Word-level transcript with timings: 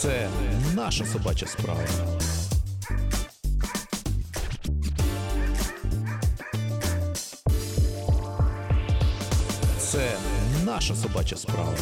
Це 0.00 0.30
наша 0.74 1.04
собача 1.04 1.46
справа. 1.46 1.84
Це 9.78 10.18
наша 10.64 10.94
собача 10.94 11.36
справа. 11.36 11.74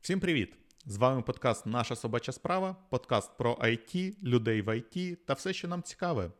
Всім 0.00 0.20
привіт! 0.20 0.54
З 0.86 0.96
вами 0.96 1.22
подкаст 1.22 1.66
Наша 1.66 1.96
собача 1.96 2.32
справа, 2.32 2.76
подкаст 2.90 3.36
про 3.38 3.54
IT, 3.54 4.14
людей 4.22 4.62
в 4.62 4.68
IT 4.68 5.16
та 5.16 5.34
все, 5.34 5.52
що 5.52 5.68
нам 5.68 5.82
цікаве. 5.82 6.30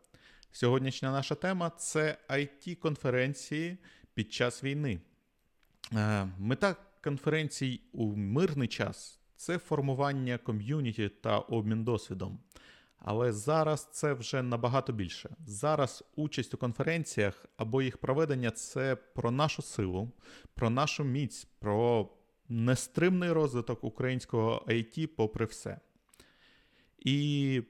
Сьогоднішня 0.51 1.13
наша 1.13 1.35
тема 1.35 1.71
це 1.71 2.19
it 2.31 2.75
конференції 2.75 3.79
під 4.15 4.33
час 4.33 4.65
війни. 4.65 5.01
Е, 5.97 6.29
мета 6.39 6.77
конференцій 7.05 7.81
у 7.93 8.17
мирний 8.17 8.69
час 8.69 9.21
це 9.37 9.59
формування 9.59 10.39
ком'юніті 10.39 11.09
та 11.09 11.39
обмін 11.39 11.85
досвідом. 11.85 12.39
Але 12.99 13.33
зараз 13.33 13.89
це 13.93 14.13
вже 14.13 14.43
набагато 14.43 14.93
більше. 14.93 15.37
Зараз 15.47 16.05
участь 16.17 16.55
у 16.55 16.57
конференціях 16.57 17.47
або 17.57 17.83
їх 17.83 17.99
проведення 17.99 18.51
це 18.51 18.97
про 18.97 19.31
нашу 19.31 19.63
силу, 19.63 20.11
про 20.55 20.71
нашу 20.71 21.05
міць, 21.05 21.45
про 21.45 22.09
нестримний 22.49 23.33
розвиток 23.33 23.85
українського 23.85 24.65
IT 24.69 25.07
попри 25.07 25.45
все. 25.45 25.81
І 26.99 27.63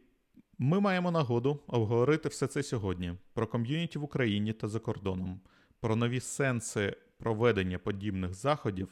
ми 0.59 0.81
маємо 0.81 1.11
нагоду 1.11 1.61
обговорити 1.67 2.29
все 2.29 2.47
це 2.47 2.63
сьогодні: 2.63 3.15
про 3.35 3.47
ком'юніті 3.47 3.99
в 3.99 4.05
Україні 4.05 4.53
та 4.53 4.69
за 4.69 4.79
кордоном, 4.81 5.41
про 5.81 5.97
нові 5.97 6.21
сенси 6.21 6.97
проведення 7.23 7.79
подібних 7.79 8.35
заходів. 8.35 8.89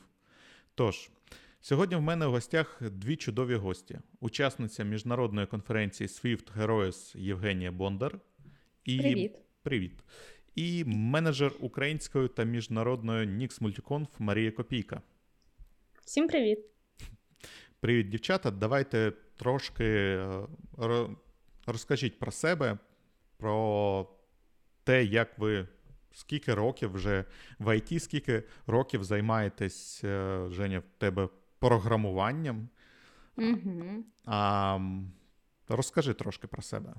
Тож, 0.74 1.10
сьогодні 1.60 1.96
в 1.96 2.00
мене 2.00 2.26
в 2.26 2.30
гостях 2.30 2.82
дві 2.82 3.16
чудові 3.16 3.54
гості: 3.54 3.98
учасниця 4.20 4.84
міжнародної 4.84 5.46
конференції 5.46 6.08
Swift 6.08 6.58
Heroes 6.58 7.18
Євгенія 7.18 7.72
Бондар. 7.72 8.18
І... 8.84 8.98
Привіт. 8.98 9.36
Привіт. 9.62 9.92
І 10.54 10.84
менеджер 10.86 11.52
української 11.60 12.28
та 12.28 12.44
міжнародної 12.44 13.26
Nix 13.26 13.60
Multiconf 13.60 14.08
Марія 14.18 14.50
Копійка. 14.50 15.02
Всім 16.04 16.28
привіт. 16.28 16.58
Привіт, 17.80 18.08
дівчата. 18.08 18.50
Давайте 18.50 19.12
трошки 19.36 19.84
е, 19.84 20.46
розкажіть 21.66 22.18
про 22.18 22.32
себе, 22.32 22.78
про 23.36 24.08
те, 24.84 25.04
як 25.04 25.38
ви 25.38 25.68
скільки 26.12 26.54
років 26.54 26.92
вже 26.92 27.24
в 27.58 27.76
ІТ, 27.76 28.02
скільки 28.02 28.42
років 28.66 29.04
займаєтесь, 29.04 30.04
е, 30.04 30.44
Женя, 30.50 30.78
в 30.78 30.98
тебе 30.98 31.28
програмуванням. 31.58 32.68
Угу. 33.38 34.04
А, 34.26 34.78
Розкажи 35.68 36.14
трошки 36.14 36.46
про 36.46 36.62
себе. 36.62 36.94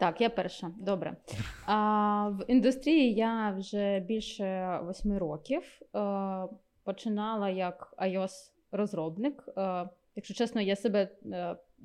Так, 0.00 0.20
я 0.20 0.30
перша. 0.30 0.70
Добре. 0.76 1.16
А, 1.66 2.28
В 2.28 2.44
індустрії 2.48 3.14
я 3.14 3.50
вже 3.50 4.00
більше 4.00 4.78
восьми 4.82 5.18
років. 5.18 5.62
А, 5.92 6.46
е, 6.52 6.56
починала 6.84 7.50
як 7.50 7.94
iOS 7.98 8.52
розробник. 8.72 9.44
Е, 9.56 9.88
якщо 10.16 10.34
чесно, 10.34 10.60
я 10.60 10.76
себе 10.76 11.08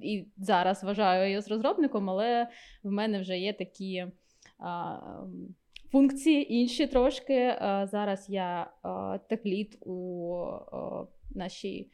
і 0.01 0.27
зараз 0.37 0.83
вважаю 0.83 1.37
iOS 1.37 1.49
розробником, 1.49 2.09
але 2.09 2.47
в 2.83 2.91
мене 2.91 3.21
вже 3.21 3.37
є 3.37 3.53
такі 3.53 4.05
функції 5.91 6.53
інші 6.53 6.87
трошки. 6.87 7.33
Е, 7.33 7.87
зараз 7.91 8.29
я 8.29 8.71
текліт 9.29 9.77
у 9.81 10.35
нашій 11.35 11.91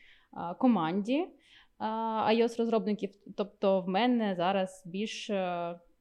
команді 0.60 1.28
iOS 2.30 2.58
розробників. 2.58 3.10
Тобто, 3.38 3.82
в 3.82 3.88
мене 3.88 4.36
зараз 4.36 4.84
більш 4.86 5.32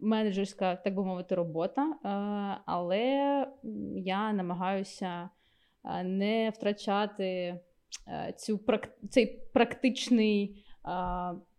менеджерська, 0.00 0.76
так 0.76 0.94
би 0.94 1.04
мовити, 1.04 1.34
робота, 1.34 1.94
але 2.66 3.02
я 3.96 4.32
намагаюся 4.32 5.28
не 6.04 6.50
втрачати. 6.50 7.60
Е, 8.08 8.34
цю 8.36 8.60
цей 9.10 9.26
практичний. 9.52 10.64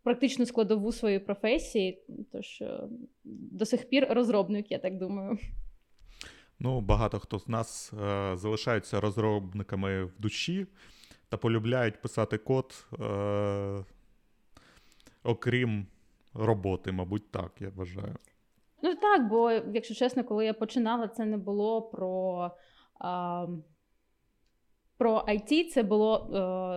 Практичну 0.03 0.45
складову 0.45 0.91
своєї 0.91 1.19
професії, 1.19 2.03
тож 2.31 2.61
е, 2.61 2.79
до 3.23 3.65
сих 3.65 3.89
пір 3.89 4.07
розробник, 4.09 4.71
я 4.71 4.79
так 4.79 4.97
думаю. 4.97 5.37
Ну, 6.59 6.81
багато 6.81 7.19
хто 7.19 7.39
з 7.39 7.47
нас 7.47 7.93
е, 7.93 8.37
залишаються 8.37 8.99
розробниками 8.99 10.03
в 10.03 10.19
душі 10.19 10.67
та 11.29 11.37
полюбляють 11.37 12.01
писати 12.01 12.37
код, 12.37 12.85
е, 13.01 13.85
окрім 15.23 15.87
роботи, 16.33 16.91
мабуть, 16.91 17.31
так, 17.31 17.51
я 17.59 17.69
вважаю. 17.75 18.15
Ну 18.81 18.95
так, 18.95 19.27
бо, 19.29 19.51
якщо 19.51 19.93
чесно, 19.93 20.23
коли 20.23 20.45
я 20.45 20.53
починала, 20.53 21.07
це 21.07 21.25
не 21.25 21.37
було 21.37 21.81
про. 21.81 22.51
Е, 23.01 23.47
про 24.97 25.25
IT 25.27 25.67
це 25.69 25.83
було 25.83 26.29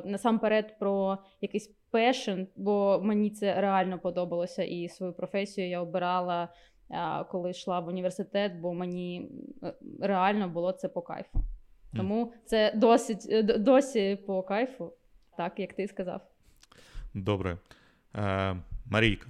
е, 0.05 0.09
насамперед 0.09 0.78
про 0.78 1.19
якийсь 1.41 1.75
пешен, 1.91 2.49
бо 2.56 3.00
мені 3.03 3.31
це 3.31 3.60
реально 3.60 3.99
подобалося, 3.99 4.62
і 4.62 4.89
свою 4.89 5.12
професію 5.12 5.69
я 5.69 5.81
обирала, 5.81 6.49
коли 7.31 7.50
йшла 7.50 7.81
в 7.81 7.88
університет, 7.88 8.54
бо 8.60 8.75
мені 8.75 9.31
е, 9.62 9.75
реально 10.00 10.49
було 10.49 10.72
це 10.72 10.88
по 10.88 11.03
кайфу. 11.03 11.41
Тому 11.97 12.32
це 12.47 12.72
досить 12.76 13.26
е, 13.31 13.43
досі 13.43 14.19
по 14.26 14.43
кайфу, 14.43 14.93
так 15.37 15.59
як 15.59 15.72
ти 15.72 15.88
сказав. 15.88 16.21
Добре. 17.15 17.59
Е, 18.15 18.56
Марійка, 18.87 19.28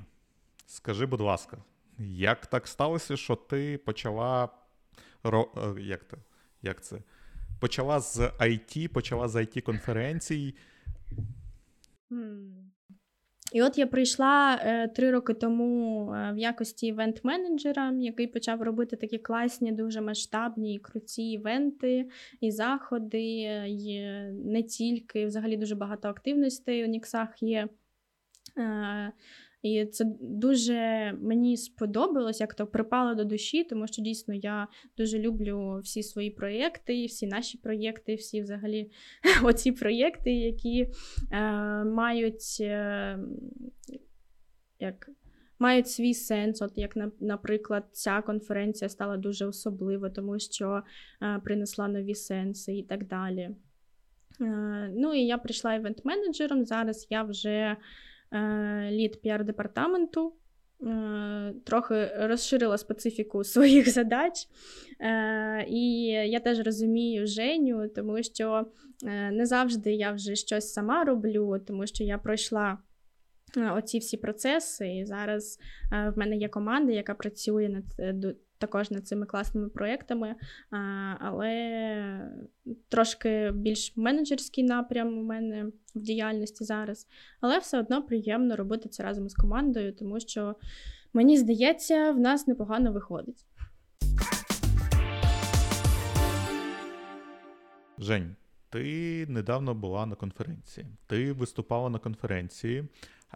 скажи, 0.66 1.06
будь 1.06 1.20
ласка, 1.20 1.56
як 1.98 2.46
так 2.46 2.66
сталося, 2.66 3.16
що 3.16 3.36
ти 3.36 3.78
почала. 3.78 4.48
Е, 5.24 5.44
як, 5.78 6.08
це? 6.08 6.16
як 6.62 6.82
це? 6.82 6.98
почала 7.58 8.00
з 8.00 8.18
IT, 8.18 8.88
почала 8.88 9.28
з 9.28 9.36
it 9.36 9.60
конференцій. 9.60 10.54
І 13.52 13.62
от 13.62 13.78
я 13.78 13.86
прийшла 13.86 14.60
е, 14.62 14.88
три 14.88 15.10
роки 15.10 15.34
тому 15.34 16.02
е, 16.12 16.32
в 16.32 16.38
якості 16.38 16.86
івент-менеджера, 16.86 17.92
який 18.00 18.26
почав 18.26 18.62
робити 18.62 18.96
такі 18.96 19.18
класні, 19.18 19.72
дуже 19.72 20.00
масштабні 20.00 20.74
і 20.74 20.78
круті 20.78 21.30
івенти 21.30 22.08
і 22.40 22.50
заходи, 22.50 23.22
і 23.68 24.00
не 24.44 24.62
тільки 24.62 25.26
взагалі 25.26 25.56
дуже 25.56 25.74
багато 25.74 26.08
активностей 26.08 26.84
у 26.84 26.86
Ніксах 26.86 27.42
є. 27.42 27.68
І 29.62 29.86
це 29.86 30.04
дуже 30.20 31.12
мені 31.20 31.56
сподобалось, 31.56 32.40
як 32.40 32.54
то 32.54 32.66
припало 32.66 33.14
до 33.14 33.24
душі, 33.24 33.64
тому 33.64 33.86
що 33.86 34.02
дійсно 34.02 34.34
я 34.34 34.68
дуже 34.96 35.18
люблю 35.18 35.80
всі 35.84 36.02
свої 36.02 36.30
проєкти, 36.30 37.06
всі 37.06 37.26
наші 37.26 37.58
проєкти, 37.58 38.14
всі 38.14 38.40
взагалі 38.40 38.90
оці 39.44 39.72
проєкти, 39.72 40.32
які 40.32 40.86
е, 41.32 41.40
мають 41.84 42.56
е, 42.60 43.18
як. 44.80 45.10
Мають 45.60 45.88
свій 45.88 46.14
сенс, 46.14 46.62
от 46.62 46.72
як, 46.76 46.94
наприклад, 47.20 47.84
ця 47.92 48.22
конференція 48.22 48.88
стала 48.88 49.16
дуже 49.16 49.46
особлива, 49.46 50.10
тому 50.10 50.38
що 50.38 50.82
е, 51.22 51.40
принесла 51.44 51.88
нові 51.88 52.14
сенси 52.14 52.76
і 52.76 52.82
так 52.82 53.06
далі. 53.06 53.50
Е, 54.40 54.92
ну 54.96 55.14
і 55.14 55.20
я 55.20 55.38
прийшла 55.38 55.74
івент-менеджером. 55.74 56.64
Зараз 56.64 57.06
я 57.10 57.22
вже 57.22 57.76
лід 58.90 59.20
піар-департаменту. 59.22 60.32
Е, 60.82 61.54
трохи 61.64 62.10
розширила 62.16 62.78
специфіку 62.78 63.44
своїх 63.54 63.90
задач. 63.90 64.32
Е, 65.00 65.64
і 65.68 66.02
я 66.06 66.40
теж 66.40 66.58
розумію 66.58 67.26
Женю, 67.26 67.88
тому 67.88 68.22
що 68.22 68.66
не 69.32 69.46
завжди 69.46 69.94
я 69.94 70.12
вже 70.12 70.34
щось 70.34 70.72
сама 70.72 71.04
роблю, 71.04 71.58
тому 71.66 71.86
що 71.86 72.04
я 72.04 72.18
пройшла 72.18 72.78
оці 73.56 73.98
всі 73.98 74.16
процеси. 74.16 74.88
І 74.88 75.04
зараз 75.04 75.58
в 75.90 76.12
мене 76.16 76.36
є 76.36 76.48
команда, 76.48 76.92
яка 76.92 77.14
працює 77.14 77.68
над 77.68 77.84
також 78.58 78.90
над 78.90 79.06
цими 79.06 79.26
класними 79.26 79.68
проєктами, 79.68 80.34
але 81.20 82.30
трошки 82.88 83.50
більш 83.54 83.96
менеджерський 83.96 84.64
напрям 84.64 85.18
у 85.18 85.22
мене 85.22 85.64
в 85.94 86.00
діяльності 86.00 86.64
зараз. 86.64 87.06
Але 87.40 87.58
все 87.58 87.78
одно 87.78 88.02
приємно 88.02 88.56
робити 88.56 88.88
це 88.88 89.02
разом 89.02 89.28
з 89.28 89.34
командою, 89.34 89.92
тому 89.92 90.20
що 90.20 90.54
мені 91.12 91.36
здається, 91.36 92.12
в 92.12 92.20
нас 92.20 92.46
непогано 92.46 92.92
виходить. 92.92 93.44
Жень, 97.98 98.36
ти 98.70 99.26
недавно 99.28 99.74
була 99.74 100.06
на 100.06 100.14
конференції. 100.14 100.86
Ти 101.06 101.32
виступала 101.32 101.90
на 101.90 101.98
конференції. 101.98 102.84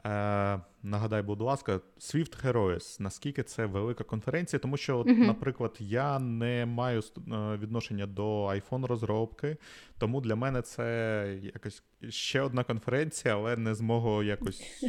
Е, 0.07 0.61
нагадай, 0.83 1.23
будь 1.23 1.41
ласка, 1.41 1.81
Swift 1.99 2.45
Heroes, 2.47 3.01
наскільки 3.01 3.43
це 3.43 3.67
велика 3.67 4.05
конференція, 4.05 4.61
тому 4.61 4.77
що, 4.77 4.99
от, 4.99 5.07
Мгм. 5.07 5.27
наприклад, 5.27 5.77
я 5.81 6.19
не 6.19 6.67
маю 6.67 7.01
е, 7.01 7.23
відношення 7.57 8.07
до 8.07 8.47
iPhone 8.47 8.87
розробки, 8.87 9.57
тому 9.99 10.21
для 10.21 10.37
мене 10.37 10.63
це 10.63 11.39
якось 11.55 11.83
ще 12.09 12.41
одна 12.41 12.65
конференція, 12.65 13.35
але 13.37 13.57
не 13.57 13.75
з 13.75 13.81
мого 13.81 14.23
якось. 14.23 14.85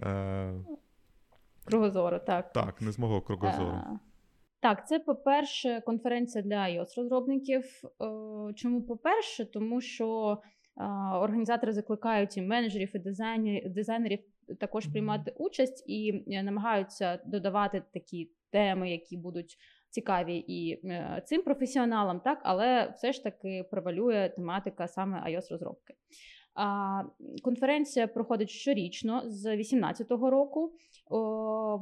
е, 0.00 0.08
Е, 0.08 0.54
Кругозору, 1.64 2.18
так. 2.26 2.52
так, 2.52 2.80
не 2.80 2.92
з 2.92 2.98
мого 2.98 3.20
кругозору. 3.20 3.68
Е, 3.76 3.98
Так, 4.60 4.88
це, 4.88 4.98
по-перше, 4.98 5.80
конференція 5.86 6.44
для 6.44 6.56
iOS-розробників. 6.56 7.62
Е, 8.50 8.54
Чому 8.54 8.82
по-перше? 8.82 9.44
Тому 9.44 9.80
що 9.80 10.38
організатори 11.22 11.72
закликають 11.72 12.36
і 12.36 12.42
менеджерів, 12.42 12.90
і 12.94 12.98
дизайнерів, 12.98 13.72
дизайнерів 13.72 14.18
також 14.60 14.86
приймати 14.86 15.34
участь 15.36 15.84
і 15.86 16.24
е, 16.32 16.42
намагаються 16.42 17.20
додавати 17.26 17.82
такі 17.92 18.30
теми, 18.50 18.90
які 18.90 19.16
будуть 19.16 19.56
цікаві 19.90 20.36
і 20.36 20.86
е, 20.86 21.22
цим 21.26 21.42
професіоналам, 21.42 22.20
так, 22.20 22.40
але 22.42 22.92
все 22.96 23.12
ж 23.12 23.22
таки 23.22 23.64
превалює 23.70 24.32
тематика 24.36 24.88
саме 24.88 25.24
iOS-розробки. 25.28 25.94
А, 26.54 27.02
Конференція 27.42 28.06
проходить 28.06 28.50
щорічно 28.50 29.22
з 29.26 29.42
2018 29.42 30.10
року 30.10 30.72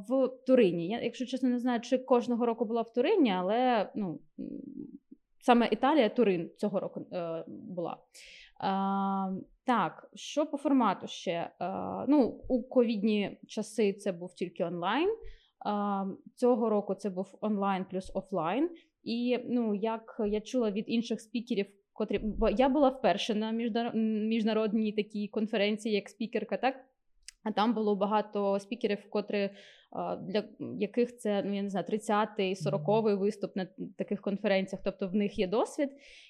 в 0.09 0.27
Турині. 0.47 0.87
Я, 0.87 1.01
якщо 1.01 1.25
чесно, 1.25 1.49
не 1.49 1.59
знаю, 1.59 1.81
чи 1.81 1.97
кожного 1.97 2.45
року 2.45 2.65
була 2.65 2.81
в 2.81 2.93
Турині, 2.93 3.31
але 3.31 3.89
ну, 3.95 4.19
саме 5.39 5.69
Італія, 5.71 6.09
Турин 6.09 6.51
цього 6.57 6.79
року 6.79 7.07
е, 7.13 7.43
була. 7.47 7.97
Так, 9.65 10.09
що 10.13 10.45
по 10.45 10.57
формату 10.57 11.07
ще? 11.07 11.51
Ну, 12.07 12.41
у 12.47 12.63
ковідні 12.63 13.39
часи 13.47 13.93
це 13.93 14.11
був 14.11 14.35
тільки 14.35 14.63
онлайн. 14.63 15.09
Цього 16.35 16.69
року 16.69 16.95
це 16.95 17.09
був 17.09 17.37
онлайн 17.41 17.85
плюс 17.85 18.11
офлайн. 18.13 18.69
І 19.03 19.39
ну, 19.49 19.75
як 19.75 20.21
я 20.27 20.41
чула 20.41 20.71
від 20.71 20.85
інших 20.87 21.21
спікерів, 21.21 21.65
котрі 21.93 22.19
бо 22.19 22.49
я 22.49 22.69
була 22.69 22.89
вперше 22.89 23.35
на 23.35 23.51
міжнародній 24.27 24.91
такій 24.91 25.27
конференції 25.27 25.95
як 25.95 26.09
спікерка, 26.09 26.57
так 26.57 26.75
а 27.47 27.51
там 27.51 27.73
було 27.73 27.95
багато 27.95 28.59
спікерів, 28.59 29.09
котрі 29.09 29.49
для 30.21 30.43
яких 30.77 31.17
це 31.17 31.43
ну 31.45 31.55
я 31.55 31.61
не 31.61 31.69
знаю, 31.69 31.85
30-й, 31.89 32.53
40-й 32.53 33.15
виступ 33.15 33.55
на 33.55 33.67
таких 33.97 34.21
конференціях, 34.21 34.83
тобто 34.83 35.07
в 35.07 35.15
них 35.15 35.39
є 35.39 35.47
досвід. 35.47 35.89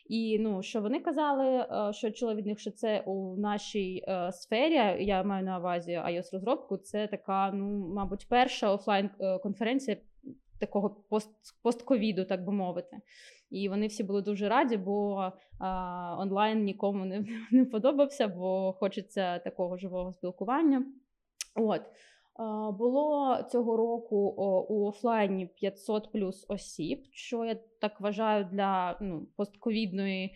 І 0.10 0.40
ну 0.40 0.64
що 0.64 0.82
вони 0.82 1.00
казали, 1.00 1.66
що 1.94 2.12
чула 2.12 2.36
від 2.36 2.46
них, 2.46 2.60
що 2.60 2.72
це 2.72 3.04
у 3.06 3.38
нашій 3.38 4.04
е, 4.08 4.32
сфері, 4.32 5.06
я 5.06 5.24
маю 5.24 5.46
на 5.46 5.60
увазі 5.60 5.92
iOS 5.92 6.34
розробку. 6.34 6.78
Це 6.78 7.08
така, 7.08 7.52
ну 7.52 7.94
мабуть, 7.96 8.28
перша 8.30 8.74
офлайн 8.74 9.10
е, 9.20 9.40
конференція 9.40 9.98
такого 10.60 10.90
пост 10.90 11.30
постковіду, 11.64 12.26
так 12.26 12.46
би 12.46 12.52
мовити. 12.52 12.98
І 13.50 13.70
вони 13.70 13.88
всі 13.88 14.04
були 14.04 14.22
дуже 14.22 14.50
раді, 14.50 14.78
бо 14.78 15.32
а, 15.60 16.16
онлайн 16.20 16.64
нікому 16.64 17.06
не, 17.06 17.26
не 17.52 17.66
подобався, 17.66 18.28
бо 18.28 18.74
хочеться 18.80 19.40
такого 19.40 19.78
живого 19.78 20.14
спілкування. 20.14 20.86
От. 21.58 21.82
Було 22.78 23.38
цього 23.52 23.78
року 23.78 24.16
у 24.70 24.88
офлайні 24.88 25.46
500 25.46 26.12
плюс 26.12 26.46
осіб, 26.50 27.04
що 27.12 27.46
я 27.46 27.56
так 27.82 28.02
вважаю 28.02 28.46
для 28.52 28.98
ну, 29.02 29.28
постковідної 29.36 30.36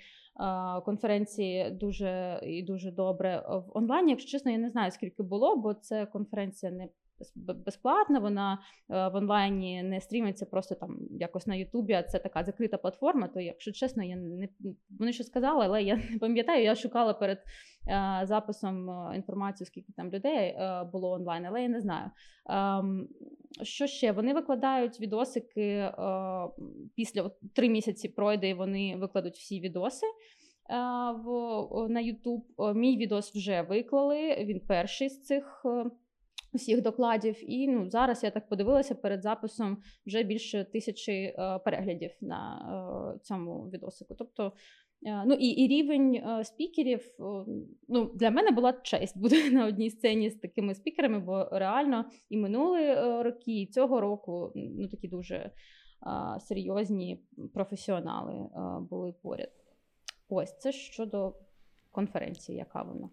конференції 0.85 1.69
дуже 1.71 2.41
і 2.43 2.63
дуже 2.63 2.91
добре. 2.91 3.43
В 3.49 3.77
онлайні, 3.77 4.11
якщо 4.11 4.29
чесно, 4.29 4.51
я 4.51 4.57
не 4.57 4.69
знаю, 4.69 4.91
скільки 4.91 5.23
було, 5.23 5.55
бо 5.55 5.73
це 5.73 6.05
конференція 6.05 6.71
не 6.71 6.89
безплатна, 7.35 8.19
вона 8.19 8.53
е, 8.89 9.07
в 9.07 9.15
онлайні 9.15 9.83
не 9.83 10.01
стрімиться 10.01 10.45
просто 10.45 10.75
там 10.75 10.97
якось 11.11 11.47
на 11.47 11.55
Ютубі, 11.55 11.93
а 11.93 12.03
це 12.03 12.19
така 12.19 12.43
закрита 12.43 12.77
платформа. 12.77 13.27
То, 13.27 13.39
якщо 13.39 13.71
чесно, 13.71 14.03
я 14.03 14.15
не 14.15 14.49
вони 14.99 15.13
що 15.13 15.23
сказали, 15.23 15.65
але 15.65 15.83
я 15.83 15.95
не 16.11 16.19
пам'ятаю. 16.19 16.63
Я 16.63 16.75
шукала 16.75 17.13
перед 17.13 17.37
е, 17.37 18.21
записом 18.25 18.89
е, 18.89 19.15
інформацію, 19.15 19.67
скільки 19.67 19.93
там 19.93 20.11
людей 20.11 20.57
було 20.91 21.11
онлайн, 21.11 21.45
але 21.45 21.61
я 21.61 21.69
не 21.69 21.81
знаю. 21.81 22.11
Ем, 22.49 23.07
що 23.61 23.87
ще? 23.87 24.11
Вони 24.11 24.33
викладають 24.33 24.99
відосики 24.99 25.91
після 26.95 27.31
три 27.55 27.69
місяці 27.69 28.09
пройде, 28.09 28.49
і 28.49 28.53
вони 28.53 28.95
викладуть 28.97 29.35
всі 29.35 29.59
відоси. 29.59 30.05
В, 30.71 31.25
на 31.89 32.01
YouTube. 32.01 32.73
Мій 32.73 32.97
відос 32.97 33.35
вже 33.35 33.61
виклали. 33.61 34.35
Він 34.35 34.59
перший 34.67 35.09
з 35.09 35.23
цих 35.23 35.65
усіх 36.53 36.81
докладів. 36.81 37.51
І 37.51 37.67
ну, 37.67 37.89
зараз 37.89 38.23
я 38.23 38.31
так 38.31 38.49
подивилася 38.49 38.95
перед 38.95 39.21
записом 39.21 39.77
вже 40.05 40.23
більше 40.23 40.63
тисячі 40.63 41.13
е, 41.13 41.59
переглядів 41.65 42.11
на 42.21 43.15
е, 43.15 43.19
цьому 43.19 43.69
відосику. 43.69 44.15
Тобто, 44.17 44.53
е, 45.05 45.23
ну 45.25 45.33
і, 45.33 45.47
і 45.47 45.67
рівень 45.67 46.15
е, 46.15 46.43
спікерів 46.43 47.15
е, 47.19 47.23
ну, 47.87 48.11
для 48.15 48.31
мене 48.31 48.51
була 48.51 48.73
честь 48.73 49.17
бути 49.17 49.51
на 49.51 49.65
одній 49.65 49.89
сцені 49.89 50.29
з 50.29 50.35
такими 50.35 50.75
спікерами, 50.75 51.19
бо 51.19 51.49
реально 51.51 52.05
і 52.29 52.37
минули 52.37 52.81
е, 52.81 53.23
роки, 53.23 53.61
і 53.61 53.67
цього 53.67 54.01
року 54.01 54.51
ну, 54.55 54.87
такі 54.87 55.07
дуже 55.07 55.35
е, 55.35 55.51
серйозні 56.39 57.23
професіонали 57.53 58.33
е, 58.33 58.49
були 58.89 59.13
поряд. 59.21 59.51
Ось 60.29 60.57
це 60.57 60.71
щодо 60.71 61.35
конференції, 61.91 62.57
яка 62.57 62.81
вона. 62.81 63.09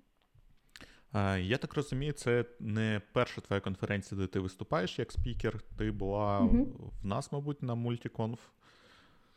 Е, 1.15 1.41
Я 1.41 1.57
так 1.57 1.75
розумію, 1.75 2.13
це 2.13 2.45
не 2.61 3.01
перша 3.13 3.41
твоя 3.41 3.61
конференція, 3.61 4.21
де 4.21 4.27
ти 4.27 4.41
виступаєш 4.41 4.99
як 4.99 5.13
спікер. 5.13 5.61
Ти 5.79 5.91
була 5.91 6.41
Мгм. 6.41 6.67
в 7.03 7.07
нас, 7.07 7.33
мабуть, 7.33 7.63
на 7.63 7.75
мультиконф 7.75 8.41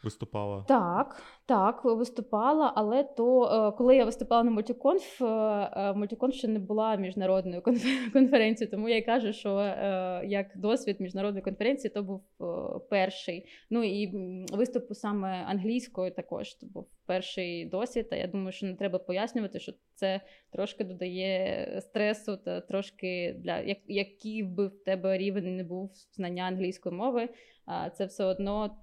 виступала. 0.04 0.64
Так, 0.68 1.22
так, 1.46 1.86
виступала, 1.86 2.74
але 2.76 3.04
то 3.04 3.46
е, 3.46 3.78
коли 3.78 3.96
я 3.96 4.06
виступала 4.06 4.44
на 4.44 4.52
мультиконф, 4.52 5.22
е, 5.22 5.94
мультиконф 5.94 6.34
ще 6.36 6.48
не 6.48 6.60
була 6.60 6.96
міжнародною 6.96 7.62
конф- 7.62 8.12
конференцією, 8.14 8.72
тому 8.72 8.90
я 8.90 8.98
й 8.98 9.02
кажу, 9.02 9.34
що 9.34 9.60
як 10.26 10.48
досвід 10.56 11.02
міжнародної 11.02 11.44
конференції, 11.44 11.92
то 11.94 12.04
був 12.04 12.22
перший. 12.90 13.46
Ну 13.70 13.84
і 13.84 14.12
виступу 14.54 14.94
саме 14.96 15.44
англійською 15.48 16.12
також 16.12 16.54
то 16.54 16.68
був 16.68 16.88
перший 17.06 17.66
досвід. 17.66 18.08
А 18.12 18.16
я 18.16 18.28
думаю, 18.28 18.52
що 18.52 18.66
не 18.66 18.76
треба 18.76 19.00
пояснювати, 19.00 19.60
що 19.60 19.74
це 19.96 20.22
трошки 20.52 20.84
додає 20.84 21.68
стресу 21.82 22.38
та 22.38 22.62
трошки 22.62 23.36
для 23.40 23.60
як, 23.60 23.78
який 23.88 24.44
би 24.44 24.68
в 24.68 24.84
тебе 24.84 25.18
рівень 25.18 25.56
не 25.56 25.64
був 25.64 25.92
знання 26.12 26.44
англійської 26.44 26.96
мови. 26.96 27.30
А 27.66 27.90
це 27.90 28.06
все 28.06 28.26
одно 28.26 28.78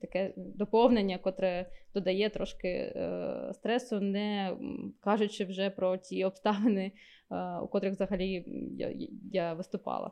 таке 0.00 0.32
доповнення, 0.36 1.18
котре 1.18 1.70
додає 1.94 2.30
трошки 2.30 2.68
е, 2.68 3.50
стресу, 3.54 4.00
не 4.00 4.56
кажучи 5.00 5.44
вже 5.44 5.70
про 5.70 5.96
ті 5.96 6.24
обставини, 6.24 6.92
е, 7.30 7.58
у 7.58 7.68
котрих 7.68 7.92
взагалі 7.92 8.44
я, 8.78 8.94
я 9.32 9.54
виступала. 9.54 10.10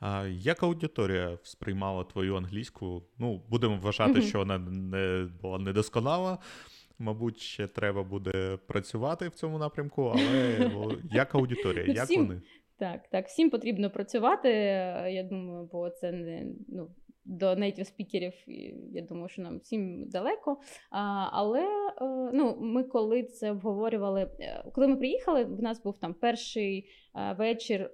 А 0.00 0.26
як 0.26 0.62
аудиторія 0.62 1.38
сприймала 1.42 2.04
твою 2.04 2.36
англійську? 2.36 3.02
Ну, 3.18 3.42
будемо 3.48 3.76
вважати, 3.76 4.12
Мгм. 4.12 4.22
що 4.22 4.38
вона 4.38 4.58
не 4.58 5.28
була 5.42 5.58
недосконала. 5.58 6.38
Мабуть, 6.98 7.38
ще 7.38 7.66
треба 7.66 8.02
буде 8.02 8.58
працювати 8.66 9.28
в 9.28 9.34
цьому 9.34 9.58
напрямку, 9.58 10.02
але 10.02 10.58
як 11.12 11.34
аудиторія, 11.34 11.84
Ну, 11.88 11.94
як 11.94 12.04
всім- 12.04 12.26
вони? 12.26 12.40
Так, 12.78 13.08
так, 13.08 13.26
всім 13.26 13.50
потрібно 13.50 13.90
працювати. 13.90 14.48
Я 15.08 15.22
думаю, 15.30 15.68
бо 15.72 15.90
це 15.90 16.12
не 16.12 16.46
ну. 16.68 16.90
До 17.28 17.46
native 17.46 17.84
спікерів, 17.84 18.32
я 18.92 19.02
думаю, 19.02 19.28
що 19.28 19.42
нам 19.42 19.58
всім 19.58 20.08
далеко. 20.08 20.60
А, 20.90 21.28
але 21.32 21.60
е, 21.60 22.30
ну, 22.32 22.56
ми 22.60 22.84
коли 22.84 23.22
це 23.22 23.50
обговорювали, 23.50 24.30
е, 24.40 24.64
коли 24.74 24.88
ми 24.88 24.96
приїхали, 24.96 25.44
в 25.44 25.62
нас 25.62 25.82
був 25.82 25.98
там 25.98 26.14
перший 26.14 26.88
е, 27.14 27.32
вечір, 27.38 27.90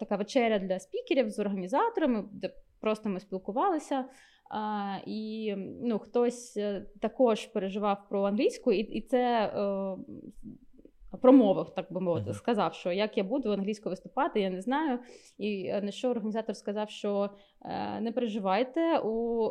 така 0.00 0.16
вечеря 0.16 0.58
для 0.58 0.78
спікерів 0.78 1.30
з 1.30 1.38
організаторами, 1.38 2.24
де 2.32 2.50
просто 2.80 3.08
ми 3.08 3.20
спілкувалися. 3.20 4.04
А, 4.50 4.96
і 5.06 5.54
ну, 5.82 5.98
хтось 5.98 6.56
е, 6.56 6.86
також 7.00 7.46
переживав 7.46 8.08
про 8.08 8.22
англійську, 8.22 8.72
і, 8.72 8.78
і 8.78 9.00
це 9.00 9.46
е, 9.46 9.96
промовив, 11.22 11.70
так 11.74 11.92
би 11.92 12.00
мовити, 12.00 12.34
сказав, 12.34 12.74
що 12.74 12.92
як 12.92 13.18
я 13.18 13.24
буду 13.24 13.52
англійською 13.52 13.90
виступати, 13.90 14.40
я 14.40 14.50
не 14.50 14.60
знаю. 14.60 14.98
І 15.38 15.66
е, 15.66 15.82
на 15.82 15.90
що 15.90 16.08
організатор 16.10 16.56
сказав, 16.56 16.90
що 16.90 17.30
е, 17.62 18.00
не 18.00 18.12
переживайте 18.12 18.98
у 18.98 19.44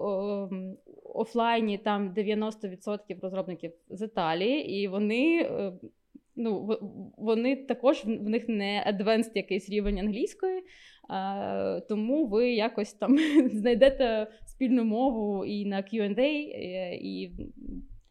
м, 0.52 0.78
офлайні 1.04 1.78
там 1.78 2.14
90% 2.14 3.20
розробників 3.22 3.72
з 3.90 4.02
Італії, 4.02 4.70
і 4.82 4.88
вони. 4.88 5.42
е, 5.42 5.74
Ну, 6.36 6.78
вони 7.18 7.56
також 7.56 8.06
в 8.06 8.08
в 8.08 8.30
них 8.30 8.48
не 8.50 8.94
advanced 8.94 9.32
якийсь 9.36 9.70
рівень 9.70 10.00
англійської, 10.00 10.64
а, 11.10 11.80
тому 11.90 12.26
ви 12.26 12.54
якось 12.54 12.94
там 12.94 13.18
знайдете 13.52 14.28
спільну 14.56 14.84
мову 14.84 15.46
і 15.46 15.66
на 15.66 15.78
Q&A, 15.78 16.22
і, 16.22 17.22
і 17.22 17.32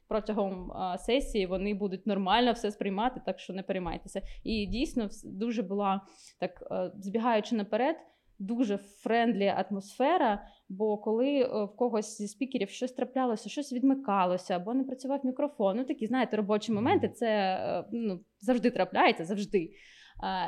протягом 0.09 0.73
сесії 0.99 1.47
вони 1.47 1.75
будуть 1.75 2.07
нормально 2.07 2.53
все 2.53 2.71
сприймати, 2.71 3.21
так 3.27 3.41
що 3.41 3.53
не 3.53 3.63
переймайтеся. 3.63 4.23
І 4.45 4.67
дійсно 4.67 5.09
дуже 5.25 5.63
була 5.63 6.01
так, 6.41 6.63
забігаючи 7.00 7.55
наперед, 7.57 7.97
дуже 8.39 8.77
friendly 8.76 9.47
атмосфера. 9.47 10.43
Бо 10.69 10.99
коли 10.99 11.41
е, 11.41 11.65
в 11.65 11.77
когось 11.77 12.19
зі 12.19 12.29
спікерів 12.29 12.71
щось 12.71 12.93
траплялося, 12.93 13.49
щось 13.49 13.73
відмикалося, 13.73 14.57
або 14.57 14.75
не 14.75 14.85
працював 14.85 15.27
мікрофон, 15.27 15.77
ну 15.77 15.85
такі, 15.85 16.07
знаєте, 16.07 16.37
робочі 16.37 16.73
моменти, 16.73 17.09
це 17.09 17.27
е, 17.27 17.85
ну, 17.93 18.21
завжди 18.41 18.71
трапляється, 18.71 19.25
завжди. 19.25 19.71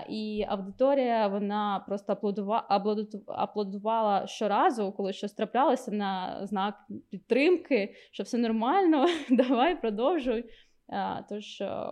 І 0.08 0.44
аудиторія 0.48 1.28
вона 1.28 1.84
просто 1.86 2.12
аплодува, 2.12 2.66
аплоду- 2.70 3.22
аплодувала 3.26 4.26
щоразу, 4.26 4.92
коли 4.92 5.12
щось 5.12 5.32
траплялося 5.32 5.90
на 5.92 6.40
знак 6.46 6.74
підтримки, 7.10 7.94
що 8.12 8.22
все 8.22 8.38
нормально, 8.38 9.06
давай 9.30 9.80
продовжуй. 9.80 10.44
Тож, 11.28 11.60
е, 11.60 11.86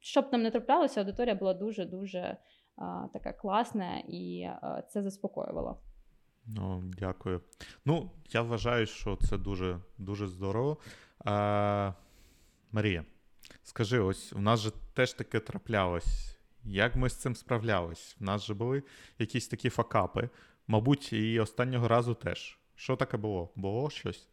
щоб 0.00 0.30
там 0.30 0.42
не 0.42 0.50
траплялося, 0.50 1.00
аудиторія 1.00 1.34
була 1.34 1.54
дуже-дуже 1.54 2.36
така 3.12 3.32
класна 3.32 4.02
і 4.08 4.48
це 4.88 5.02
заспокоювало. 5.02 5.80
Ну, 6.46 6.82
дякую. 6.98 7.40
Ну, 7.84 8.10
я 8.30 8.42
вважаю, 8.42 8.86
що 8.86 9.16
це 9.16 9.38
дуже, 9.38 9.80
дуже 9.98 10.28
здорово. 10.28 10.76
А, 11.24 11.92
Марія, 12.72 13.04
скажи, 13.62 14.00
ось 14.00 14.32
у 14.32 14.38
нас 14.38 14.60
же 14.60 14.70
теж 14.94 15.12
таке 15.12 15.40
траплялось. 15.40 16.35
Як 16.68 16.96
ми 16.96 17.10
з 17.10 17.16
цим 17.16 17.36
справлялись? 17.36 18.16
У 18.20 18.24
нас 18.24 18.46
же 18.46 18.54
були 18.54 18.82
якісь 19.18 19.48
такі 19.48 19.70
факапи. 19.70 20.28
Мабуть, 20.66 21.12
і 21.12 21.40
останнього 21.40 21.88
разу 21.88 22.14
теж. 22.14 22.58
Що 22.74 22.96
таке 22.96 23.16
було? 23.16 23.52
Було 23.56 23.90
щось? 23.90 24.28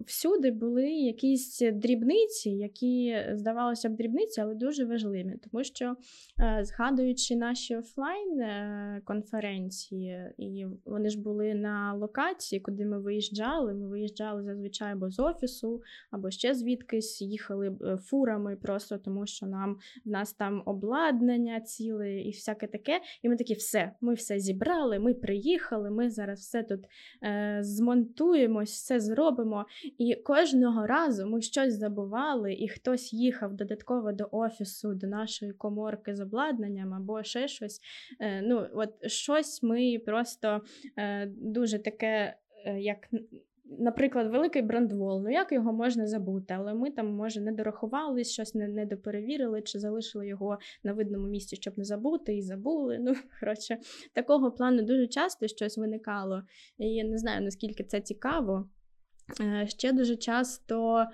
Всюди 0.00 0.50
були 0.50 0.90
якісь 0.90 1.62
дрібниці, 1.72 2.50
які 2.50 3.16
здавалося 3.32 3.88
б 3.88 3.96
дрібниці, 3.96 4.40
але 4.40 4.54
дуже 4.54 4.84
важливі, 4.84 5.34
тому 5.50 5.64
що 5.64 5.96
е, 6.40 6.60
згадуючи 6.64 7.36
наші 7.36 7.76
офлайн 7.76 8.40
е, 8.40 9.00
конференції, 9.04 10.20
і 10.38 10.66
вони 10.84 11.10
ж 11.10 11.20
були 11.20 11.54
на 11.54 11.94
локації, 11.94 12.60
куди 12.60 12.84
ми 12.86 13.00
виїжджали. 13.00 13.74
Ми 13.74 13.88
виїжджали 13.88 14.42
зазвичай 14.42 14.92
або 14.92 15.10
з 15.10 15.20
офісу, 15.20 15.82
або 16.10 16.30
ще 16.30 16.54
звідкись 16.54 17.22
їхали 17.22 17.76
е, 17.82 17.96
фурами, 17.96 18.56
просто 18.56 18.98
тому 18.98 19.26
що 19.26 19.46
нам 19.46 19.76
в 20.04 20.08
нас 20.08 20.32
там 20.32 20.62
обладнання 20.66 21.60
ціле 21.60 22.20
і 22.20 22.30
всяке 22.30 22.66
таке. 22.66 23.00
І 23.22 23.28
ми 23.28 23.36
такі, 23.36 23.54
все, 23.54 23.92
ми 24.00 24.14
все 24.14 24.38
зібрали, 24.38 24.98
ми 24.98 25.14
приїхали, 25.14 25.90
ми 25.90 26.10
зараз 26.10 26.40
все 26.40 26.62
тут 26.62 26.80
е, 27.22 27.58
змонтуємось, 27.60 28.72
все 28.72 29.00
зробимо. 29.00 29.66
І 29.98 30.14
кожного 30.14 30.86
разу 30.86 31.26
ми 31.26 31.42
щось 31.42 31.74
забували, 31.74 32.54
і 32.54 32.68
хтось 32.68 33.12
їхав 33.12 33.54
додатково 33.54 34.12
до 34.12 34.28
офісу, 34.32 34.94
до 34.94 35.06
нашої 35.06 35.52
коморки 35.52 36.14
з 36.14 36.20
обладнанням 36.20 36.94
або 36.94 37.22
ще 37.22 37.48
щось. 37.48 37.80
Е, 38.20 38.42
ну, 38.42 38.66
от 38.74 39.10
щось 39.10 39.62
ми 39.62 39.98
просто 40.06 40.60
е, 40.98 41.26
дуже 41.26 41.78
таке, 41.78 42.36
е, 42.66 42.80
як. 42.80 43.08
Наприклад, 43.78 44.30
великий 44.30 44.62
брендвол, 44.62 45.22
ну 45.22 45.30
як 45.30 45.52
його 45.52 45.72
можна 45.72 46.06
забути, 46.06 46.54
але 46.54 46.74
ми 46.74 46.90
там, 46.90 47.06
може, 47.06 47.40
не 47.40 47.52
дорахувались, 47.52 48.32
щось 48.32 48.54
не 48.54 48.86
доперевірили, 48.86 49.62
чи 49.62 49.78
залишили 49.78 50.28
його 50.28 50.58
на 50.84 50.92
видному 50.92 51.26
місці, 51.26 51.56
щоб 51.56 51.78
не 51.78 51.84
забути, 51.84 52.36
і 52.36 52.42
забули. 52.42 52.98
Ну, 53.00 53.14
коротше, 53.40 53.78
такого 54.12 54.50
плану 54.50 54.82
дуже 54.82 55.06
часто 55.06 55.48
щось 55.48 55.78
виникало. 55.78 56.42
І 56.78 56.86
я 56.86 57.04
не 57.04 57.18
знаю, 57.18 57.42
наскільки 57.42 57.84
це 57.84 58.00
цікаво. 58.00 58.68
Е, 59.40 59.66
Ще 59.68 59.92
дуже 59.92 60.16
часто 60.16 61.06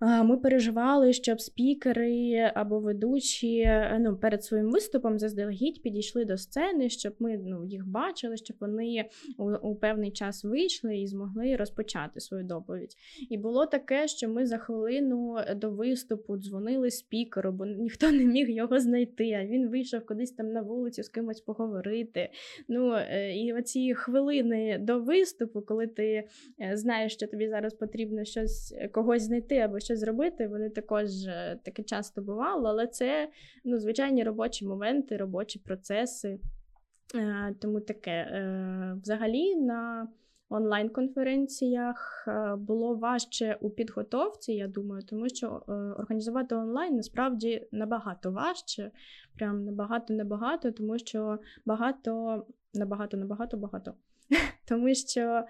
ми 0.00 0.36
переживали, 0.36 1.12
щоб 1.12 1.40
спікери 1.40 2.52
або 2.54 2.80
ведучі 2.80 3.58
е, 3.58 3.98
ну, 4.00 4.16
перед 4.16 4.44
своїм 4.44 4.70
виступом 4.70 5.18
заздалегідь 5.18 5.82
підійшли 5.82 6.24
до 6.24 6.36
сцени, 6.36 6.88
щоб 6.88 7.14
ми 7.18 7.38
ну, 7.44 7.64
їх 7.64 7.86
бачили, 7.86 8.36
щоб 8.36 8.56
вони 8.60 9.04
у, 9.38 9.50
у 9.50 9.74
певний 9.74 10.10
час 10.10 10.44
вийшли 10.44 10.98
і 10.98 11.06
змогли 11.06 11.56
розпочати 11.56 12.20
свою 12.20 12.44
доповідь. 12.44 12.96
І 13.30 13.38
було 13.38 13.66
таке, 13.66 14.08
що 14.08 14.28
ми 14.28 14.46
за 14.46 14.58
хвилину 14.58 15.36
до 15.56 15.70
виступу 15.70 16.36
дзвонили 16.36 16.90
спікеру, 16.90 17.52
бо 17.52 17.66
ніхто 17.66 18.10
не 18.10 18.24
міг 18.24 18.50
його 18.50 18.80
знайти. 18.80 19.32
А 19.32 19.44
він 19.44 19.68
вийшов 19.68 20.06
кудись 20.06 20.32
там 20.32 20.52
на 20.52 20.62
вулицю 20.62 21.02
з 21.02 21.08
кимось 21.08 21.40
поговорити. 21.40 22.30
Ну 22.68 22.92
е, 22.94 23.36
і 23.36 23.52
оці 23.52 23.94
хвилини 23.94 24.78
до 24.78 25.00
виступу, 25.00 25.60
коли 25.62 25.86
ти 25.86 26.24
е, 26.60 26.76
знаєш, 26.76 27.12
що 27.12 27.26
тобі 27.26 27.48
зараз 27.48 27.74
потрібно 27.74 28.24
щось 28.24 28.74
е, 28.76 28.88
когось 28.88 29.22
знайти 29.22 29.58
або 29.58 29.80
щось 29.88 30.00
зробити, 30.00 30.48
вони 30.48 30.70
також 30.70 31.26
е, 31.26 31.58
таке 31.62 31.82
часто 31.82 32.22
бувало, 32.22 32.68
але 32.68 32.86
це 32.86 33.28
ну, 33.64 33.78
звичайні 33.78 34.24
робочі 34.24 34.66
моменти, 34.66 35.16
робочі 35.16 35.58
процеси. 35.58 36.40
Е, 37.14 37.54
Тому 37.60 37.80
таке 37.80 38.10
Е, 38.10 38.96
взагалі 39.02 39.56
на 39.56 40.08
онлайн-конференціях 40.50 42.28
було 42.58 42.94
важче 42.94 43.58
у 43.60 43.70
підготовці, 43.70 44.52
я 44.52 44.68
думаю, 44.68 45.02
тому 45.02 45.28
що 45.28 45.48
організувати 45.98 46.54
онлайн 46.54 46.96
насправді 46.96 47.68
набагато 47.72 48.30
важче, 48.30 48.90
прям 49.38 49.64
набагато 49.64 50.14
набагато, 50.14 50.72
тому 50.72 50.98
що 50.98 51.38
багато, 51.66 52.46
набагато, 52.74 53.16
набагато 53.16 53.56
багато. 53.56 53.94
Тому 54.68 54.94
що 54.94 55.44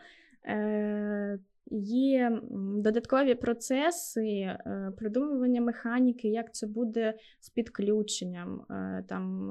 є 1.70 2.40
додаткові 2.78 3.34
процеси 3.34 4.26
е, 4.26 4.92
придумування 4.96 5.60
механіки, 5.60 6.28
як 6.28 6.54
це 6.54 6.66
буде 6.66 7.14
з 7.40 7.50
підключенням. 7.50 8.60
Е, 8.70 9.04
там, 9.08 9.50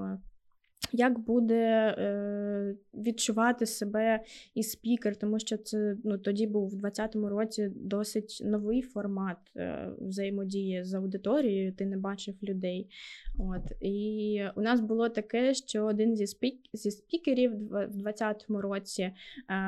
як 0.91 1.19
буде 1.19 1.95
е, 1.97 2.75
відчувати 2.93 3.65
себе 3.65 4.19
і 4.55 4.63
спікер, 4.63 5.15
тому 5.15 5.39
що 5.39 5.57
це 5.57 5.97
ну, 6.03 6.17
тоді 6.17 6.47
був 6.47 6.67
в 6.67 6.75
2020 6.75 7.15
році 7.15 7.71
досить 7.75 8.41
новий 8.45 8.81
формат 8.81 9.37
е, 9.55 9.89
взаємодії 9.99 10.83
з 10.83 10.93
аудиторією, 10.93 11.73
ти 11.73 11.85
не 11.85 11.97
бачив 11.97 12.35
людей. 12.43 12.89
От. 13.37 13.71
І 13.81 14.41
у 14.55 14.61
нас 14.61 14.79
було 14.79 15.09
таке, 15.09 15.53
що 15.53 15.85
один 15.85 16.15
зі, 16.15 16.27
спік... 16.27 16.55
зі 16.73 16.91
спікерів 16.91 17.51
в 17.67 17.97
2020 17.97 18.45
році 18.49 19.01
е, 19.03 19.13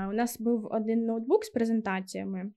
у 0.10 0.14
нас 0.14 0.40
був 0.40 0.68
один 0.72 1.06
ноутбук 1.06 1.46
з 1.46 1.50
презентаціями. 1.50 2.52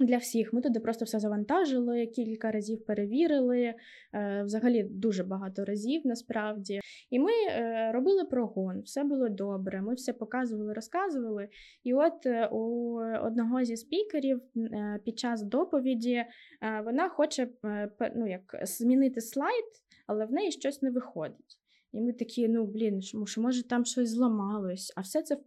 Для 0.00 0.16
всіх 0.16 0.52
ми 0.52 0.60
туди 0.60 0.80
просто 0.80 1.04
все 1.04 1.18
завантажили, 1.18 2.06
кілька 2.06 2.50
разів 2.50 2.84
перевірили, 2.84 3.74
е, 4.14 4.42
взагалі 4.44 4.82
дуже 4.82 5.24
багато 5.24 5.64
разів 5.64 6.02
насправді. 6.04 6.80
І 7.10 7.18
ми 7.18 7.30
е, 7.32 7.92
робили 7.92 8.24
прогон, 8.24 8.80
все 8.80 9.04
було 9.04 9.28
добре. 9.28 9.82
Ми 9.82 9.94
все 9.94 10.12
показували, 10.12 10.72
розказували. 10.72 11.48
І 11.84 11.94
от 11.94 12.26
е, 12.26 12.48
у 12.52 12.94
одного 13.22 13.64
зі 13.64 13.76
спікерів 13.76 14.40
під 15.04 15.18
час 15.18 15.42
доповіді 15.42 16.24
вона 16.84 17.08
хоче 17.08 17.48
ну, 18.16 18.26
як, 18.30 18.60
змінити 18.62 19.20
слайд, 19.20 19.64
але 20.06 20.26
в 20.26 20.32
неї 20.32 20.52
щось 20.52 20.82
не 20.82 20.90
виходить. 20.90 21.65
І 21.96 22.00
ми 22.00 22.12
такі, 22.12 22.48
ну 22.48 22.66
блін, 22.66 23.02
що 23.02 23.26
що, 23.26 23.40
може 23.40 23.68
там 23.68 23.84
щось 23.84 24.08
зламалось, 24.08 24.92
а 24.96 25.00
все 25.00 25.22
це 25.22 25.38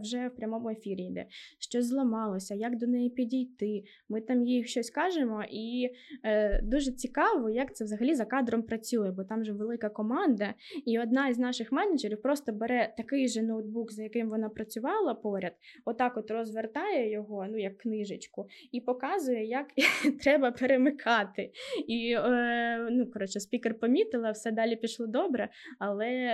вже 0.00 0.28
в 0.28 0.36
прямому 0.36 0.70
ефірі 0.70 1.02
йде. 1.02 1.26
Щось 1.58 1.86
зламалося, 1.86 2.54
як 2.54 2.78
до 2.78 2.86
неї 2.86 3.10
підійти. 3.10 3.84
Ми 4.08 4.20
там 4.20 4.42
їй 4.42 4.64
щось 4.64 4.90
кажемо, 4.90 5.44
і 5.50 5.90
е, 6.24 6.62
дуже 6.62 6.92
цікаво, 6.92 7.50
як 7.50 7.76
це 7.76 7.84
взагалі 7.84 8.14
за 8.14 8.24
кадром 8.24 8.62
працює, 8.62 9.10
бо 9.10 9.24
там 9.24 9.44
же 9.44 9.52
велика 9.52 9.88
команда, 9.88 10.54
і 10.86 10.98
одна 10.98 11.28
із 11.28 11.38
наших 11.38 11.72
менеджерів 11.72 12.22
просто 12.22 12.52
бере 12.52 12.94
такий 12.96 13.28
же 13.28 13.42
ноутбук, 13.42 13.92
за 13.92 14.02
яким 14.02 14.28
вона 14.28 14.48
працювала 14.48 15.14
поряд, 15.14 15.52
отак 15.84 16.16
от 16.16 16.30
розвертає 16.30 17.10
його, 17.10 17.46
ну 17.50 17.58
як 17.58 17.78
книжечку, 17.78 18.46
і 18.72 18.80
показує, 18.80 19.46
як 19.46 19.66
треба 20.22 20.50
перемикати. 20.50 21.50
І 21.86 22.14
е, 22.18 22.88
ну, 22.90 23.06
коротше, 23.06 23.40
спікер 23.40 23.78
помітила, 23.78 24.30
все 24.30 24.50
далі 24.50 24.76
пішло 24.76 25.06
добре. 25.06 25.48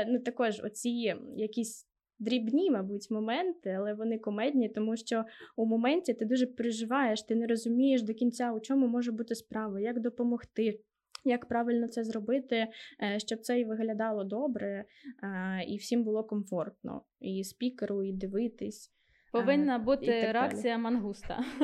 Ну 0.09 0.19
також 0.19 0.61
оці 0.65 1.15
якісь 1.37 1.89
дрібні, 2.19 2.71
мабуть, 2.71 3.11
моменти, 3.11 3.71
але 3.71 3.95
вони 3.95 4.19
комедні, 4.19 4.69
тому 4.69 4.97
що 4.97 5.25
у 5.57 5.67
моменті 5.67 6.15
ти 6.15 6.25
дуже 6.25 6.47
переживаєш, 6.47 7.23
ти 7.23 7.35
не 7.35 7.47
розумієш 7.47 8.03
до 8.03 8.15
кінця, 8.15 8.53
у 8.53 8.61
чому 8.61 8.87
може 8.87 9.13
бути 9.13 9.35
справа, 9.35 9.81
як 9.81 10.01
допомогти. 10.01 10.81
Як 11.25 11.47
правильно 11.47 11.89
це 11.89 12.05
зробити, 12.05 12.67
е, 13.03 13.19
щоб 13.19 13.41
це 13.41 13.61
і 13.61 13.65
виглядало 13.65 14.25
добре, 14.25 14.85
е, 15.23 15.65
і 15.69 15.77
всім 15.77 16.05
було 16.05 16.25
комфортно, 16.25 17.03
і 17.21 17.45
спікеру, 17.45 18.05
і 18.05 18.13
дивитись. 18.13 18.93
Повинна 19.33 19.79
бути 19.79 20.33
реакція 20.33 20.79
мангуста. 20.79 21.45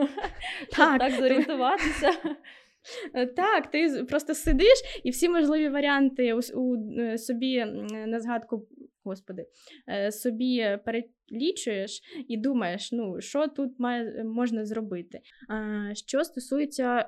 Щоб 0.73 0.99
так 0.99 1.13
зорієнтуватися. 1.13 2.13
Е, 3.15 3.27
Так, 3.27 3.71
ти 3.71 4.05
просто 4.09 4.35
сидиш 4.35 4.83
і 5.05 5.11
всі 5.11 5.29
можливі 5.29 5.69
варіанти 5.69 6.35
у, 6.35 6.41
у 6.55 6.77
е, 7.01 7.19
собі 7.19 7.65
на 8.07 8.21
згадку 8.21 8.69
господи, 9.05 9.47
е, 9.89 10.13
собі 10.13 10.79
перелічуєш 10.85 12.01
і 12.29 12.37
думаєш, 12.37 12.93
ну 12.93 13.21
що 13.21 13.49
тут 13.49 13.79
має, 13.79 14.25
можна 14.25 14.67
зробити. 14.67 15.21
Що 16.07 16.25
стосується 16.25 17.07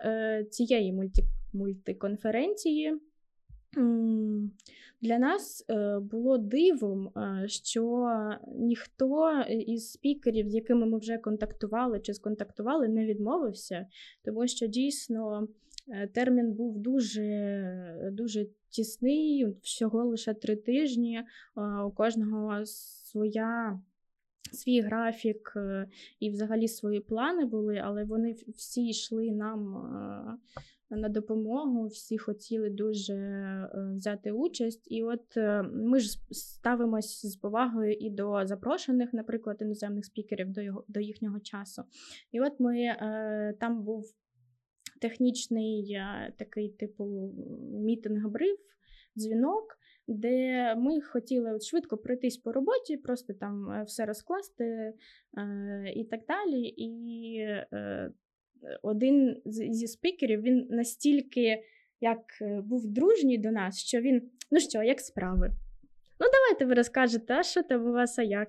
цієї 0.51 0.93
мульти, 0.93 1.23
мультиконференції, 1.53 2.95
для 5.01 5.19
нас 5.19 5.65
е, 5.71 5.99
було 5.99 6.39
дивом, 6.39 7.11
що 7.47 8.11
ніхто 8.55 9.41
із 9.51 9.93
спікерів, 9.93 10.49
з 10.49 10.55
якими 10.55 10.87
ми 10.87 10.99
вже 10.99 11.19
контактували 11.19 12.01
чи 12.01 12.15
сконтактували, 12.15 12.89
не 12.89 13.07
відмовився, 13.07 13.87
тому 14.25 14.47
що 14.47 14.67
дійсно 14.67 15.49
е, 15.89 16.07
термін 16.07 16.53
був 16.53 16.79
дуже, 16.79 18.11
дуже 18.13 18.47
тісний, 18.69 19.47
всього 19.63 20.05
лише 20.05 20.35
три 20.35 20.57
тижні. 20.57 21.23
У 21.87 21.91
кожного 21.91 22.67
своя. 22.67 23.81
Свій 24.53 24.81
графік 24.81 25.53
е, 25.57 25.89
і 26.21 26.31
взагалі 26.31 26.69
свої 26.69 27.01
плани 27.01 27.45
були, 27.45 27.83
але 27.85 28.05
вони 28.05 28.37
всі 28.57 28.89
йшли 28.89 29.31
нам 29.31 29.77
е, 29.77 30.61
на 30.91 31.09
допомогу, 31.09 31.87
всі 31.87 32.19
хотіли 32.19 32.71
дуже 32.71 33.15
е, 33.15 33.69
взяти 33.97 34.33
участь. 34.33 34.87
І 34.91 35.05
от 35.05 35.37
е, 35.37 35.63
ми 35.63 36.01
ж 36.01 36.19
ставимось 36.31 37.27
з 37.27 37.37
повагою 37.37 37.93
і 37.93 38.11
до 38.11 38.47
запрошених, 38.47 39.13
наприклад, 39.13 39.57
іноземних 39.61 40.05
спікерів 40.05 40.53
до, 40.53 40.61
його, 40.61 40.85
до 40.89 41.01
їхнього 41.01 41.41
часу. 41.41 41.83
І 42.33 42.41
от 42.41 42.61
ми 42.61 42.81
е, 42.81 43.55
там 43.61 43.83
був 43.83 44.05
технічний 45.01 45.99
такий 46.39 46.69
типу 46.69 47.05
мітинг-бриф, 47.73 48.59
дзвінок. 49.17 49.79
Де 50.09 50.75
ми 50.75 51.01
хотіли 51.01 51.53
от 51.53 51.63
швидко 51.63 51.99
пройтись 51.99 52.37
по 52.37 52.53
роботі, 52.53 52.97
просто 52.97 53.35
там 53.35 53.85
все 53.87 54.07
розкласти 54.07 54.65
е, 54.65 55.93
і 55.97 56.05
так 56.05 56.21
далі. 56.29 56.75
І 56.77 57.39
один 58.83 59.43
зі 59.45 59.87
спікерів 59.87 60.43
він 60.43 60.67
настільки 60.71 61.63
як 62.01 62.21
е, 62.43 62.61
був 62.61 62.87
дружній 62.87 63.39
до 63.39 63.51
нас, 63.51 63.79
що 63.79 64.01
він: 64.01 64.23
ну 64.51 64.61
що, 64.61 64.83
як 64.83 65.01
справи? 65.01 65.53
Ну, 66.21 66.27
давайте 66.33 66.65
ви 66.65 66.75
розкажете, 66.75 67.35
а 67.35 67.43
що 67.43 67.63
там 67.63 67.87
у 67.87 67.93
вас, 67.93 68.19
а 68.19 68.23
як? 68.23 68.49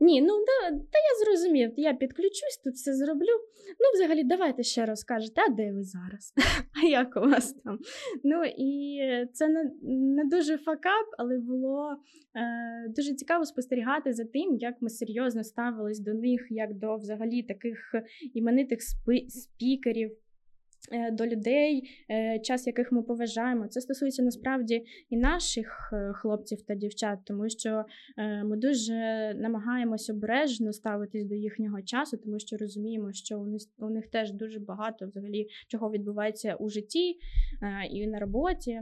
Ні, 0.00 0.22
ну 0.22 0.28
да, 0.38 0.70
та 0.70 0.98
я 0.98 1.24
зрозумів, 1.24 1.72
я 1.76 1.94
підключусь, 1.94 2.60
тут 2.64 2.74
все 2.74 2.94
зроблю. 2.94 3.32
Ну, 3.80 3.86
взагалі, 3.94 4.24
давайте 4.24 4.62
ще 4.62 4.86
розкажете, 4.86 5.40
а 5.48 5.50
де 5.50 5.72
ви 5.72 5.82
зараз? 5.82 6.34
А 6.82 6.86
як 6.86 7.16
у 7.16 7.20
вас 7.20 7.52
там? 7.52 7.78
Ну 8.24 8.44
і 8.44 9.00
це 9.32 9.48
не, 9.48 9.70
не 9.82 10.24
дуже 10.24 10.58
факап, 10.58 11.06
але 11.18 11.38
було 11.38 11.96
е, 12.36 12.88
дуже 12.88 13.14
цікаво 13.14 13.44
спостерігати 13.44 14.12
за 14.12 14.24
тим, 14.24 14.56
як 14.56 14.74
ми 14.80 14.90
серйозно 14.90 15.44
ставились 15.44 16.00
до 16.00 16.14
них, 16.14 16.46
як 16.50 16.74
до 16.74 16.96
взагалі 16.96 17.42
таких 17.42 17.94
іменитих 18.34 18.78
спікерів. 19.28 20.16
Е, 20.92 21.10
До 21.10 21.26
людей, 21.26 21.90
е, 22.10 22.38
час 22.38 22.66
яких 22.66 22.92
ми 22.92 23.02
поважаємо. 23.02 23.68
Це 23.68 23.80
стосується 23.80 24.22
насправді 24.22 24.84
і 25.10 25.16
наших 25.16 25.90
е, 25.92 26.12
хлопців 26.12 26.62
та 26.62 26.74
дівчат, 26.74 27.18
тому 27.24 27.48
що 27.48 27.84
ми 28.44 28.56
дуже 28.56 28.92
намагаємось 29.36 30.10
обережно 30.10 30.72
ставитись 30.72 31.24
до 31.24 31.34
їхнього 31.34 31.82
часу, 31.82 32.16
тому 32.16 32.38
що 32.38 32.56
розуміємо, 32.56 33.12
що 33.12 33.40
у 33.40 33.46
них, 33.46 33.62
у 33.78 33.90
них 33.90 34.06
теж 34.06 34.32
дуже 34.32 34.60
багато 34.60 35.06
взагалі 35.06 35.46
чого 35.68 35.90
відбувається 35.90 36.54
у 36.54 36.68
житті 36.68 37.18
і 37.90 38.06
на 38.06 38.18
роботі. 38.18 38.80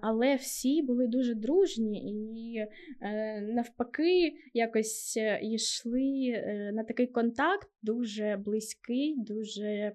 Але 0.00 0.34
всі 0.34 0.82
були 0.82 1.06
дуже 1.06 1.34
дружні 1.34 2.12
і 2.12 2.64
навпаки 3.54 4.34
якось 4.54 5.18
йшли 5.42 6.32
на 6.74 6.84
такий 6.84 7.06
контакт 7.06 7.68
дуже 7.82 8.36
близький, 8.36 9.14
дуже 9.18 9.92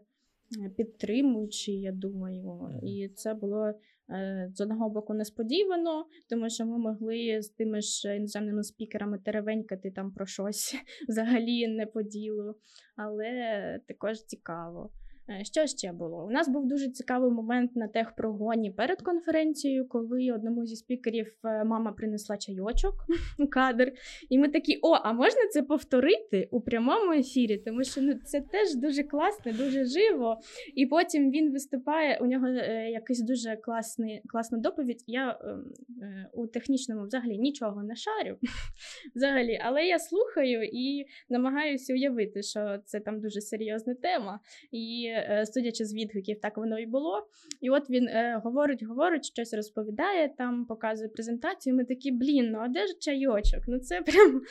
підтримуючий, 0.77 1.82
я 1.82 1.92
думаю. 1.92 2.80
І 2.84 3.10
це 3.16 3.34
було 3.34 3.74
е, 4.10 4.51
з 4.56 4.62
одного 4.62 4.89
боку 4.89 5.13
несподівано, 5.13 6.06
тому 6.30 6.50
що 6.50 6.66
ми 6.66 6.77
могли 6.77 7.42
з 7.42 7.50
тими 7.50 7.82
ж 7.82 8.16
іноземними 8.16 8.63
спікерами 8.63 9.20
теревенькати 9.20 9.92
там 9.92 10.12
про 10.12 10.25
щось 10.25 10.75
взагалі 11.10 11.68
не 11.68 11.86
по 11.86 12.01
ділу, 12.01 12.56
але 12.96 13.80
також 13.88 14.24
цікаво. 14.24 14.92
Е, 15.29 15.43
Що 15.43 15.67
ще 15.67 15.91
було? 15.91 16.25
У 16.25 16.31
нас 16.31 16.50
був 16.50 16.67
дуже 16.67 16.89
цікавий 16.89 17.31
момент 17.31 17.75
на 17.75 17.88
техпрогоні 17.88 18.72
перед 18.72 19.01
конференцією, 19.01 19.88
коли 19.88 20.31
одному 20.31 20.65
зі 20.65 20.75
спікерів 20.75 21.33
е, 21.44 21.63
мама 21.63 21.92
принесла 21.92 22.37
чайочок 22.37 22.94
у 23.40 23.48
кадр, 23.48 23.92
і 24.29 24.37
ми 24.37 24.50
такі: 24.50 24.79
о, 24.81 24.94
а 24.94 25.13
можна 25.13 25.42
це 25.51 25.63
повторити 25.63 26.48
у 26.51 26.61
прямому 26.61 27.11
ефірі? 27.11 27.57
Тому 27.57 27.83
що 27.83 28.01
ну 28.01 28.13
це 28.13 28.42
теж 28.42 28.75
дуже 28.75 29.03
класно, 29.03 29.51
дуже 29.51 29.85
живо. 29.85 30.37
І 30.75 30.85
потім 30.85 31.31
він 31.31 31.51
виступає. 31.51 32.20
У 32.22 32.25
нього 32.25 32.48
е, 32.48 32.90
якийсь 32.92 33.22
дуже 33.22 33.55
класний, 33.55 34.22
класна 34.27 34.57
доповідь. 34.57 35.03
Я 35.07 35.40
ем, 35.44 35.63
е, 36.01 36.29
у 36.33 36.48
технічному 36.48 37.05
взагалі 37.05 37.37
нічого 37.37 37.83
не 37.83 37.96
шарю. 37.96 38.37
Взагалі, 39.16 39.59
але 39.63 39.85
я 39.85 40.00
слухаю 40.00 40.63
і 40.63 41.05
намагаюся 41.29 41.94
уявити, 41.94 42.44
що 42.44 42.77
це 42.85 43.00
там 43.00 43.22
дуже 43.22 43.42
серйозна 43.42 43.94
тема. 43.94 44.40
І 44.72 45.13
судячи 45.53 45.86
з 45.86 45.94
відгуків, 45.94 46.42
так 46.42 46.58
воно 46.58 46.80
і 46.80 46.86
було. 46.86 47.27
І 47.62 47.70
от 47.70 47.90
він 47.90 48.08
е, 48.08 48.42
говорить, 48.44 48.84
говорить, 48.84 49.25
щось 49.25 49.53
розповідає, 49.53 50.30
там 50.38 50.66
показує 50.66 51.10
презентацію. 51.10 51.75
Ми 51.75 51.86
такі, 51.86 52.12
блін, 52.12 52.51
ну 52.51 52.60
а 52.60 52.68
де 52.68 52.88
ж 52.88 52.94
чайочок? 53.00 53.64
Ну 53.68 53.80
це 53.80 54.01
прям 54.06 54.42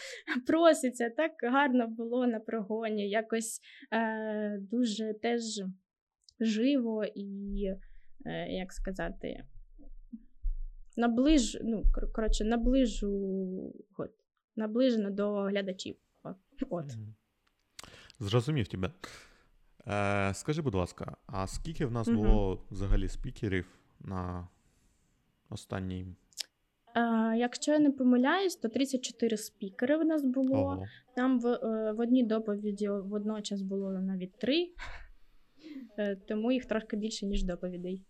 проситься. 0.47 1.11
Так 1.11 1.33
гарно 1.43 1.89
було 1.89 2.27
на 2.27 2.41
прогоні, 2.41 3.11
якось 3.11 3.61
е, 3.93 4.59
дуже 4.59 5.15
теж 5.15 5.43
живо 6.41 7.05
і, 7.15 7.65
е, 8.27 8.49
як 8.49 8.73
сказати, 8.73 9.45
наближ, 10.97 11.59
ну, 11.63 11.83
коротше, 12.15 12.45
наближу, 12.45 13.75
от, 13.99 14.11
наближено 14.57 15.11
до 15.11 15.35
глядачів. 15.35 15.97
От. 16.71 16.97
Зрозумів 18.21 18.69
тебе. 18.69 18.91
Е, 19.89 20.35
скажи, 20.35 20.63
будь 20.63 20.75
ласка, 20.75 21.17
а 21.27 21.47
скільки 21.47 21.87
в 21.87 21.93
нас 21.93 22.09
Мгм. 22.09 22.17
було 22.17 22.63
взагалі 22.71 23.09
спікерів 23.09 23.67
на 24.01 24.49
останній? 25.51 26.07
Е, 26.97 27.37
якщо 27.37 27.73
я 27.73 27.79
не 27.79 27.91
помиляюсь, 27.91 28.57
то 28.57 28.69
34 28.69 29.37
спікери 29.37 29.97
в 29.97 30.05
нас 30.05 30.25
було. 30.25 30.57
Ого. 30.59 30.85
Там 31.17 31.41
в, 31.41 31.47
е, 31.47 31.93
в 31.93 32.01
одній 32.01 32.23
доповіді 32.23 32.89
водночас 32.89 33.63
було 33.63 33.93
навіть 33.93 34.39
три, 34.39 34.69
Е, 35.99 36.17
тому 36.17 36.53
їх 36.53 36.67
трошки 36.67 36.97
більше, 36.97 37.27
ніж 37.27 37.43
доповідей. 37.43 38.03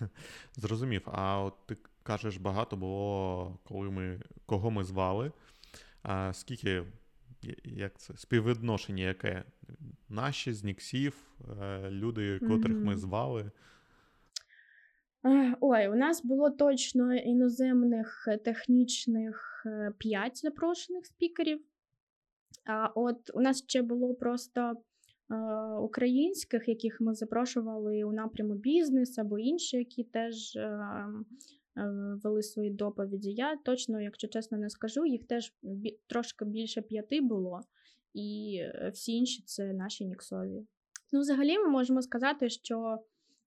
Зрозумів. 0.56 1.02
А 1.06 1.42
от 1.42 1.54
ти 1.66 1.76
кажеш, 2.02 2.36
багато 2.36 2.76
було, 2.76 3.58
коли 3.64 3.90
ми 3.90 4.20
кого 4.46 4.70
ми 4.70 4.84
звали. 4.84 5.32
А 6.02 6.32
скільки, 6.32 6.84
як 7.64 7.98
це, 7.98 8.16
співвідношення 8.16 9.04
яке? 9.04 9.44
Наші 10.08 10.52
з 10.52 10.64
Ніксів, 10.64 11.14
е, 11.62 11.90
люди, 11.90 12.38
котрих 12.38 12.76
ми 12.76 12.96
звали. 12.96 13.50
Е, 15.26 15.56
Ой, 15.60 15.88
у 15.88 15.94
нас 15.94 16.24
було 16.24 16.50
точно 16.50 17.14
іноземних 17.14 18.24
е, 18.28 18.38
технічних 18.38 19.66
5 19.98 20.38
запрошених 20.38 21.06
спікерів. 21.06 21.60
А 22.64 22.86
от 22.86 23.30
у 23.34 23.40
нас 23.40 23.62
ще 23.62 23.82
було 23.82 24.14
просто 24.14 24.60
е, 24.60 25.34
українських, 25.80 26.68
яких 26.68 27.00
ми 27.00 27.14
запрошували 27.14 28.04
у 28.04 28.12
напряму 28.12 28.54
бізнес 28.54 29.18
або 29.18 29.38
інші, 29.38 29.76
які 29.76 30.04
теж 30.04 30.56
е, 30.56 31.06
вели 32.22 32.42
свої 32.42 32.70
доповіді. 32.70 33.32
Я 33.32 33.56
точно, 33.56 34.00
якщо 34.00 34.28
чесно, 34.28 34.58
не 34.58 34.70
скажу, 34.70 35.06
їх 35.06 35.24
теж 35.24 35.52
трошки 36.06 36.44
більше 36.44 36.82
п'яти 36.82 37.20
було, 37.20 37.60
і 38.14 38.58
е, 38.60 38.90
всі 38.94 39.12
інші 39.12 39.42
це 39.42 39.72
наші 39.72 40.04
ніксові. 40.04 40.66
Ну, 41.12 41.20
взагалі, 41.20 41.58
ми 41.58 41.68
можемо 41.68 42.02
сказати, 42.02 42.48
що 42.48 42.98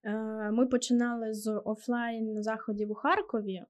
Е, 0.07 0.51
Ми 0.51 0.65
починали 0.65 1.33
з 1.33 1.61
офлайн 1.65 2.43
заходів 2.43 2.91
у 2.91 2.93
Харкові 2.93 3.55
е, 3.55 3.65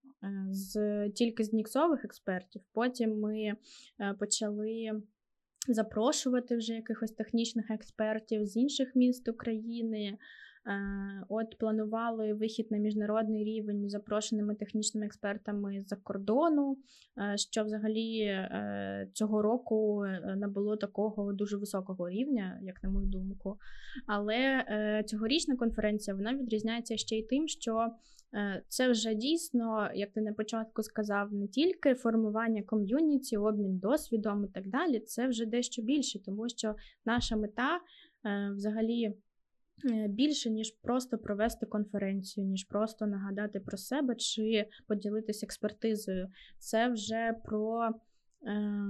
з 0.49 1.09
тільки 1.09 1.43
з 1.43 1.53
ніксових 1.53 2.05
експертів. 2.05 2.61
Потім 2.73 3.19
ми 3.19 3.37
е, 3.41 3.55
почали 4.19 5.01
запрошувати 5.67 6.57
вже 6.57 6.73
якихось 6.73 7.11
технічних 7.11 7.71
експертів 7.71 8.45
з 8.45 8.57
інших 8.57 8.95
міст 8.95 9.27
України. 9.27 10.17
От 11.29 11.57
планували 11.57 12.33
вихід 12.33 12.71
на 12.71 12.77
міжнародний 12.77 13.43
рівень 13.43 13.89
з 13.89 13.91
запрошеними 13.91 14.55
технічними 14.55 15.05
експертами 15.05 15.81
з-за 15.81 15.95
кордону, 15.95 16.77
е, 17.17 17.37
що 17.37 17.63
взагалі 17.63 18.19
е, 18.19 19.09
цього 19.13 19.41
року 19.41 20.03
е, 20.03 20.35
набуло 20.35 20.77
такого 20.77 21.33
дуже 21.33 21.57
високого 21.57 22.09
рівня, 22.09 22.59
як 22.61 22.83
на 22.83 22.89
мою 22.89 23.07
думку. 23.07 23.57
Але 24.07 24.65
цьогорічна 25.07 25.55
конференція 25.55 26.15
вона 26.15 26.33
відрізняється 26.35 26.97
ще 26.97 27.15
й 27.17 27.23
тим, 27.23 27.47
що 27.47 27.87
це 28.67 28.91
вже 28.91 29.15
дійсно, 29.15 29.89
як 29.95 30.11
ти 30.11 30.21
на 30.21 30.33
початку 30.33 30.83
сказав, 30.83 31.33
не 31.33 31.47
тільки 31.47 31.93
формування 31.93 32.63
ком'юніті, 32.63 33.37
обмін 33.37 33.77
досвідом 33.77 34.45
і 34.45 34.47
так 34.47 34.67
далі. 34.67 34.99
Це 34.99 35.27
вже 35.27 35.45
дещо 35.45 35.81
більше, 35.81 36.23
тому 36.23 36.49
що 36.49 36.75
наша 37.05 37.35
мета 37.35 37.79
взагалі. 38.55 39.13
Е, 39.85 40.07
більше, 40.07 40.49
ніж 40.49 40.71
просто 40.71 41.17
провести 41.17 41.65
конференцію, 41.65 42.47
ніж 42.47 42.63
просто 42.63 43.07
нагадати 43.07 43.59
про 43.59 43.77
себе 43.77 44.15
чи 44.15 44.65
поділитися 44.87 45.45
експертизою. 45.45 46.29
Це 46.59 46.89
вже 46.89 47.33
про. 47.45 47.89
Е, 48.43 48.83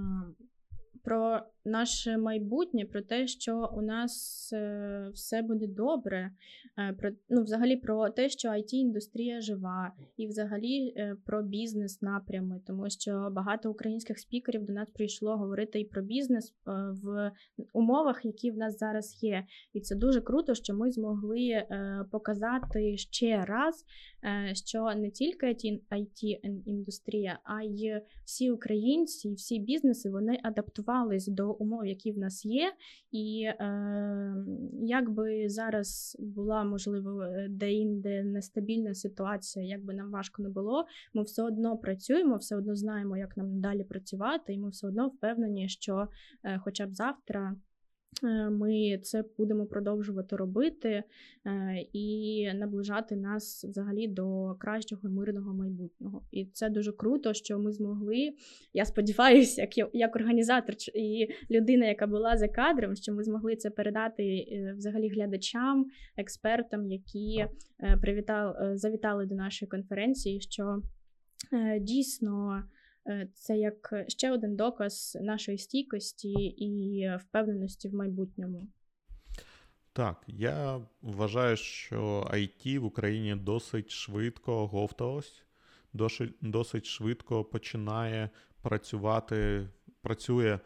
про 1.03 1.41
наше 1.67 2.17
майбутнє, 2.17 2.85
про 2.85 3.01
те, 3.01 3.27
що 3.27 3.69
у 3.73 3.81
нас 3.81 4.49
е, 4.53 5.09
все 5.13 5.41
буде 5.41 5.67
добре, 5.67 6.31
е, 6.77 6.93
про 6.93 7.09
ну, 7.29 7.43
взагалі 7.43 7.75
про 7.75 8.09
те, 8.09 8.29
що 8.29 8.49
it 8.49 8.73
індустрія 8.73 9.41
жива, 9.41 9.91
і 10.17 10.27
взагалі 10.27 10.93
е, 10.97 11.15
про 11.25 11.43
бізнес 11.43 12.01
напрями, 12.01 12.61
тому 12.67 12.89
що 12.89 13.29
багато 13.31 13.71
українських 13.71 14.19
спікерів 14.19 14.65
до 14.65 14.73
нас 14.73 14.89
прийшло 14.89 15.37
говорити 15.37 15.79
і 15.79 15.85
про 15.85 16.01
бізнес 16.01 16.53
в 17.03 17.31
умовах, 17.73 18.25
які 18.25 18.51
в 18.51 18.57
нас 18.57 18.79
зараз 18.79 19.23
є. 19.23 19.45
І 19.73 19.81
це 19.81 19.95
дуже 19.95 20.21
круто, 20.21 20.55
що 20.55 20.73
ми 20.73 20.91
змогли 20.91 21.63
показати 22.11 22.97
ще 22.97 23.45
раз, 23.45 23.85
що 24.53 24.93
не 24.95 25.11
тільки 25.11 25.45
it 25.45 26.39
індустрія, 26.65 27.39
а 27.43 27.63
й 27.63 28.01
всі 28.25 28.51
українці, 28.51 29.33
всі 29.33 29.59
бізнеси 29.59 30.09
вони 30.09 30.39
адаптувались 30.43 31.27
до 31.27 31.56
умов, 31.61 31.85
які 31.85 32.11
в 32.11 32.17
нас 32.17 32.45
є, 32.45 32.73
і 33.11 33.43
е, 33.43 34.35
як 34.81 35.09
би 35.09 35.49
зараз 35.49 36.17
була 36.19 36.63
можливо 36.63 37.25
де-інде 37.49 38.23
нестабільна 38.23 38.93
ситуація, 38.93 39.65
як 39.65 39.85
би 39.85 39.93
нам 39.93 40.11
важко 40.11 40.43
не 40.43 40.49
було, 40.49 40.85
ми 41.13 41.23
все 41.23 41.43
одно 41.43 41.77
працюємо, 41.77 42.37
все 42.37 42.55
одно 42.55 42.75
знаємо, 42.75 43.17
як 43.17 43.37
нам 43.37 43.61
далі 43.61 43.83
працювати, 43.83 44.53
і 44.53 44.59
ми 44.59 44.69
все 44.69 44.87
одно 44.87 45.07
впевнені, 45.07 45.69
що 45.69 46.07
е, 46.43 46.59
хоча 46.63 46.85
б 46.85 46.95
завтра. 46.95 47.55
Е, 48.23 48.49
ми 48.49 48.99
це 49.03 49.23
будемо 49.37 49.65
продовжувати 49.65 50.35
робити 50.35 51.03
е, 51.45 51.85
і 51.93 52.47
наближати 52.53 53.15
нас 53.15 53.65
взагалі 53.69 54.07
до 54.07 54.55
кращого 54.59 55.09
мирного 55.09 55.53
майбутнього. 55.53 56.21
І 56.31 56.45
це 56.45 56.69
дуже 56.69 56.91
круто, 56.91 57.33
що 57.33 57.59
ми 57.59 57.71
змогли. 57.71 58.33
Я 58.73 58.85
сподіваюся, 58.85 59.61
як 59.61 59.89
як 59.93 60.15
організатор 60.15 60.75
і 60.95 61.27
людина, 61.51 61.85
яка 61.85 62.07
була 62.07 62.37
за 62.37 62.47
кадром, 62.47 62.95
що 62.95 63.13
ми 63.13 63.23
змогли 63.23 63.55
це 63.55 63.69
передати 63.69 64.23
е, 64.23 64.73
взагалі 64.77 65.09
глядачам, 65.09 65.85
експертам, 66.17 66.91
які 66.91 67.45
привітали 68.01 68.77
завітали 68.77 69.25
до 69.25 69.35
нашої 69.35 69.69
конференції. 69.69 70.41
Що 70.41 70.81
дійсно. 71.79 72.63
Е, 73.07 73.27
це 73.33 73.57
як 73.57 73.93
ще 74.07 74.31
один 74.31 74.55
доказ 74.55 75.17
нашої 75.21 75.57
стійкості 75.57 76.31
і 76.43 77.09
впевненості 77.17 77.89
в 77.89 77.93
майбутньому. 77.93 78.67
Так, 79.97 80.23
я 80.27 80.81
вважаю, 81.01 81.57
що 81.57 82.27
IT 82.33 82.79
в 82.79 82.85
Україні 82.85 83.35
досить 83.35 83.91
швидко 83.91 84.67
говталось, 84.67 85.43
досить, 86.41 86.85
швидко 86.85 87.43
починає 87.43 88.29
працювати, 88.61 89.67
працює 90.01 90.59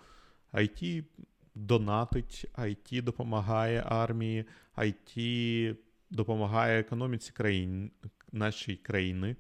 IT 0.54 1.04
донатить, 1.56 2.46
IT 2.58 3.04
допомагає 3.04 3.84
армії, 3.86 4.46
IT 4.78 5.76
допомагає 6.10 6.80
економіці 6.80 7.32
країн, 7.32 7.92
нашої 8.32 8.78
країни. 8.78 9.36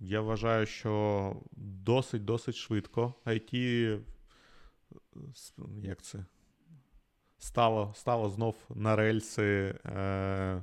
Я 0.00 0.20
вважаю, 0.20 0.66
що 0.66 1.36
досить-досить 1.56 2.56
швидко 2.56 3.14
IT 3.26 4.00
як 5.82 6.02
це? 6.02 6.24
Стало 7.38 7.92
стало 7.96 8.30
знов 8.30 8.56
на 8.74 8.96
рельси, 8.96 9.74
е, 9.86 10.62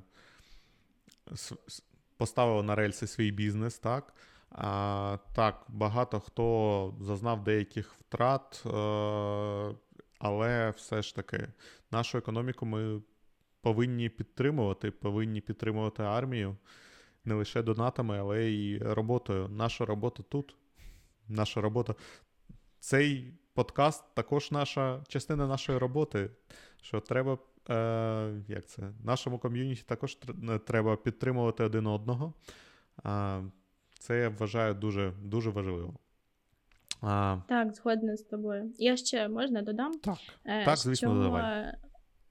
поставило 2.18 2.64
на 2.64 2.76
рельси 2.76 3.08
свій 3.08 3.32
бізнес, 3.32 3.80
так? 3.80 4.14
А, 4.50 5.18
Так, 5.36 5.66
багато 5.68 6.20
хто 6.20 6.96
зазнав 7.00 7.44
деяких 7.44 7.94
втрат, 7.94 8.64
е, 8.66 8.70
але 10.20 10.70
все 10.70 11.02
ж 11.02 11.16
таки 11.16 11.48
нашу 11.92 12.18
економіку 12.18 12.66
ми 12.66 13.02
повинні 13.62 14.10
підтримувати, 14.10 14.92
повинні 14.92 15.42
підтримувати 15.42 16.04
армію 16.04 16.58
не 17.26 17.34
лише 17.34 17.62
донатами, 17.62 18.20
але 18.20 18.44
й 18.44 18.78
роботою. 18.78 19.48
Наша 19.48 19.86
робота 19.86 20.24
тут. 20.24 20.56
Наша 21.28 21.62
робота. 21.62 21.96
Цей 22.80 23.34
подкаст 23.54 24.04
також 24.14 24.52
наша 24.52 25.04
частина 25.08 25.48
нашої 25.48 25.78
роботи. 25.78 26.30
Що 26.82 27.00
треба, 27.00 27.38
е, 27.70 28.44
як 28.48 28.66
це, 28.66 28.94
нашому 29.04 29.40
ком'юніті 29.40 29.84
також 29.86 30.18
треба 30.68 30.98
підтримувати 30.98 31.64
один 31.64 31.88
одного. 31.88 32.34
Е, 33.06 33.44
це 34.00 34.20
я 34.20 34.30
вважаю 34.30 34.74
дуже 34.74 35.14
дуже 35.24 35.50
важливо. 35.50 35.94
А, 37.02 37.38
Так, 37.48 37.76
згодна 37.76 38.18
з 38.18 38.24
тобою. 38.24 38.74
Я 38.78 38.98
ще 38.98 39.28
можна 39.28 39.62
додам? 39.62 40.00
Так, 40.00 40.18
е, 40.46 40.66
так 40.66 40.78
звісно, 40.78 41.10
що... 41.10 41.24
давай. 41.24 41.74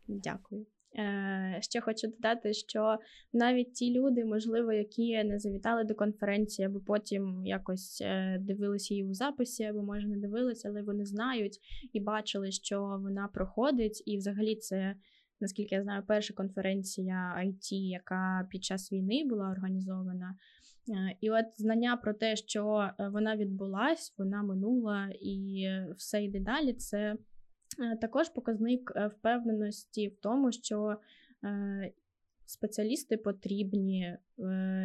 Дякую. 0.09 0.67
Е, 0.99 1.59
ще 1.61 1.81
хочу 1.81 2.09
додати, 2.09 2.53
що 2.53 2.99
навіть 3.33 3.75
ті 3.75 3.99
люди, 3.99 4.25
можливо, 4.25 4.73
які 4.73 5.25
не 5.25 5.39
завітали 5.39 5.85
до 5.85 5.95
конференції, 5.95 6.67
або 6.67 6.81
потім 6.81 7.47
якось 7.47 8.01
е, 8.01 8.39
дивилися 8.41 8.95
її 8.95 9.07
у 9.07 9.15
записі, 9.15 9.65
або 9.65 9.83
може 9.83 10.09
не 10.09 10.17
дивилися, 10.17 10.69
але 10.69 10.83
вони 10.83 11.05
знають 11.05 11.59
і 11.93 12.01
бачили, 12.01 12.53
що 12.53 13.01
вона 13.03 13.29
проходить, 13.35 14.03
і 14.07 14.17
взагалі 14.17 14.57
це. 14.57 14.95
Наскільки 15.43 15.75
я 15.75 15.83
знаю, 15.83 16.03
перша 16.09 16.35
конференція 16.35 17.45
IT, 17.47 17.73
яка 17.73 18.49
під 18.51 18.65
час 18.65 18.93
війни 18.93 19.25
була 19.29 19.51
організована. 19.51 20.35
Е, 20.89 21.17
і 21.21 21.31
от 21.31 21.45
знання 21.57 21.97
про 21.97 22.15
те, 22.15 22.37
що 22.37 22.91
вона 22.99 23.37
відбулась, 23.37 24.15
вона 24.19 24.43
минула 24.43 25.09
і 25.21 25.67
все 25.97 26.23
йде 26.25 26.41
далі, 26.41 26.73
це 26.73 27.17
також 28.01 28.29
показник 28.29 28.93
е, 28.97 29.07
впевненості 29.07 30.09
в 30.09 30.17
тому, 30.17 30.53
що 30.53 30.97
е, 31.45 31.93
спеціалісти 32.47 33.17
потрібні, 33.17 34.17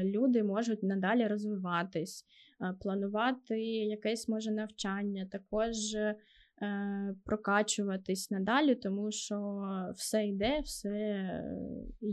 люди 0.03 0.43
можуть 0.43 0.83
надалі 0.83 1.27
розвиватись, 1.27 2.25
планувати 2.79 3.59
якесь 3.65 4.29
може 4.29 4.51
навчання, 4.51 5.27
також 5.31 5.75
прокачуватись 7.25 8.31
надалі, 8.31 8.75
тому 8.75 9.11
що 9.11 9.63
все 9.95 10.25
йде, 10.27 10.59
все 10.59 10.99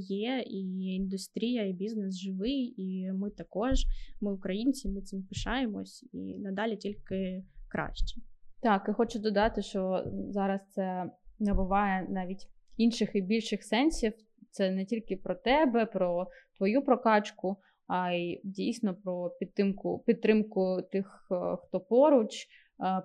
є, 0.08 0.44
і 0.46 0.84
індустрія, 0.84 1.66
і 1.66 1.72
бізнес 1.72 2.18
живий, 2.18 2.74
і 2.76 3.12
ми 3.12 3.30
також, 3.30 3.84
ми 4.20 4.32
українці, 4.32 4.88
ми 4.88 5.02
цим 5.02 5.22
пишаємось 5.22 6.04
і 6.12 6.38
надалі 6.38 6.76
тільки 6.76 7.44
краще. 7.68 8.20
Так, 8.62 8.86
і 8.88 8.92
хочу 8.92 9.18
додати, 9.18 9.62
що 9.62 10.04
зараз 10.28 10.60
це 10.70 11.10
набуває 11.38 12.06
навіть 12.10 12.48
інших 12.76 13.10
і 13.14 13.20
більших 13.20 13.64
сенсів. 13.64 14.12
Це 14.50 14.70
не 14.70 14.84
тільки 14.84 15.16
про 15.16 15.34
тебе, 15.34 15.86
про 15.86 16.26
твою 16.56 16.82
прокачку, 16.82 17.56
а 17.86 18.12
й 18.12 18.40
дійсно 18.44 18.94
про 18.94 19.30
підтримку 19.30 20.02
підтримку 20.06 20.82
тих, 20.92 21.28
е, 21.30 21.56
хто 21.62 21.80
поруч, 21.80 22.48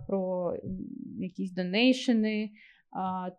про 0.07 0.53
якісь 1.19 1.51
донейшени 1.51 2.49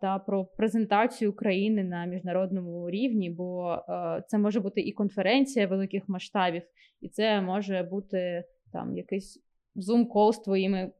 та 0.01 0.19
про 0.19 0.45
презентацію 0.45 1.31
України 1.31 1.83
на 1.83 2.05
міжнародному 2.05 2.89
рівні, 2.89 3.29
бо 3.29 3.73
е, 3.73 4.23
це 4.27 4.37
може 4.37 4.59
бути 4.59 4.81
і 4.81 4.91
конференція 4.91 5.67
великих 5.67 6.09
масштабів, 6.09 6.61
і 7.01 7.09
це 7.09 7.41
може 7.41 7.83
бути 7.83 8.43
там 8.73 8.97
якийсь 8.97 9.43
зум-кол 9.75 10.33
з 10.33 10.39
твоїми 10.39 10.91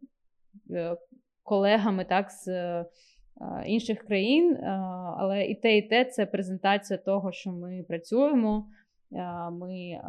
е, 0.72 0.98
колегами 1.50 2.06
так, 2.06 2.32
з 2.32 2.48
е, 2.48 2.86
інших 3.66 4.00
країн, 4.00 4.54
е, 4.54 4.68
але 5.18 5.46
і 5.46 5.56
те, 5.56 5.78
і 5.78 5.82
те 5.82 6.06
це 6.06 6.26
презентація 6.26 6.98
того, 6.98 7.32
що 7.32 7.52
ми 7.52 7.86
працюємо. 7.88 8.68
Е, 9.12 9.50
ми 9.50 10.02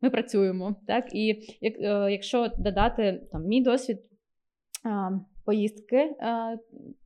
ми 0.00 0.10
працюємо. 0.10 0.76
Так? 0.86 1.14
І 1.14 1.26
як, 1.60 1.74
якщо 2.12 2.48
додати 2.58 3.28
там, 3.32 3.44
мій 3.44 3.62
досвід 3.62 3.98
поїздки 5.44 6.16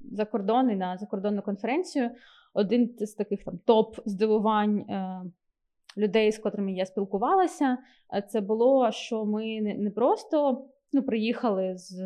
за 0.01 0.25
кордон 0.25 0.71
і 0.71 0.77
на 0.77 0.97
закордонну 0.97 1.43
конференцію, 1.43 2.11
один 2.55 2.97
з 2.99 3.13
таких 3.13 3.45
там 3.45 3.59
топ 3.59 3.97
здивувань 4.07 4.79
е, 4.79 5.23
людей, 5.97 6.33
з 6.33 6.39
котрими 6.39 6.73
я 6.73 6.87
спілкувалася, 6.87 7.79
е, 8.15 8.23
це 8.23 8.41
було, 8.41 8.93
що 8.93 9.25
ми 9.25 9.61
не 9.61 9.91
просто 9.91 10.65
ну, 10.93 11.03
приїхали 11.03 11.77
з 11.77 12.03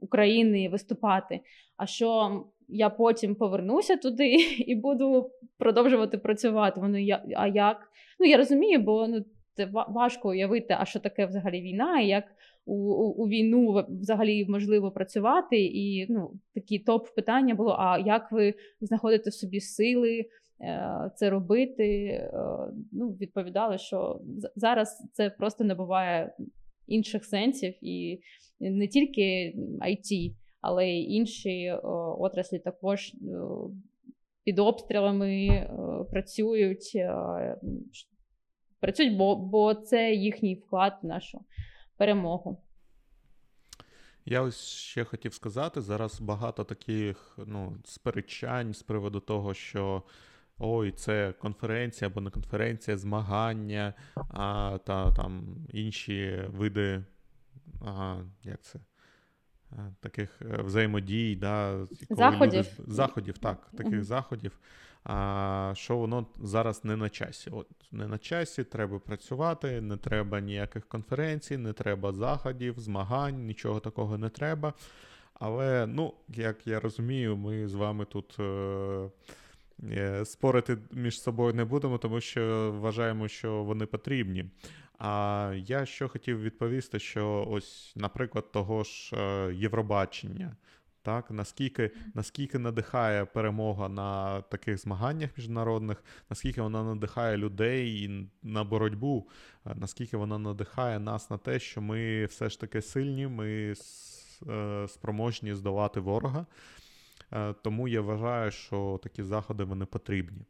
України 0.00 0.68
виступати, 0.68 1.40
а 1.76 1.86
що 1.86 2.30
я 2.68 2.90
потім 2.90 3.34
повернуся 3.34 3.96
туди 3.96 4.34
і 4.58 4.74
буду 4.74 5.30
продовжувати 5.58 6.18
працювати. 6.18 6.80
Вони 6.80 7.04
я, 7.04 7.24
а 7.36 7.46
як? 7.46 7.76
Ну 8.20 8.26
я 8.26 8.36
розумію, 8.36 8.78
бо 8.78 9.06
ну 9.08 9.24
важко 9.88 10.28
уявити, 10.28 10.76
а 10.78 10.84
що 10.84 11.00
таке 11.00 11.26
взагалі 11.26 11.60
війна, 11.60 12.00
і 12.00 12.08
як 12.08 12.24
у, 12.64 12.74
у, 12.74 13.24
у 13.24 13.28
війну 13.28 13.84
взагалі 13.88 14.46
можливо 14.48 14.90
працювати. 14.90 15.64
І 15.64 16.06
ну 16.12 16.30
такі 16.54 16.78
топ 16.78 17.14
питання 17.14 17.54
було: 17.54 17.76
а 17.78 17.98
як 17.98 18.32
ви 18.32 18.54
знаходите 18.80 19.30
в 19.30 19.34
собі 19.34 19.60
сили? 19.60 20.26
Е, 20.60 21.10
це 21.16 21.30
робити, 21.30 22.04
е, 22.04 22.30
ну 22.92 23.10
відповідали, 23.10 23.78
що 23.78 24.20
зараз 24.56 25.08
це 25.12 25.30
просто 25.30 25.64
не 25.64 25.74
буває 25.74 26.32
інших 26.88 27.24
сенсів, 27.24 27.74
і 27.80 28.20
не 28.60 28.88
тільки 28.88 29.54
IT, 29.80 30.34
але 30.60 30.88
й 30.88 31.12
інші 31.14 31.72
отраслі 32.18 32.58
також 32.58 33.12
під 34.44 34.58
обстрілами 34.58 35.46
е, 35.46 35.70
працюють, 36.10 36.98
працюють, 38.80 39.16
бо, 39.16 39.36
бо 39.36 39.74
це 39.74 40.14
їхній 40.14 40.54
вклад 40.54 40.98
в 41.02 41.06
нашу 41.06 41.44
перемогу. 41.96 42.62
Я 44.24 44.42
ось 44.42 44.66
ще 44.66 45.04
хотів 45.04 45.34
сказати: 45.34 45.80
зараз 45.80 46.20
багато 46.20 46.64
таких 46.64 47.38
ну, 47.46 47.76
сперечань 47.84 48.74
з 48.74 48.82
приводу 48.82 49.20
того, 49.20 49.54
що 49.54 50.02
ой, 50.58 50.92
це 50.92 51.32
конференція 51.38 52.10
або 52.10 52.20
не 52.20 52.30
конференція, 52.30 52.96
змагання, 52.96 53.94
а, 54.14 54.78
та 54.84 55.12
там 55.12 55.56
інші 55.72 56.44
види, 56.48 57.04
а, 57.86 58.16
як 58.44 58.62
це? 58.62 58.78
Таких 60.00 60.42
е, 60.42 60.62
взаємодій, 60.62 61.36
да, 61.36 61.86
заходів, 62.10 62.66
люди, 62.78 62.92
заходів, 62.92 63.38
так, 63.38 63.68
таких 63.76 63.92
mm-hmm. 63.92 64.02
заходів, 64.02 64.58
а, 65.04 65.72
що 65.76 65.96
воно 65.96 66.26
зараз 66.42 66.84
не 66.84 66.96
на 66.96 67.08
часі. 67.08 67.50
От 67.50 67.66
Не 67.92 68.06
на 68.06 68.18
часі, 68.18 68.64
треба 68.64 68.98
працювати, 68.98 69.80
не 69.80 69.96
треба 69.96 70.40
ніяких 70.40 70.88
конференцій, 70.88 71.56
не 71.56 71.72
треба 71.72 72.12
заходів, 72.12 72.78
змагань, 72.78 73.46
нічого 73.46 73.80
такого 73.80 74.18
не 74.18 74.28
треба. 74.28 74.72
Але, 75.34 75.86
ну, 75.86 76.14
як 76.28 76.66
я 76.66 76.80
розумію, 76.80 77.36
ми 77.36 77.68
з 77.68 77.74
вами 77.74 78.04
тут. 78.04 78.36
Е- 78.40 78.42
Е, 78.42 79.10
спорити 80.24 80.78
між 80.92 81.22
собою 81.22 81.54
не 81.54 81.64
будемо, 81.64 81.98
тому 81.98 82.20
що 82.20 82.72
вважаємо, 82.80 83.28
що 83.28 83.64
вони 83.64 83.86
потрібні. 83.86 84.50
А 84.98 85.52
я 85.66 85.86
що 85.86 86.08
хотів 86.08 86.42
відповісти, 86.42 86.98
що 86.98 87.46
ось, 87.50 87.92
наприклад, 87.96 88.52
того 88.52 88.84
ж 88.84 89.16
е, 89.16 89.54
Євробачення. 89.54 90.56
Так, 91.02 91.30
наскільки 91.30 91.90
наскільки 92.14 92.58
надихає 92.58 93.24
перемога 93.24 93.88
на 93.88 94.40
таких 94.42 94.78
змаганнях 94.78 95.30
міжнародних, 95.36 96.04
наскільки 96.30 96.62
вона 96.62 96.84
надихає 96.84 97.36
людей 97.36 98.10
на 98.42 98.64
боротьбу, 98.64 99.28
е, 99.66 99.74
наскільки 99.76 100.16
вона 100.16 100.38
надихає 100.38 100.98
нас 100.98 101.30
на 101.30 101.38
те, 101.38 101.58
що 101.58 101.80
ми 101.80 102.24
все 102.24 102.50
ж 102.50 102.60
таки 102.60 102.82
сильні, 102.82 103.26
ми 103.26 103.74
спроможні 104.88 105.54
здолати 105.54 106.00
ворога. 106.00 106.46
Е, 107.32 107.54
тому 107.64 107.88
я 107.88 108.00
вважаю, 108.00 108.50
що 108.50 109.00
такі 109.02 109.22
заходи 109.22 109.64
вони 109.64 109.86
потрібні. 109.86 110.46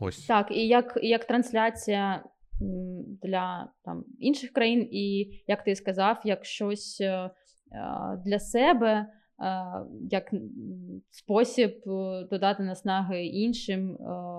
Ось. 0.00 0.26
Так, 0.26 0.50
і 0.50 0.66
як 0.66 0.98
як 1.02 1.24
трансляція 1.24 2.24
для 3.22 3.72
там, 3.84 4.04
інших 4.18 4.52
країн, 4.52 4.88
і 4.92 5.18
як 5.46 5.64
ти 5.64 5.76
сказав, 5.76 6.20
як 6.24 6.44
щось 6.44 7.00
е, 7.00 7.30
для 8.24 8.38
себе, 8.38 8.92
е, 8.92 9.06
як 10.10 10.30
спосіб 11.10 11.82
додати 12.30 12.62
наснаги 12.62 13.26
іншим 13.26 13.98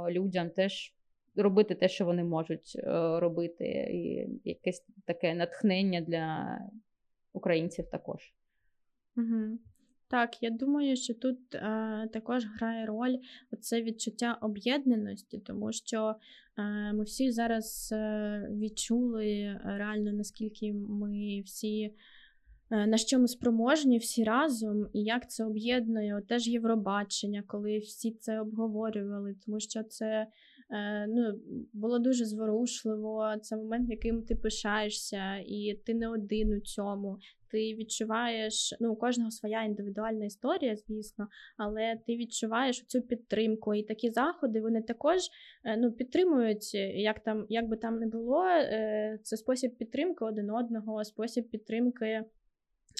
людям, 0.10 0.50
теж 0.50 0.94
робити 1.36 1.76
те, 1.76 1.90
що 1.90 2.06
вони 2.06 2.24
можуть 2.24 2.82
робити, 3.20 3.66
і 3.94 4.30
якесь 4.50 4.86
таке 5.06 5.36
натхнення 5.36 6.02
для 6.02 6.60
українців 7.34 7.90
також. 7.90 8.34
Угу. 9.16 9.58
Так, 10.10 10.44
я 10.44 10.50
думаю, 10.50 10.96
що 10.96 11.14
тут 11.14 11.56
е, 11.56 12.10
також 12.14 12.46
грає 12.46 12.86
роль 12.86 13.18
це 13.62 13.82
відчуття 13.82 14.38
об'єднаності, 14.42 15.40
тому 15.40 15.72
що 15.72 16.16
е, 16.58 16.94
ми 16.94 17.04
всі 17.04 17.32
зараз 17.32 17.90
е, 17.92 18.50
відчули 18.52 19.60
реально, 19.66 20.14
наскільки 20.14 20.74
ми 20.74 21.42
всі. 21.46 21.94
Е, 22.72 22.88
на 22.88 22.98
що 22.98 23.20
ми 23.20 23.28
спроможні 23.28 23.98
всі 23.98 24.24
разом, 24.24 24.90
і 24.94 25.04
як 25.04 25.30
це 25.30 25.46
об'єднує 25.46 26.22
теж 26.28 26.48
Євробачення, 26.48 27.44
коли 27.48 27.78
всі 27.78 28.12
це 28.12 28.42
обговорювали, 28.42 29.36
тому 29.46 29.60
що 29.60 29.84
це 29.84 30.28
ну, 31.08 31.40
було 31.74 32.00
дуже 32.00 32.26
зворушливо. 32.26 33.36
Це 33.42 33.58
момент, 33.58 33.90
яким 33.90 34.22
ти 34.22 34.36
пишаєшся, 34.36 35.38
і 35.46 35.82
ти 35.86 35.94
не 35.94 36.08
один 36.08 36.54
у 36.54 36.60
цьому. 36.60 37.18
Ти 37.52 37.58
відчуваєш, 37.58 38.76
ну 38.80 38.92
у 38.94 38.96
кожного 38.96 39.32
своя 39.32 39.64
індивідуальна 39.64 40.26
історія, 40.26 40.76
звісно, 40.76 41.28
але 41.58 41.98
ти 42.08 42.18
відчуваєш 42.18 42.86
цю 42.88 43.02
підтримку. 43.02 43.74
І 43.74 43.84
такі 43.84 44.10
заходи 44.10 44.62
вони 44.62 44.82
також 44.82 45.18
е, 45.64 45.78
ну, 45.78 45.92
підтримують, 45.92 46.74
як 46.96 47.20
там, 47.20 47.46
як 47.50 47.68
би 47.68 47.78
там 47.78 48.00
не 48.00 48.08
було, 48.08 48.44
це 49.24 49.38
спосіб 49.38 49.78
підтримки 49.78 50.26
один 50.26 50.50
одного, 50.50 51.04
спосіб 51.04 51.50
підтримки. 51.50 52.24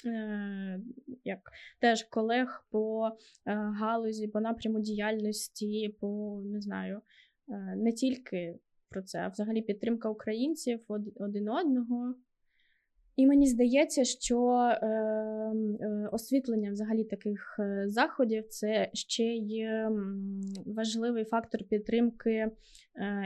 Е, 0.06 0.80
як 1.24 1.38
теж 1.80 2.02
колег 2.02 2.66
по 2.70 3.10
е, 3.46 3.54
галузі, 3.54 4.28
по 4.28 4.40
напряму 4.40 4.80
діяльності, 4.80 5.96
по 6.00 6.40
не 6.44 6.60
знаю, 6.60 6.96
е, 6.96 7.00
не 7.76 7.92
тільки 7.92 8.58
про 8.88 9.02
це, 9.02 9.18
а 9.18 9.28
взагалі 9.28 9.62
підтримка 9.62 10.08
українців 10.08 10.80
один 11.16 11.48
одного. 11.48 12.14
І 13.18 13.26
мені 13.26 13.46
здається, 13.46 14.04
що 14.04 14.52
е, 14.82 14.86
е, 14.86 16.08
освітлення 16.12 16.70
взагалі 16.70 17.04
таких 17.04 17.56
е, 17.58 17.84
заходів 17.88 18.48
це 18.48 18.90
ще 18.92 19.24
є 19.34 19.90
важливий 20.66 21.24
фактор 21.24 21.64
підтримки 21.64 22.30
е, 22.30 22.50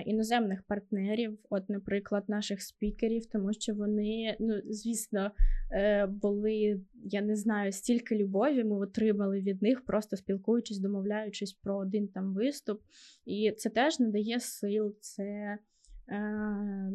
іноземних 0.06 0.62
партнерів, 0.62 1.38
от, 1.50 1.68
наприклад, 1.68 2.24
наших 2.28 2.62
спікерів, 2.62 3.26
тому 3.26 3.52
що 3.52 3.74
вони, 3.74 4.36
ну 4.40 4.54
звісно, 4.64 5.30
е, 5.72 6.06
були, 6.06 6.80
я 7.04 7.22
не 7.22 7.36
знаю, 7.36 7.72
стільки 7.72 8.16
любові 8.16 8.64
ми 8.64 8.76
отримали 8.76 9.40
від 9.40 9.62
них, 9.62 9.84
просто 9.84 10.16
спілкуючись, 10.16 10.78
домовляючись 10.78 11.52
про 11.52 11.76
один 11.76 12.08
там 12.08 12.34
виступ. 12.34 12.80
І 13.24 13.52
це 13.58 13.70
теж 13.70 14.00
надає 14.00 14.40
сил, 14.40 14.94
це 15.00 15.24
е, 15.24 15.58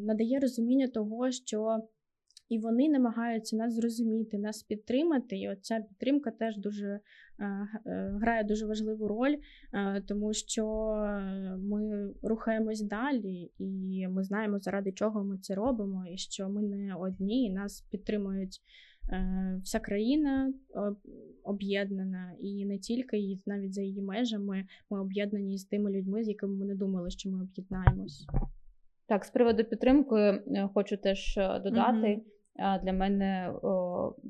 надає 0.04 0.40
розуміння 0.40 0.88
того, 0.88 1.32
що. 1.32 1.82
І 2.50 2.60
вони 2.60 2.90
намагаються 2.90 3.56
нас 3.56 3.74
зрозуміти, 3.74 4.38
нас 4.38 4.64
підтримати. 4.64 5.38
І 5.38 5.50
оця 5.50 5.80
підтримка 5.80 6.32
теж 6.32 6.58
дуже 6.58 6.88
е, 6.88 7.00
е, 7.86 8.18
грає 8.22 8.44
дуже 8.44 8.66
важливу 8.66 9.08
роль, 9.08 9.36
е, 9.74 10.02
тому 10.08 10.34
що 10.34 10.66
ми 11.60 12.10
рухаємось 12.24 12.82
далі, 12.82 13.52
і 13.60 14.08
ми 14.08 14.24
знаємо, 14.24 14.60
заради 14.60 14.92
чого 14.92 15.24
ми 15.24 15.38
це 15.38 15.56
робимо, 15.56 16.06
і 16.14 16.18
що 16.18 16.50
ми 16.50 16.62
не 16.62 16.96
одні, 16.96 17.44
і 17.44 17.54
нас 17.54 17.82
підтримують. 17.82 18.62
Вся 19.64 19.80
країна 19.80 20.54
об'єднана, 21.44 22.34
і 22.40 22.66
не 22.66 22.78
тільки 22.78 23.18
і 23.18 23.42
навіть 23.46 23.74
за 23.74 23.82
її 23.82 24.02
межами 24.02 24.66
ми 24.90 25.02
об'єднані 25.02 25.58
з 25.58 25.66
тими 25.66 25.92
людьми, 25.92 26.24
з 26.24 26.28
якими 26.28 26.56
ми 26.56 26.66
не 26.66 26.76
думали, 26.76 27.10
що 27.10 27.30
ми 27.30 27.42
об'єднаємось. 27.42 28.28
Так, 29.06 29.26
з 29.26 29.30
приводу 29.30 29.64
підтримки 29.64 30.42
хочу 30.74 30.98
теж 30.98 31.36
додати. 31.64 32.08
Mm-hmm. 32.08 32.37
Для 32.84 32.94
мене 32.94 33.54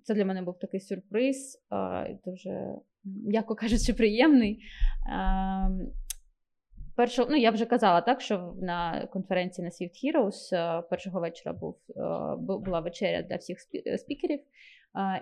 це 0.03 0.13
для 0.13 0.25
мене 0.25 0.41
був 0.41 0.59
такий 0.59 0.79
сюрприз, 0.79 1.65
дуже, 2.25 2.75
м'яко 3.03 3.55
кажучи, 3.55 3.93
приємний. 3.93 4.59
Першого, 6.95 7.29
ну 7.31 7.37
я 7.37 7.51
вже 7.51 7.65
казала 7.65 8.01
так, 8.01 8.21
що 8.21 8.53
на 8.61 9.07
конференції 9.13 9.65
на 9.65 9.69
Swift 9.69 9.93
Heroes 10.03 10.81
першого 10.89 11.19
вечора 11.19 11.53
був 11.53 11.75
була 12.37 12.79
вечеря 12.79 13.21
для 13.21 13.35
всіх 13.35 13.59
спікерів, 13.97 14.39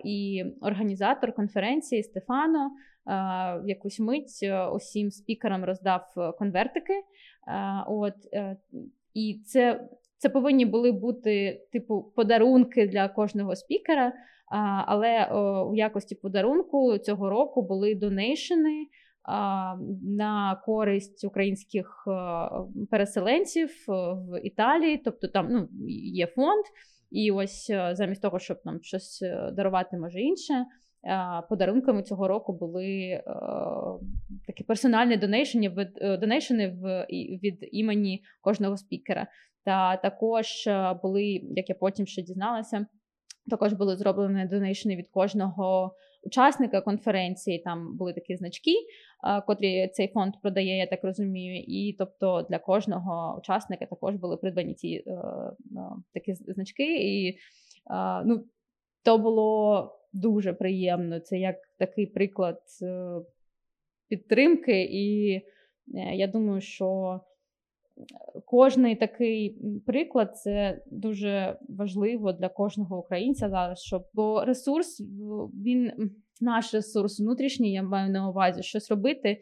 і 0.04 0.44
організатор 0.62 1.34
конференції 1.34 2.04
Стефано 2.04 2.72
в 3.06 3.70
якусь 3.70 4.00
мить 4.00 4.50
усім 4.74 5.12
спікерам 5.12 5.66
роздав 5.66 6.34
конвертики. 6.38 7.04
От 7.88 8.16
е, 8.34 8.58
і 9.14 9.42
це 9.46 9.90
це 10.18 10.30
повинні 10.30 10.66
були 10.66 10.92
бути 10.92 11.62
типу 11.72 12.14
подарунки 12.16 12.88
для 12.88 13.08
кожного 13.08 13.56
спікера. 13.56 14.14
Але 14.88 15.26
у 15.72 15.76
якості 15.76 16.16
подарунку 16.16 16.98
цього 16.98 17.30
року 17.30 17.62
були 17.62 17.96
донейшени 17.96 18.88
на 20.04 20.62
користь 20.66 21.24
українських 21.24 22.08
переселенців 22.92 23.70
в 23.88 24.40
Італії. 24.44 25.02
Тобто 25.06 25.28
там 25.28 25.48
ну, 25.50 25.68
є 26.14 26.28
фонд, 26.28 26.64
і 27.12 27.32
ось 27.32 27.72
замість 27.92 28.22
того, 28.22 28.40
щоб 28.40 28.58
нам 28.66 28.80
щось 28.82 29.22
е, 29.22 29.52
дарувати, 29.54 29.98
може 29.98 30.20
інше. 30.20 30.66
Подарунками 31.50 32.04
цього 32.04 32.28
року 32.28 32.54
були 32.54 33.22
такі 34.48 34.64
персональні 34.64 35.18
донейшени 35.18 35.70
від, 35.70 36.20
донейшени 36.20 36.68
в, 36.68 37.08
від 37.44 37.58
імені 37.72 38.24
кожного 38.42 38.78
спікера. 38.78 39.28
Та 39.66 39.98
також 39.98 40.68
е, 40.68 41.00
були, 41.04 41.24
як 41.44 41.70
я 41.70 41.76
потім 41.76 42.06
ще 42.06 42.22
дізналася, 42.22 42.86
також 43.50 43.74
були 43.74 43.98
зроблені 43.98 44.46
донейшени 44.46 44.96
від 44.96 45.08
кожного 45.08 45.96
учасника 46.24 46.82
конференції. 46.82 47.60
Там 47.60 47.98
були 47.98 48.14
такі 48.14 48.36
значки, 48.36 48.72
е, 48.72 49.42
котрі 49.42 49.88
цей 49.88 50.08
фонд 50.08 50.34
продає, 50.42 50.78
я 50.78 50.88
так 50.88 51.04
розумію. 51.04 51.64
І 51.68 51.96
тобто 52.00 52.48
для 52.50 52.60
кожного 52.60 53.38
учасника 53.40 53.86
також 53.86 54.16
були 54.16 54.38
придбані 54.38 54.74
ці 54.74 55.04
е, 55.08 55.22
такі 56.14 56.36
значки. 56.36 56.98
І 57.02 57.38
ну, 58.26 58.46
то 59.04 59.18
було 59.18 59.92
дуже 60.14 60.54
приємно. 60.54 61.20
Це 61.20 61.40
як 61.40 61.56
такий 61.78 62.06
приклад 62.06 62.60
підтримки, 64.08 64.88
і 64.92 65.42
я 66.14 66.28
думаю, 66.28 66.62
що 66.62 67.20
кожний 68.46 68.96
такий 68.96 69.58
приклад 69.86 70.38
це 70.38 70.82
дуже 70.92 71.60
важливо 71.70 72.32
для 72.32 72.50
кожного 72.50 73.00
українця 73.00 73.50
зараз, 73.50 73.80
щоб 73.80 74.06
бо 74.14 74.46
ресурс 74.46 75.02
він 75.54 76.12
наш 76.42 76.74
ресурс 76.74 77.20
внутрішній, 77.20 77.74
я 77.74 77.84
маю 77.84 78.12
на 78.12 78.30
увазі 78.30 78.64
щось 78.64 78.92
робити. 78.92 79.42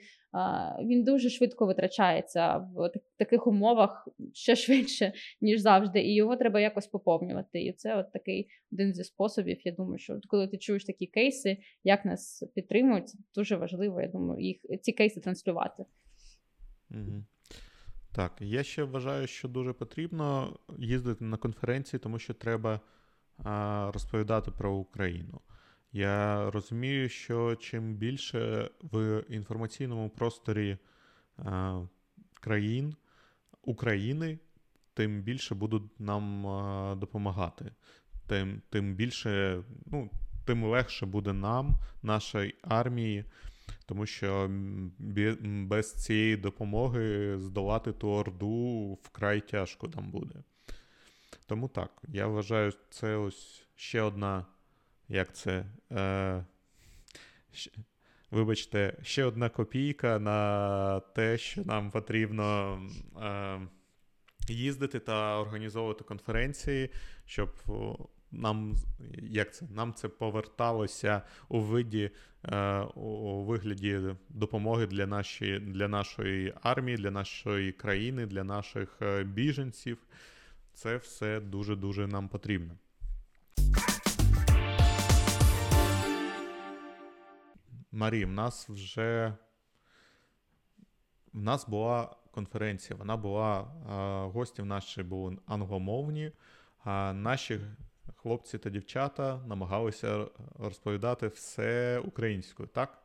Він 0.85 1.03
дуже 1.03 1.29
швидко 1.29 1.65
витрачається 1.65 2.57
в 2.57 2.91
таких 3.17 3.47
умовах 3.47 4.07
ще 4.33 4.55
швидше, 4.55 5.13
ніж 5.41 5.61
завжди, 5.61 6.01
і 6.01 6.15
його 6.15 6.35
треба 6.35 6.59
якось 6.59 6.87
поповнювати. 6.87 7.63
І 7.63 7.73
це 7.73 7.97
от 7.97 8.11
такий 8.11 8.47
один 8.71 8.93
зі 8.93 9.03
способів. 9.03 9.67
Я 9.67 9.71
думаю, 9.71 9.97
що 9.97 10.19
коли 10.27 10.47
ти 10.47 10.57
чуєш 10.57 10.85
такі 10.85 11.05
кейси, 11.05 11.57
як 11.83 12.05
нас 12.05 12.43
підтримують, 12.55 13.09
це 13.09 13.17
дуже 13.35 13.55
важливо. 13.55 14.01
Я 14.01 14.07
думаю, 14.07 14.41
їх 14.41 14.57
ці 14.81 14.91
кейси 14.91 15.19
транслювати. 15.19 15.85
Угу. 16.91 17.23
Так, 18.15 18.32
я 18.39 18.63
ще 18.63 18.84
вважаю, 18.84 19.28
що 19.28 19.47
дуже 19.47 19.73
потрібно 19.73 20.58
їздити 20.78 21.23
на 21.23 21.38
конференції, 21.38 21.99
тому 21.99 22.19
що 22.19 22.34
треба 22.34 22.80
а, 23.38 23.91
розповідати 23.93 24.52
про 24.52 24.73
Україну. 24.73 25.41
Я 25.91 26.52
розумію, 26.52 27.10
що 27.10 27.56
чим 27.56 27.95
більше 27.95 28.69
в 28.82 29.23
інформаційному 29.30 30.10
просторі 30.10 30.78
а, 31.38 31.82
країн 32.34 32.95
України, 33.62 34.39
тим 34.93 35.21
більше 35.21 35.56
будуть 35.56 35.99
нам 35.99 36.47
а, 36.47 36.95
допомагати. 36.95 37.71
Тим, 38.28 38.62
тим 38.69 38.95
більше, 38.95 39.63
ну, 39.86 40.10
тим 40.45 40.63
легше 40.63 41.06
буде 41.06 41.34
нам, 41.34 41.76
нашій 42.04 42.56
армії, 42.62 43.26
тому 43.86 44.06
що 44.06 44.50
без 45.39 45.93
цієї 45.93 46.38
допомоги 46.38 47.38
здолати 47.39 47.91
ту 47.91 48.10
орду 48.10 48.93
вкрай 49.04 49.41
тяжко 49.41 49.88
там 49.88 50.12
буде. 50.12 50.36
Тому 51.46 51.67
так, 51.67 51.91
я 52.08 52.28
вважаю, 52.28 52.74
це 52.89 53.15
ось 53.15 53.63
ще 53.76 54.02
одна, 54.02 54.46
як 55.08 55.36
це. 55.36 55.65
Е, 55.91 56.46
вибачте, 58.32 58.98
ще 59.02 59.26
одна 59.26 59.50
копійка 59.50 60.19
на 60.19 61.00
те, 61.00 61.38
що 61.38 61.63
нам 61.63 61.91
потрібно 61.91 62.80
е, 63.22 63.62
їздити 64.50 65.00
та 65.00 65.39
організовувати 65.39 66.04
конференції, 66.04 66.89
щоб 67.26 67.50
нам, 68.34 68.76
як 69.22 69.54
це, 69.54 69.65
нам 69.76 69.93
це 69.93 70.08
поверталося 70.08 71.22
у 71.50 71.60
виді 71.60 72.12
е, 72.43 72.80
у 72.80 73.43
вигляді 73.43 74.00
допомоги 74.30 74.88
для, 74.88 75.08
наші, 75.08 75.60
для 75.60 75.88
нашої 75.88 76.54
армії, 76.62 76.98
для 76.98 77.12
нашої 77.12 77.72
країни, 77.72 78.26
для 78.26 78.43
наших 78.43 78.98
е, 79.02 79.24
біженців. 79.24 79.98
Це 80.74 80.98
все 80.98 81.39
дуже-дуже 81.39 82.08
нам 82.08 82.30
потрібно. 82.30 82.74
Марі, 87.91 88.26
в 88.26 88.32
нас 88.32 88.69
вже 88.69 89.34
в 91.34 91.41
нас 91.41 91.67
була 91.67 92.15
конференція, 92.32 93.00
вона 93.00 93.17
була, 93.17 93.62
е, 93.62 94.32
гості 94.32 94.62
в 94.62 94.65
наші 94.65 95.04
були 95.04 95.38
англомовні, 95.46 96.32
а 96.84 97.13
наші 97.13 97.60
хлопці 98.23 98.57
та 98.57 98.69
дівчата 98.69 99.41
намагалися 99.47 100.27
розповідати 100.59 101.27
все 101.27 101.99
українською, 101.99 102.69
так? 102.73 103.03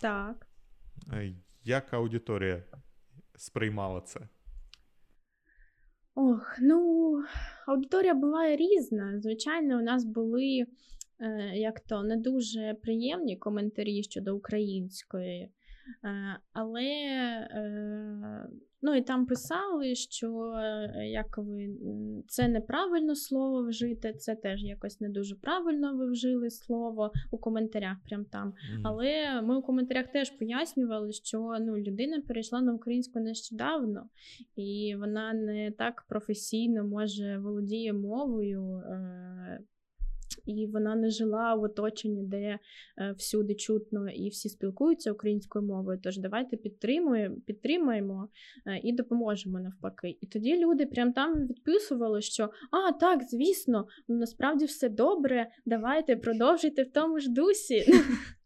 Так. 0.00 0.46
Е, 1.12 1.32
Як 1.64 1.94
аудиторія 1.94 2.62
сприймала 3.36 4.00
це? 4.00 4.20
Ох, 6.14 6.56
ну, 6.60 7.24
аудиторія 7.66 8.14
буває 8.14 8.56
різна. 8.56 9.20
Звичайно, 9.20 9.78
у 9.78 9.82
нас 9.82 10.04
були 10.04 10.66
е, 11.20 11.52
як 11.54 11.80
то 11.80 12.02
не 12.02 12.16
дуже 12.16 12.74
приємні 12.82 13.36
коментарі 13.36 14.02
щодо 14.02 14.36
української. 14.36 15.50
Е, 16.04 16.38
але 16.52 16.84
е, 16.84 18.48
ну, 18.82 18.94
і 18.94 19.02
там 19.02 19.26
писали, 19.26 19.94
що 19.94 20.52
е, 20.52 21.08
як 21.08 21.38
ви 21.38 21.68
це 22.28 22.48
неправильно 22.48 23.14
слово 23.14 23.68
вжите, 23.68 24.12
це 24.12 24.34
теж 24.34 24.64
якось 24.64 25.00
не 25.00 25.08
дуже 25.08 25.34
правильно 25.34 25.96
ви 25.96 26.10
вжили 26.10 26.50
слово 26.50 27.12
у 27.30 27.38
коментарях, 27.38 27.96
прям 28.08 28.24
там. 28.24 28.54
Але 28.84 29.42
ми 29.42 29.56
у 29.56 29.62
коментарях 29.62 30.06
теж 30.06 30.30
пояснювали, 30.30 31.12
що 31.12 31.56
ну, 31.60 31.76
людина 31.76 32.22
перейшла 32.28 32.60
на 32.60 32.74
українську 32.74 33.20
нещодавно, 33.20 34.08
і 34.56 34.94
вона 34.98 35.32
не 35.32 35.70
так 35.70 36.04
професійно 36.08 36.84
може 36.84 37.38
володіє 37.38 37.92
мовою. 37.92 38.82
І 40.46 40.66
вона 40.66 40.94
не 40.94 41.10
жила 41.10 41.54
в 41.54 41.62
оточенні, 41.62 42.22
де 42.22 42.58
е, 42.98 43.14
всюди 43.18 43.54
чутно 43.54 44.10
і 44.10 44.28
всі 44.28 44.48
спілкуються 44.48 45.12
українською 45.12 45.64
мовою. 45.64 46.00
Тож 46.02 46.18
давайте 46.18 46.56
підтримуємо, 46.56 47.36
підтримаємо 47.46 48.28
е, 48.66 48.80
і 48.82 48.92
допоможемо 48.92 49.60
навпаки. 49.60 50.18
І 50.20 50.26
тоді 50.26 50.56
люди 50.56 50.86
прям 50.86 51.12
там 51.12 51.46
відписували, 51.46 52.20
що 52.20 52.50
а, 52.70 52.92
так, 52.92 53.22
звісно, 53.22 53.86
насправді 54.08 54.64
все 54.64 54.88
добре, 54.88 55.50
давайте 55.66 56.16
продовжуйте 56.16 56.82
в 56.82 56.92
тому 56.92 57.20
ж 57.20 57.30
дусі. 57.30 57.84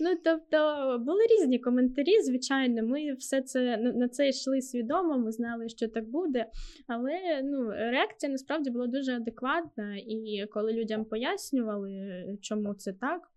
Ну, 0.00 0.16
тобто 0.24 0.58
були 1.06 1.20
різні 1.30 1.58
коментарі, 1.58 2.20
звичайно, 2.22 2.82
ми 2.82 3.12
все 3.12 3.42
це 3.42 3.76
на- 3.76 4.08
це 4.08 4.28
йшли 4.28 4.62
свідомо, 4.62 5.18
ми 5.18 5.32
знали, 5.32 5.68
що 5.68 5.88
так 5.88 6.08
буде. 6.08 6.46
Але 6.86 7.42
ну, 7.44 7.70
реакція 7.70 8.32
насправді 8.32 8.70
була 8.70 8.86
дуже 8.86 9.12
адекватна, 9.16 9.96
і 9.96 10.46
коли 10.50 10.72
людям 10.72 11.04
пояснювали, 11.04 12.24
чому 12.40 12.74
це 12.74 12.92
так. 12.92 13.30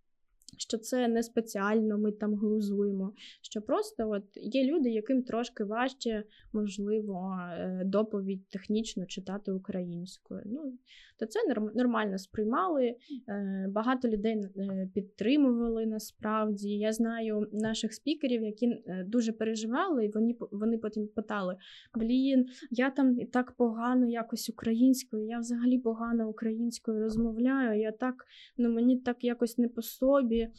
Що 0.57 0.77
це 0.77 1.07
не 1.07 1.23
спеціально 1.23 1.97
ми 1.97 2.11
там 2.11 2.35
глузуємо. 2.35 3.13
Що 3.41 3.61
просто 3.61 4.09
от 4.09 4.23
є 4.35 4.63
люди, 4.63 4.89
яким 4.89 5.23
трошки 5.23 5.63
важче, 5.63 6.23
можливо, 6.53 7.37
е, 7.51 7.81
доповідь 7.85 8.49
технічно 8.49 9.05
читати 9.05 9.51
українською. 9.51 10.41
Ну, 10.45 10.77
то 11.19 11.25
це 11.25 11.39
нормально 11.75 12.17
сприймали. 12.17 12.95
Е, 13.29 13.65
Багато 13.69 14.07
людей 14.07 14.45
е, 14.57 14.89
підтримували 14.93 15.85
насправді. 15.85 16.69
Я 16.69 16.93
знаю 16.93 17.47
наших 17.51 17.93
спікерів, 17.93 18.43
які 18.43 18.83
дуже 19.05 19.31
переживали, 19.31 20.05
і 20.05 20.11
вони, 20.11 20.35
вони 20.51 20.77
потім 20.77 21.07
питали: 21.07 21.55
Блін, 21.95 22.45
я 22.71 22.89
там 22.89 23.19
і 23.19 23.25
так 23.25 23.51
погано 23.51 24.07
якось 24.07 24.49
українською, 24.49 25.25
я 25.25 25.39
взагалі 25.39 25.77
погано 25.77 26.29
українською 26.29 26.99
розмовляю. 26.99 27.81
Я 27.81 27.91
так, 27.91 28.25
ну 28.57 28.69
мені 28.69 28.97
так 28.97 29.23
якось 29.23 29.57
не 29.57 29.67
по 29.67 29.81
собі. 29.81 30.38
Е, 30.41 30.49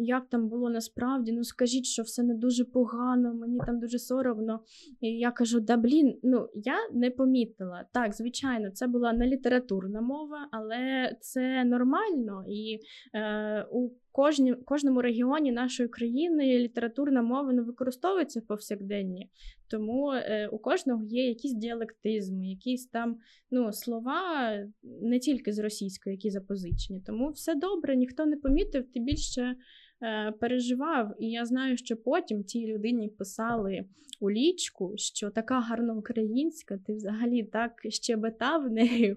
Як 0.00 0.28
там 0.28 0.48
було 0.48 0.70
насправді? 0.70 1.32
Ну 1.32 1.44
скажіть, 1.44 1.86
що 1.86 2.02
все 2.02 2.22
не 2.22 2.34
дуже 2.34 2.64
погано, 2.64 3.34
мені 3.34 3.58
там 3.66 3.80
дуже 3.80 3.98
соромно. 3.98 4.60
І 5.00 5.08
я 5.08 5.30
кажу: 5.30 5.60
да 5.60 5.76
блін, 5.76 6.18
ну 6.22 6.48
я 6.54 6.76
не 6.92 7.10
помітила. 7.10 7.84
Так, 7.92 8.14
звичайно, 8.14 8.70
це 8.70 8.86
була 8.86 9.12
не 9.12 9.26
літературна 9.26 10.00
мова, 10.00 10.48
але 10.52 11.12
це 11.20 11.64
нормально. 11.64 12.44
І 12.48 12.78
е, 13.14 13.66
у 13.70 13.90
кожні, 14.12 14.54
кожному 14.54 15.02
регіоні 15.02 15.52
нашої 15.52 15.88
країни 15.88 16.58
літературна 16.58 17.22
мова 17.22 17.52
не 17.52 17.62
використовується 17.62 18.40
повсякденні. 18.40 19.30
Тому 19.70 20.12
е, 20.12 20.48
у 20.52 20.58
кожного 20.58 21.04
є 21.04 21.28
якісь 21.28 21.52
діалектизми, 21.52 22.46
якісь 22.48 22.86
там 22.86 23.16
ну, 23.50 23.72
слова 23.72 24.52
не 24.82 25.18
тільки 25.18 25.52
з 25.52 25.58
російської, 25.58 26.14
які 26.16 26.30
запозичені. 26.30 27.00
Тому 27.06 27.30
все 27.30 27.54
добре, 27.54 27.96
ніхто 27.96 28.26
не 28.26 28.36
помітив, 28.36 28.84
тим 28.92 29.04
більше. 29.04 29.56
Е, 30.02 30.32
переживав. 30.40 31.14
І 31.18 31.30
я 31.30 31.44
знаю, 31.44 31.76
що 31.76 31.96
потім 31.96 32.44
тій 32.44 32.66
людині 32.66 33.08
писали 33.08 33.84
у 34.22 34.30
лічку, 34.30 34.92
що 34.96 35.30
така 35.30 35.60
гарна 35.60 35.94
українська, 35.94 36.78
ти 36.86 36.94
взагалі 36.94 37.44
так 37.44 37.72
щебетав 37.88 38.70
нею. 38.70 39.16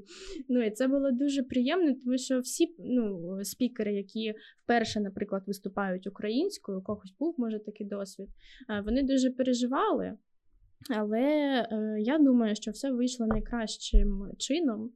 Ну 0.50 0.64
і 0.64 0.72
це 0.72 0.88
було 0.88 1.12
дуже 1.12 1.44
приємно, 1.44 1.96
тому 2.04 2.18
що 2.18 2.40
всі 2.40 2.76
ну, 2.80 3.38
спікери, 3.44 3.94
які 3.94 4.34
вперше, 4.64 5.00
наприклад, 5.00 5.44
виступають 5.48 6.08
українською, 6.08 6.80
у 6.80 6.82
когось 6.82 7.14
був 7.20 7.36
може 7.38 7.60
такий 7.60 7.88
досвід, 7.88 8.28
е, 8.70 8.82
вони 8.86 9.04
дуже 9.04 9.32
переживали. 9.32 10.18
Але 10.96 11.22
е, 11.22 11.96
я 12.00 12.18
думаю, 12.18 12.56
що 12.56 12.72
все 12.72 12.92
вийшло 12.92 13.28
найкращим 13.28 14.32
чином. 14.38 14.92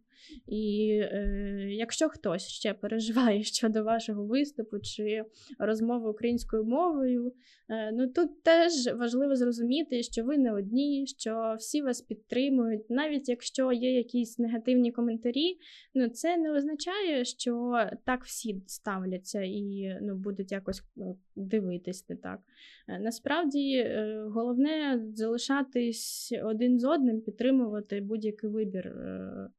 І 0.47 0.89
е, 1.01 1.67
якщо 1.71 2.09
хтось 2.09 2.47
ще 2.47 2.73
переживає 2.73 3.43
щодо 3.43 3.83
вашого 3.83 4.25
виступу 4.25 4.79
чи 4.79 5.23
розмови 5.59 6.09
українською 6.09 6.63
мовою, 6.63 7.33
е, 7.69 7.91
ну 7.91 8.07
тут 8.07 8.43
теж 8.43 8.71
важливо 8.95 9.35
зрозуміти, 9.35 10.03
що 10.03 10.23
ви 10.23 10.37
не 10.37 10.53
одні, 10.53 11.07
що 11.07 11.55
всі 11.59 11.81
вас 11.81 12.01
підтримують, 12.01 12.89
навіть 12.89 13.29
якщо 13.29 13.71
є 13.71 13.93
якісь 13.93 14.39
негативні 14.39 14.91
коментарі, 14.91 15.57
ну 15.95 16.09
це 16.09 16.37
не 16.37 16.51
означає, 16.51 17.25
що 17.25 17.83
так 18.05 18.23
всі 18.23 18.61
ставляться 18.67 19.41
і 19.41 19.97
ну, 20.01 20.15
будуть 20.15 20.51
якось 20.51 20.83
ну, 20.95 21.17
дивитись 21.35 22.09
не 22.09 22.15
так. 22.15 22.39
Е, 22.87 22.99
Насправді 22.99 23.73
е, 23.73 24.23
головне 24.29 25.01
залишатись 25.13 26.33
один 26.43 26.79
з 26.79 26.83
одним, 26.83 27.21
підтримувати 27.21 28.01
будь-який 28.01 28.49
вибір 28.49 28.87
е, 28.87 29.49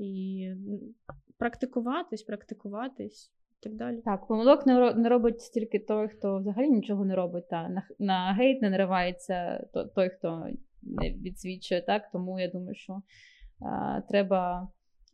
і 0.00 0.48
практикуватись, 1.38 2.22
практикуватись 2.22 3.32
і 3.60 3.62
так 3.62 3.74
далі. 3.74 4.00
Так, 4.04 4.26
помилок 4.26 4.66
не, 4.66 4.94
не 4.94 5.08
робить 5.08 5.40
стільки 5.40 5.78
той, 5.78 6.08
хто 6.08 6.38
взагалі 6.38 6.70
нічого 6.70 7.04
не 7.04 7.14
робить. 7.14 7.48
Та 7.48 7.68
на, 7.68 7.82
на 7.98 8.32
гейт 8.32 8.62
не 8.62 8.70
наривається 8.70 9.66
то- 9.72 9.84
той, 9.84 10.08
хто 10.08 10.46
не 10.82 11.10
відсвічує. 11.10 11.82
Так? 11.82 12.10
Тому 12.12 12.40
я 12.40 12.48
думаю, 12.48 12.74
що 12.74 12.92
е, 13.62 14.02
треба 14.08 14.68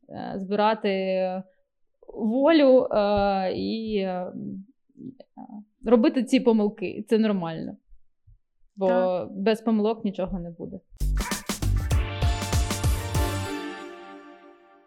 е, 0.09 0.32
збирати 0.37 1.18
волю 2.09 2.89
е, 2.91 3.53
і 3.53 3.97
е, 3.97 4.32
робити 5.84 6.24
ці 6.24 6.41
помилки. 6.41 7.05
Це 7.09 7.18
нормально. 7.18 7.76
Бо 8.76 8.89
Так. 8.89 9.32
без 9.32 9.61
помилок 9.61 10.05
нічого 10.05 10.39
не 10.39 10.51
буде. 10.51 10.80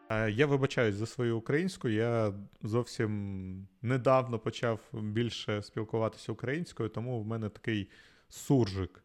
Я 0.09 0.45
вибачаюсь 0.45 0.95
за 0.95 1.05
свою 1.05 1.37
українську. 1.37 1.89
Я 1.89 2.33
зовсім 2.61 3.67
недавно 3.81 4.39
почав 4.39 4.79
більше 4.93 5.63
спілкуватися 5.63 6.31
українською, 6.31 6.89
тому 6.89 7.21
в 7.21 7.25
мене 7.25 7.49
такий 7.49 7.89
суржик. 8.29 9.03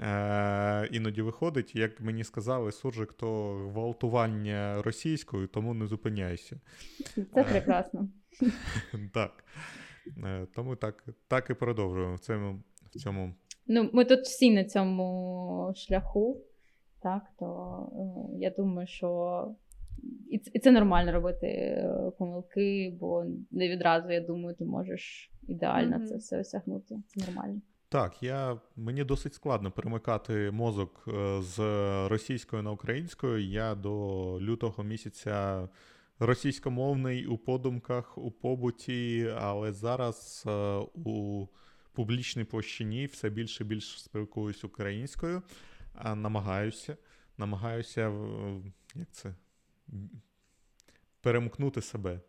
Е, 0.00 0.88
іноді 0.92 1.22
виходить, 1.22 1.76
як 1.76 2.00
мені 2.00 2.24
сказали, 2.24 2.72
суржик 2.72 3.12
то 3.12 3.54
гвалтування 3.54 4.82
російською, 4.82 5.46
тому 5.46 5.74
не 5.74 5.86
зупиняйся. 5.86 6.60
Це 7.34 7.44
прекрасно. 7.44 8.08
Так. 9.14 9.44
Е, 10.24 10.46
тому 10.54 10.76
так, 10.76 11.04
так 11.28 11.50
і 11.50 11.54
продовжуємо 11.54 12.14
в 12.14 12.18
цьому, 12.18 12.62
в 12.82 12.98
цьому 12.98 13.34
Ну, 13.66 13.90
ми 13.92 14.04
тут 14.04 14.20
всі 14.20 14.50
на 14.50 14.64
цьому 14.64 15.72
шляху, 15.76 16.40
так, 17.02 17.22
то 17.38 17.88
е, 17.92 18.38
я 18.38 18.50
думаю, 18.50 18.86
що 18.86 19.54
і 20.30 20.38
це, 20.38 20.50
і 20.54 20.58
це 20.58 20.70
нормально 20.70 21.12
робити 21.12 21.46
е, 21.46 22.12
помилки, 22.18 22.96
бо 23.00 23.24
не 23.50 23.68
відразу, 23.68 24.10
я 24.10 24.20
думаю, 24.20 24.56
ти 24.56 24.64
можеш 24.64 25.30
ідеально 25.48 25.96
Мгм. 25.96 26.06
це 26.06 26.16
все 26.16 26.40
осягнути. 26.40 26.96
Це 27.06 27.26
нормально. 27.26 27.60
Так, 27.88 28.22
я, 28.22 28.60
мені 28.76 29.04
досить 29.04 29.34
складно 29.34 29.70
перемикати 29.70 30.50
мозок 30.50 31.04
е, 31.08 31.42
з 31.42 31.58
російської 32.08 32.62
на 32.62 32.70
українську. 32.70 33.36
Я 33.36 33.74
до 33.74 33.90
лютого 34.40 34.84
місяця 34.84 35.68
російськомовний 36.18 37.26
у 37.26 37.38
подумках, 37.38 38.18
у 38.18 38.30
побуті, 38.30 39.32
але 39.38 39.72
зараз 39.72 40.44
е, 40.46 40.76
у 40.94 41.46
публічній 41.92 42.44
площині 42.44 43.06
все 43.06 43.30
більше 43.30 43.64
і 43.64 43.66
більше 43.66 43.98
спілкуюсь 43.98 44.64
українською, 44.64 45.42
а 45.94 46.14
намагаюся, 46.14 46.96
намагаюся 47.38 48.12
як 48.94 49.10
це, 49.10 49.34
перемкнути 51.20 51.82
себе, 51.82 52.20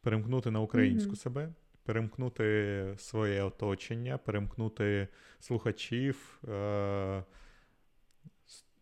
перемкнути 0.00 0.50
на 0.50 0.60
українську 0.60 1.08
Мгм. 1.08 1.16
себе 1.16 1.52
перемкнути 1.84 2.94
своє 2.98 3.42
оточення, 3.42 4.18
перемкнути 4.18 5.08
слухачів, 5.40 6.42
е- 6.48 7.24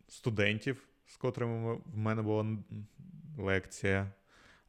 студентів, 0.07 0.87
з 1.07 1.17
котрими 1.17 1.73
в 1.85 1.97
мене 1.97 2.21
була 2.21 2.57
лекція. 3.37 4.11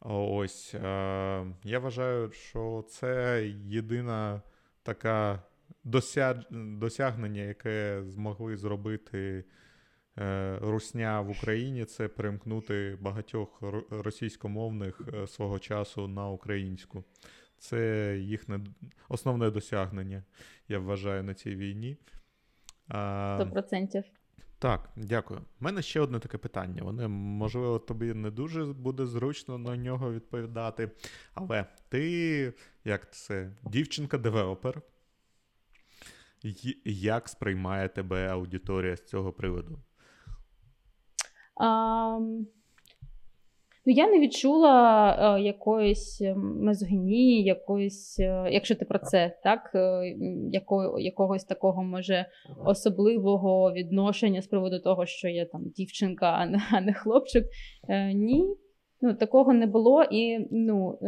Ось 0.00 0.74
е- 0.74 1.46
я 1.64 1.78
вважаю, 1.78 2.30
що 2.32 2.84
це 2.88 3.44
єдина 3.66 4.42
така 4.82 5.42
досяг- 5.84 6.78
досягнення, 6.78 7.42
яке 7.42 8.02
змогли 8.06 8.56
зробити. 8.56 9.44
Е, 10.18 10.58
Русня 10.62 11.20
в 11.20 11.30
Україні 11.30 11.84
це 11.84 12.08
перемкнути 12.08 12.98
багатьох 13.00 13.62
російськомовних 13.90 15.00
е, 15.14 15.26
свого 15.26 15.58
часу 15.58 16.08
на 16.08 16.28
українську. 16.28 17.04
Це 17.58 18.12
їхнє 18.18 18.60
основне 19.08 19.50
досягнення, 19.50 20.22
я 20.68 20.78
вважаю, 20.78 21.22
на 21.22 21.34
цій 21.34 21.56
війні. 21.56 21.96
Сто 22.88 23.48
процентів. 23.52 24.04
так, 24.58 24.90
дякую. 24.96 25.40
У 25.40 25.64
мене 25.64 25.82
ще 25.82 26.00
одне 26.00 26.18
таке 26.18 26.38
питання. 26.38 26.82
Воно, 26.82 27.08
можливо, 27.08 27.78
тобі 27.78 28.14
не 28.14 28.30
дуже 28.30 28.64
буде 28.64 29.06
зручно 29.06 29.58
на 29.58 29.76
нього 29.76 30.12
відповідати. 30.12 30.90
Але 31.34 31.66
ти, 31.88 32.52
як 32.84 33.14
це, 33.14 33.52
дівчинка-девелопер. 33.62 34.82
Як 36.84 37.28
сприймає 37.28 37.88
тебе 37.88 38.28
аудиторія 38.28 38.96
з 38.96 39.04
цього 39.04 39.32
приводу? 39.32 39.78
А, 41.56 42.18
ну, 43.86 43.92
я 43.92 44.06
не 44.06 44.20
відчула 44.20 45.36
е, 45.38 45.42
якоїсь 45.42 46.20
е, 46.20 46.34
мезогінії, 46.34 47.44
якоїсь, 47.44 48.18
е, 48.20 48.48
якщо 48.50 48.74
ти 48.74 48.84
про 48.84 48.98
це, 48.98 49.38
так, 49.42 49.70
е, 49.74 50.16
яко, 50.52 50.96
якогось 50.98 51.44
такого 51.44 51.84
може 51.84 52.26
особливого 52.64 53.72
відношення 53.72 54.42
з 54.42 54.46
приводу 54.46 54.80
того, 54.80 55.06
що 55.06 55.28
я 55.28 55.44
там 55.44 55.62
дівчинка, 55.76 56.26
а 56.26 56.46
не, 56.46 56.62
а 56.72 56.80
не 56.80 56.92
хлопчик. 56.92 57.44
Ні, 58.14 58.56
ну, 59.00 59.14
такого 59.14 59.52
не 59.52 59.66
було. 59.66 60.02
І 60.02 60.48
ну, 60.50 60.98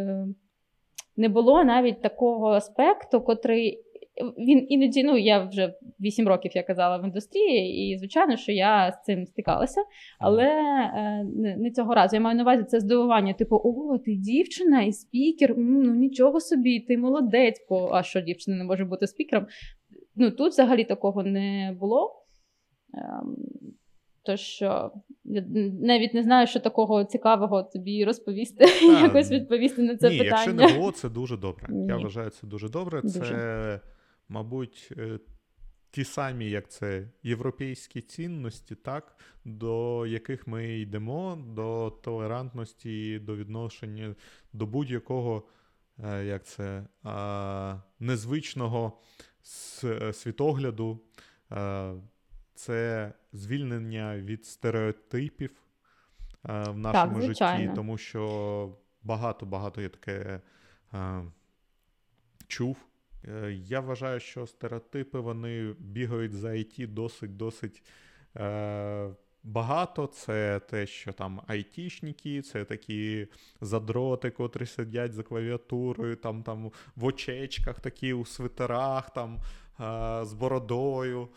не 1.16 1.28
було 1.28 1.64
навіть 1.64 2.03
такого 2.03 2.46
аспекту, 2.46 3.20
котрий. 3.20 3.84
Він 4.38 4.66
іноді, 4.68 5.04
ну 5.04 5.16
я 5.16 5.44
вже 5.44 5.74
8 6.00 6.28
років 6.28 6.52
я 6.54 6.62
казала 6.62 6.98
в 6.98 7.04
індустрії, 7.04 7.92
і 7.92 7.98
звичайно, 7.98 8.36
що 8.36 8.52
я 8.52 8.92
з 8.92 9.04
цим 9.04 9.26
стикалася. 9.26 9.80
Але 10.18 10.44
е, 10.44 11.26
не, 11.58 11.70
цього 11.70 11.94
разу. 11.94 12.16
Я 12.16 12.22
маю 12.22 12.36
на 12.36 12.42
увазі 12.42 12.64
це 12.64 12.80
здивування. 12.80 13.32
Типу, 13.34 13.60
о, 13.64 13.98
ти 13.98 14.14
дівчина 14.14 14.82
і 14.82 14.92
спікер. 14.92 15.54
Ну 15.56 15.94
нічого 15.94 16.40
собі, 16.40 16.80
ти 16.80 16.98
молодець. 16.98 17.66
Бо 17.68 17.90
а 17.92 18.02
що 18.02 18.20
дівчина 18.20 18.56
не 18.56 18.64
може 18.64 18.84
бути 18.84 19.06
спікером? 19.06 19.46
Ну 20.16 20.30
тут 20.30 20.52
взагалі 20.52 20.84
такого 20.84 21.22
не 21.22 21.76
було. 21.80 22.24
Ем, 22.94 23.36
тож 24.22 24.40
що 24.40 24.90
я 25.24 25.44
навіть 25.80 26.14
не 26.14 26.22
знаю, 26.22 26.46
що 26.46 26.60
такого 26.60 27.04
цікавого 27.04 27.62
тобі 27.62 28.04
розповісти, 28.04 28.64
якось 29.02 29.30
відповісти 29.30 29.82
на 29.82 29.96
це 29.96 30.10
Ні, 30.10 30.18
питання. 30.18 30.36
якщо 30.36 30.52
не 30.52 30.78
було, 30.78 30.92
це 30.92 31.08
дуже 31.08 31.36
добре. 31.36 31.68
Я 31.88 31.96
вважаю, 31.96 32.30
це 32.30 32.46
дуже 32.46 32.68
добре. 32.68 33.00
Дуже. 33.02 33.20
Це, 33.20 33.80
мабуть, 34.28 34.92
е, 34.96 35.18
ті 35.90 36.04
самі, 36.04 36.50
як 36.50 36.70
це, 36.70 37.08
європейські 37.22 38.00
цінності, 38.00 38.74
так, 38.74 39.16
до 39.44 40.06
яких 40.06 40.46
ми 40.46 40.78
йдемо, 40.78 41.38
до 41.46 41.90
толерантності, 42.02 43.18
до 43.18 43.36
відношення 43.36 44.14
до 44.52 44.66
будь-якого, 44.66 45.42
е, 46.04 46.24
як 46.24 46.44
це, 46.44 46.86
незвичного 48.00 49.00
світогляду. 50.12 51.00
Е, 51.52 51.94
Це 52.54 53.12
звільнення 53.32 54.16
від 54.16 54.46
стереотипів 54.46 55.50
в 56.42 56.76
нашому 56.76 57.20
житті, 57.20 57.70
тому 57.74 57.98
що 57.98 58.76
багато-багато 59.02 59.80
я 59.80 59.88
таке 59.88 60.40
чув. 62.46 62.88
Е, 63.24 63.52
Я 63.52 63.80
вважаю, 63.80 64.20
що 64.20 64.46
стереотипи 64.46 65.18
вони 65.20 65.74
бігають 65.78 66.32
за 66.32 66.48
IT 66.48 66.86
досить-досить 66.86 67.82
е, 68.36 69.10
багато. 69.42 70.06
Це 70.06 70.60
те, 70.70 70.86
що 70.86 71.12
там 71.12 71.40
айтішники, 71.46 72.42
це 72.42 72.64
такі 72.64 73.26
задроти, 73.60 74.30
котрі 74.30 74.66
сидять 74.66 75.12
за 75.12 75.22
клавіатурою, 75.22 76.16
там 76.16 76.42
там 76.42 76.70
в 76.96 77.04
очечках, 77.04 77.80
такі 77.80 78.12
у 78.12 78.24
свитерах, 78.24 79.10
там 79.10 79.38
а, 79.78 80.24
з 80.24 80.32
бородою. 80.32 81.28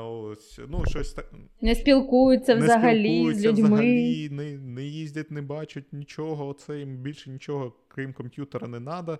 Ось, 0.00 0.60
ну, 0.68 0.84
щось 0.86 1.12
так. 1.12 1.32
Не 1.60 1.74
спілкуються 1.74 2.54
не 2.54 2.62
взагалі 2.62 3.08
спілкуються 3.08 3.40
з 3.40 3.44
людьми. 3.44 3.68
Взагалі, 3.68 4.28
не, 4.30 4.58
не 4.58 4.84
їздять, 4.84 5.30
не 5.30 5.42
бачать 5.42 5.92
нічого. 5.92 6.52
Це 6.52 6.78
їм 6.78 6.96
більше 6.96 7.30
нічого, 7.30 7.72
крім 7.88 8.12
комп'ютера, 8.12 8.68
не 8.68 8.80
треба. 8.80 9.18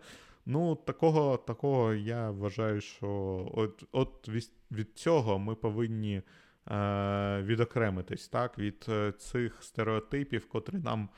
Ну, 0.48 0.76
такого, 0.76 1.36
такого 1.36 1.94
я 1.94 2.30
вважаю, 2.30 2.80
що 2.80 3.08
от, 3.54 3.84
от 3.92 4.28
від, 4.70 4.98
цього 4.98 5.38
ми 5.38 5.54
повинні 5.54 6.22
е, 6.70 7.42
відокремитись 7.42 8.28
так, 8.28 8.58
від 8.58 8.86
е, 8.88 9.12
цих 9.12 9.62
стереотипів, 9.62 10.48
котрі 10.48 10.78
нам 10.78 11.08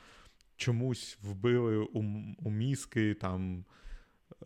чомусь 0.55 1.17
вбили 1.21 1.77
у, 1.77 1.99
у 2.39 2.49
мізки 2.49 3.13
там, 3.13 3.65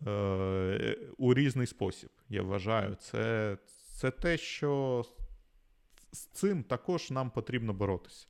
е, 0.07 0.97
у 1.17 1.33
різний 1.33 1.67
спосіб. 1.67 2.09
Я 2.29 2.41
вважаю, 2.41 2.95
це, 2.95 3.57
це 3.91 4.11
те, 4.11 4.37
що 4.37 5.03
з 6.11 6.25
цим 6.25 6.63
також 6.63 7.11
нам 7.11 7.31
потрібно 7.31 7.73
боротися. 7.73 8.27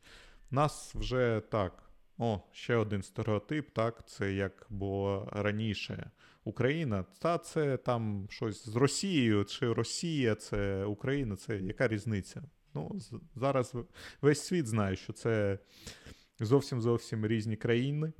Нас 0.52 0.96
вже 0.96 1.42
так. 1.52 1.84
О, 2.18 2.42
ще 2.52 2.76
один 2.76 3.04
стереотип, 3.04 3.72
так, 3.72 4.08
це 4.08 4.34
як 4.34 4.66
було 4.70 5.30
раніше. 5.32 6.12
Україна, 6.44 7.06
та 7.20 7.38
це 7.38 7.78
там 7.78 8.28
щось 8.30 8.70
з 8.70 8.76
Росією, 8.76 9.46
чи 9.46 9.74
Росія, 9.74 10.36
це 10.36 10.86
Україна, 10.86 11.36
це 11.36 11.58
яка 11.58 11.88
різниця? 11.88 12.44
Ну, 12.74 12.92
з- 13.00 13.14
зараз 13.36 13.76
весь 14.22 14.42
світ 14.42 14.68
знає, 14.68 14.96
що 14.96 15.14
це 15.14 15.60
зовсім 16.40 16.82
зовсім 16.82 17.26
різні 17.28 17.56
країни. 17.56 18.14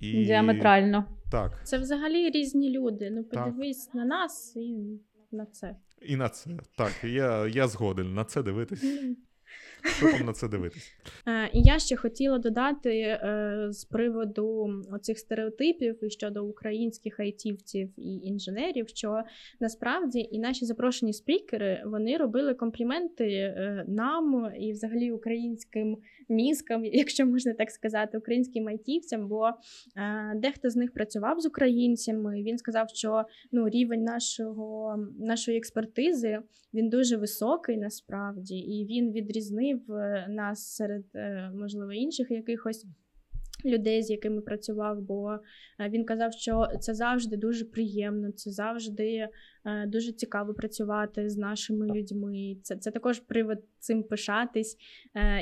І... 0.00 0.24
Діаметрально. 0.24 1.04
Так, 1.30 1.60
Це 1.64 1.78
взагалі 1.78 2.30
різні 2.30 2.70
люди. 2.78 3.10
Ну, 3.10 3.24
Так. 3.24 3.44
подивись 3.44 3.94
на 3.94 4.04
нас 4.04 4.56
і 4.56 5.00
на 5.32 5.46
це. 5.46 5.76
і 6.02 6.16
на 6.16 6.28
це. 6.28 6.50
Так, 6.76 6.92
я, 7.04 7.46
я 7.46 7.68
згоден 7.68 8.14
на 8.14 8.24
це 8.24 8.42
дивитись. 8.42 8.84
Що 9.84 10.12
там 10.12 10.26
на 10.26 10.32
це 10.32 10.48
дивитись? 10.48 10.92
Е, 11.26 11.50
І 11.52 11.62
я 11.62 11.78
ще 11.78 11.96
хотіла 11.96 12.38
додати 12.38 12.90
е, 12.90 13.66
з 13.70 13.84
приводу 13.84 14.70
оцих 14.92 15.18
стереотипів 15.18 16.04
і 16.04 16.10
щодо 16.10 16.44
українських 16.44 17.20
айтівців 17.20 17.90
і 17.96 18.16
інженерів, 18.16 18.88
що 18.88 19.22
насправді 19.60 20.28
і 20.32 20.38
наші 20.38 20.64
запрошені 20.64 21.12
спікери 21.12 21.82
вони 21.86 22.16
робили 22.16 22.54
компліменти 22.54 23.24
е, 23.24 23.84
нам 23.88 24.52
і 24.60 24.72
взагалі 24.72 25.12
українським 25.12 25.96
мізкам, 26.28 26.84
якщо 26.92 27.26
можна 27.26 27.52
так 27.52 27.70
сказати, 27.70 28.18
українським 28.18 28.68
айтівцям, 28.68 29.28
бо 29.28 29.50
дехто 30.36 30.70
з 30.70 30.76
них 30.76 30.92
працював 30.92 31.40
з 31.40 31.46
українцями. 31.46 32.42
Він 32.42 32.58
сказав, 32.58 32.88
що 32.94 33.24
ну 33.52 33.68
рівень 33.68 34.04
нашого 34.04 34.96
нашої 35.18 35.58
експертизи 35.58 36.38
він 36.74 36.88
дуже 36.88 37.16
високий 37.16 37.76
насправді, 37.76 38.56
і 38.58 38.86
він 38.86 39.12
відрізнив 39.12 39.67
е, 39.70 40.26
нас 40.28 40.76
серед, 40.76 41.04
е, 41.14 41.50
можливо, 41.54 41.92
інших 41.92 42.30
якихось. 42.30 42.86
Людей, 43.64 44.02
з 44.02 44.10
якими 44.10 44.40
працював, 44.40 45.02
бо 45.02 45.32
е, 45.80 45.88
він 45.88 46.04
казав, 46.04 46.32
що 46.32 46.68
це 46.80 46.94
завжди 46.94 47.36
дуже 47.36 47.64
приємно, 47.64 48.32
це 48.32 48.50
завжди 48.50 49.28
дуже 49.86 50.12
цікаво 50.12 50.54
працювати 50.54 51.30
з 51.30 51.36
нашими 51.36 51.86
людьми. 51.86 52.56
Це, 52.62 52.76
це 52.76 52.90
також 52.90 53.20
привод 53.20 53.58
цим 53.78 54.02
пишатись. 54.02 54.76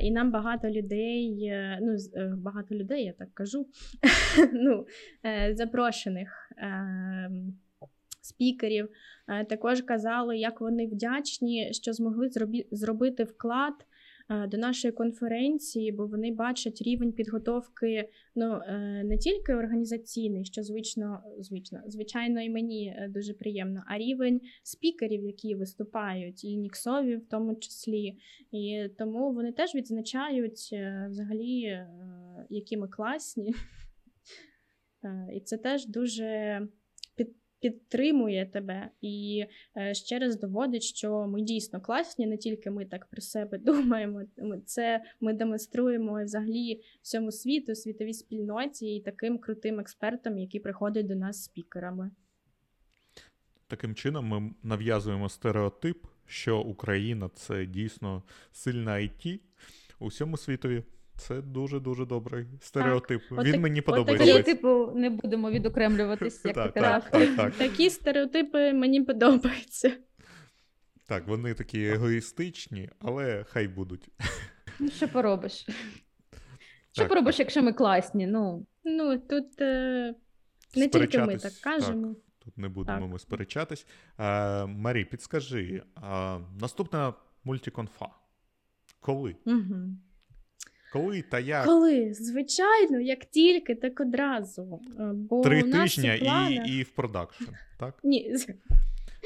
І 0.02 0.10
нам 0.10 0.30
багато 0.30 0.70
людей, 0.70 1.52
ну 1.82 1.96
багато 2.36 2.74
людей, 2.74 3.04
я 3.04 3.12
так 3.12 3.34
кажу, 3.34 3.66
ну, 4.52 4.86
запрошених 5.52 6.52
спікерів 8.26 8.88
також 9.48 9.82
казали, 9.82 10.38
як 10.38 10.60
вони 10.60 10.86
вдячні, 10.86 11.72
що 11.72 11.92
змогли 11.92 12.30
зробити 12.70 13.24
вклад 13.24 13.74
до 14.28 14.58
нашої 14.58 14.92
конференції, 14.92 15.92
бо 15.92 16.06
вони 16.06 16.32
бачать 16.32 16.82
рівень 16.82 17.12
підготовки 17.12 18.08
ну, 18.34 18.60
е, 18.66 19.02
не 19.04 19.18
тільки 19.18 19.54
організаційний, 19.54 20.44
що 20.44 20.62
звично, 20.62 21.20
звично, 21.38 21.80
звичайно, 21.86 22.42
і 22.42 22.50
мені 22.50 22.94
е, 22.96 23.08
дуже 23.08 23.34
приємно, 23.34 23.82
а 23.86 23.98
рівень 23.98 24.40
спікерів, 24.62 25.24
які 25.24 25.54
виступають, 25.54 26.44
і 26.44 26.56
Ніксові 26.56 27.16
в 27.16 27.26
тому 27.28 27.56
числі. 27.56 28.18
І 28.52 28.88
тому 28.98 29.32
вони 29.32 29.52
теж 29.52 29.74
відзначають 29.74 30.70
е, 30.72 31.06
взагалі, 31.10 31.62
е, 31.62 31.88
які 32.50 32.76
ми 32.76 32.88
класні. 32.88 33.54
Е, 35.04 35.28
І 35.34 35.40
це 35.40 35.56
теж 35.56 35.86
дуже 35.86 36.60
підтримує 37.60 38.46
тебе 38.46 38.90
і 39.00 39.44
е, 39.76 39.94
ще 39.94 40.18
раз 40.18 40.40
доводить, 40.40 40.82
що 40.82 41.26
ми 41.26 41.42
дійсно 41.42 41.80
класні, 41.80 42.26
не 42.26 42.36
тільки 42.36 42.70
ми 42.70 42.84
так 42.84 43.06
про 43.06 43.20
себе 43.20 43.58
думаємо. 43.64 44.22
Це 44.66 45.02
ми 45.20 45.32
демонструємо 45.32 46.24
взагалі 46.24 46.80
всьому 47.02 47.32
світу, 47.32 47.74
світовій 47.74 48.14
спільноті 48.14 48.96
і 48.96 49.00
таким 49.00 49.38
крутим 49.38 49.80
експертам, 49.80 50.38
які 50.38 50.58
приходять 50.58 51.06
до 51.06 51.14
нас 51.14 51.44
спікерами. 51.44 52.10
Таким 53.68 53.94
чином, 53.94 54.26
ми 54.26 54.54
нав'язуємо 54.62 55.28
стереотип, 55.28 56.06
що 56.26 56.60
Україна 56.60 57.30
це 57.34 57.66
дійсно 57.66 58.22
сильна 58.52 58.92
IT 58.92 59.40
у 59.98 60.06
всьому 60.06 60.36
світові. 60.36 60.82
Це 61.16 61.42
дуже 61.42 61.80
дуже 61.80 62.06
добрий 62.06 62.46
стереотип. 62.60 63.22
От 63.30 63.44
Він 63.44 63.52
так- 63.52 63.60
мені 63.60 63.80
от 63.80 63.86
подобається. 63.86 64.32
такі, 64.32 64.42
Типу, 64.42 64.92
не 64.94 65.10
будемо 65.10 65.50
відокремлюватись, 65.50 66.44
як 66.44 66.54
Так, 66.54 66.72
так, 66.74 67.10
так, 67.10 67.36
так. 67.36 67.54
Такі 67.54 67.90
стереотипи 67.90 68.72
мені 68.72 69.02
подобаються. 69.02 69.92
Так, 71.06 71.28
вони 71.28 71.54
такі 71.54 71.84
егоїстичні, 71.84 72.90
але 72.98 73.44
хай 73.48 73.68
будуть. 73.68 74.08
Ну, 74.78 74.90
що 74.90 75.08
поробиш? 75.08 75.52
Що 76.92 77.02
Так. 77.02 77.08
поробиш, 77.08 77.38
якщо 77.38 77.62
ми 77.62 77.72
класні? 77.72 78.26
Ну, 78.26 78.66
Ну 78.84 79.18
тут 79.18 79.60
е, 79.60 80.14
не 80.76 80.88
тільки 80.88 81.18
ми 81.18 81.36
так 81.36 81.52
кажемо. 81.52 82.16
Тут 82.44 82.58
не 82.58 82.68
будемо 82.68 83.00
Так. 83.00 83.10
ми 83.10 83.18
сперечатись. 83.18 83.86
А, 84.16 84.66
Марі, 84.66 85.04
підскажи, 85.04 85.82
а, 85.94 86.38
наступна 86.60 87.14
мультиконфа. 87.44 88.06
Коли? 89.00 89.36
Угу. 89.44 89.74
Коли 90.92 91.22
та 91.22 91.38
як? 91.38 91.64
Коли? 91.64 92.14
Звичайно, 92.14 93.00
як 93.00 93.24
тільки, 93.24 93.74
так 93.74 94.00
одразу. 94.00 94.80
Е, 95.00 95.02
Бо 95.14 95.42
Три 95.42 95.62
тижні 95.62 96.12
у 96.22 96.24
планах- 96.24 96.66
і, 96.68 96.78
і 96.78 96.82
в 96.82 96.88
продакшн, 96.90 97.44
так? 97.78 97.94
Ні, 98.04 98.18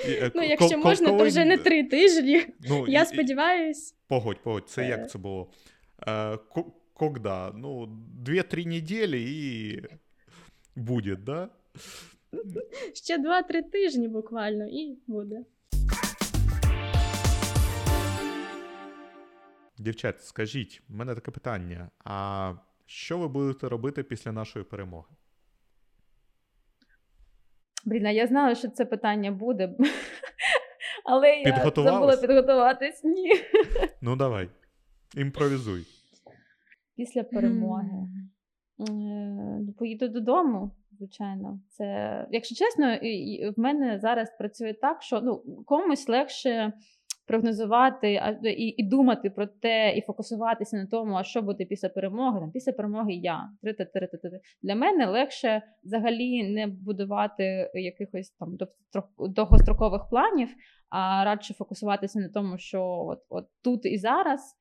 І, 0.08 0.10
е, 0.10 0.30
ну 0.34 0.42
якщо 0.42 0.78
можна, 0.78 1.08
то 1.08 1.24
вже 1.24 1.44
не 1.44 1.56
три 1.58 1.84
тижні. 1.84 2.46
Ну, 2.68 2.84
Я 2.88 3.02
і- 3.02 3.06
сподіваюсь. 3.06 3.94
Погодь, 4.08 4.42
погодь, 4.42 4.68
це 4.68 4.82
Е. 4.82 4.88
як 4.88 5.10
це 5.10 5.18
було? 5.18 5.50
Е, 6.08 6.36
ко- 6.36 6.72
Когда? 6.94 7.52
Ну, 7.56 7.88
2-3 8.24 8.66
недели 8.66 9.20
і 9.20 9.78
буде, 10.76 11.16
да? 11.16 11.48
Ще 12.94 13.18
2-3 13.18 13.62
тижні 13.62 14.08
буквально, 14.08 14.66
і 14.68 14.98
буде. 15.06 15.40
Дівчат, 19.80 20.24
скажіть, 20.24 20.82
в 20.88 20.94
мене 20.94 21.14
таке 21.14 21.30
питання. 21.30 21.90
А 22.04 22.54
що 22.86 23.18
ви 23.18 23.28
будете 23.28 23.68
робити 23.68 24.02
після 24.02 24.32
нашої 24.32 24.64
перемоги? 24.64 25.08
блін, 27.84 28.06
а 28.06 28.10
я 28.10 28.26
знала, 28.26 28.54
що 28.54 28.68
це 28.68 28.84
питання 28.84 29.32
буде. 29.32 29.74
Але 31.04 31.28
я 31.28 31.72
забула 31.76 32.16
підготуватись. 32.16 33.04
Ні. 33.04 33.32
Ну, 34.02 34.16
давай, 34.16 34.48
імпровізуй. 35.16 35.86
Після 36.96 37.22
перемоги. 37.22 38.08
Е, 38.90 39.72
Поїду 39.78 40.08
додому, 40.08 40.70
звичайно. 40.92 41.60
Це, 41.68 42.26
якщо 42.30 42.54
чесно, 42.54 42.98
в 43.56 43.60
мене 43.60 43.98
зараз 43.98 44.36
працює 44.38 44.72
так, 44.72 45.02
що 45.02 45.20
ну, 45.20 45.36
комусь 45.66 46.08
легше 46.08 46.72
прогнозувати 47.30 48.20
і, 48.44 48.74
і 48.76 48.82
думати 48.82 49.30
про 49.30 49.46
те, 49.46 49.96
і 49.96 50.00
фокусуватися 50.00 50.76
на 50.76 50.86
тому, 50.86 51.14
а 51.14 51.24
що 51.24 51.42
буде 51.42 51.64
після 51.64 51.88
перемоги. 51.88 52.40
Там, 52.40 52.50
після 52.50 52.72
перемоги 52.72 53.14
я. 53.14 53.50
Для 54.62 54.74
мене 54.74 55.06
легше 55.06 55.62
взагалі 55.84 56.52
не 56.52 56.66
будувати 56.66 57.70
якихось 57.74 58.30
там 58.30 58.56
довгостро- 58.56 59.28
довгострокових 59.28 60.02
планів, 60.10 60.48
а 60.88 61.24
радше 61.24 61.54
фокусуватися 61.54 62.20
на 62.20 62.28
тому, 62.28 62.58
що 62.58 62.82
от, 62.82 63.18
от 63.28 63.46
тут 63.64 63.86
і 63.86 63.98
зараз. 63.98 64.56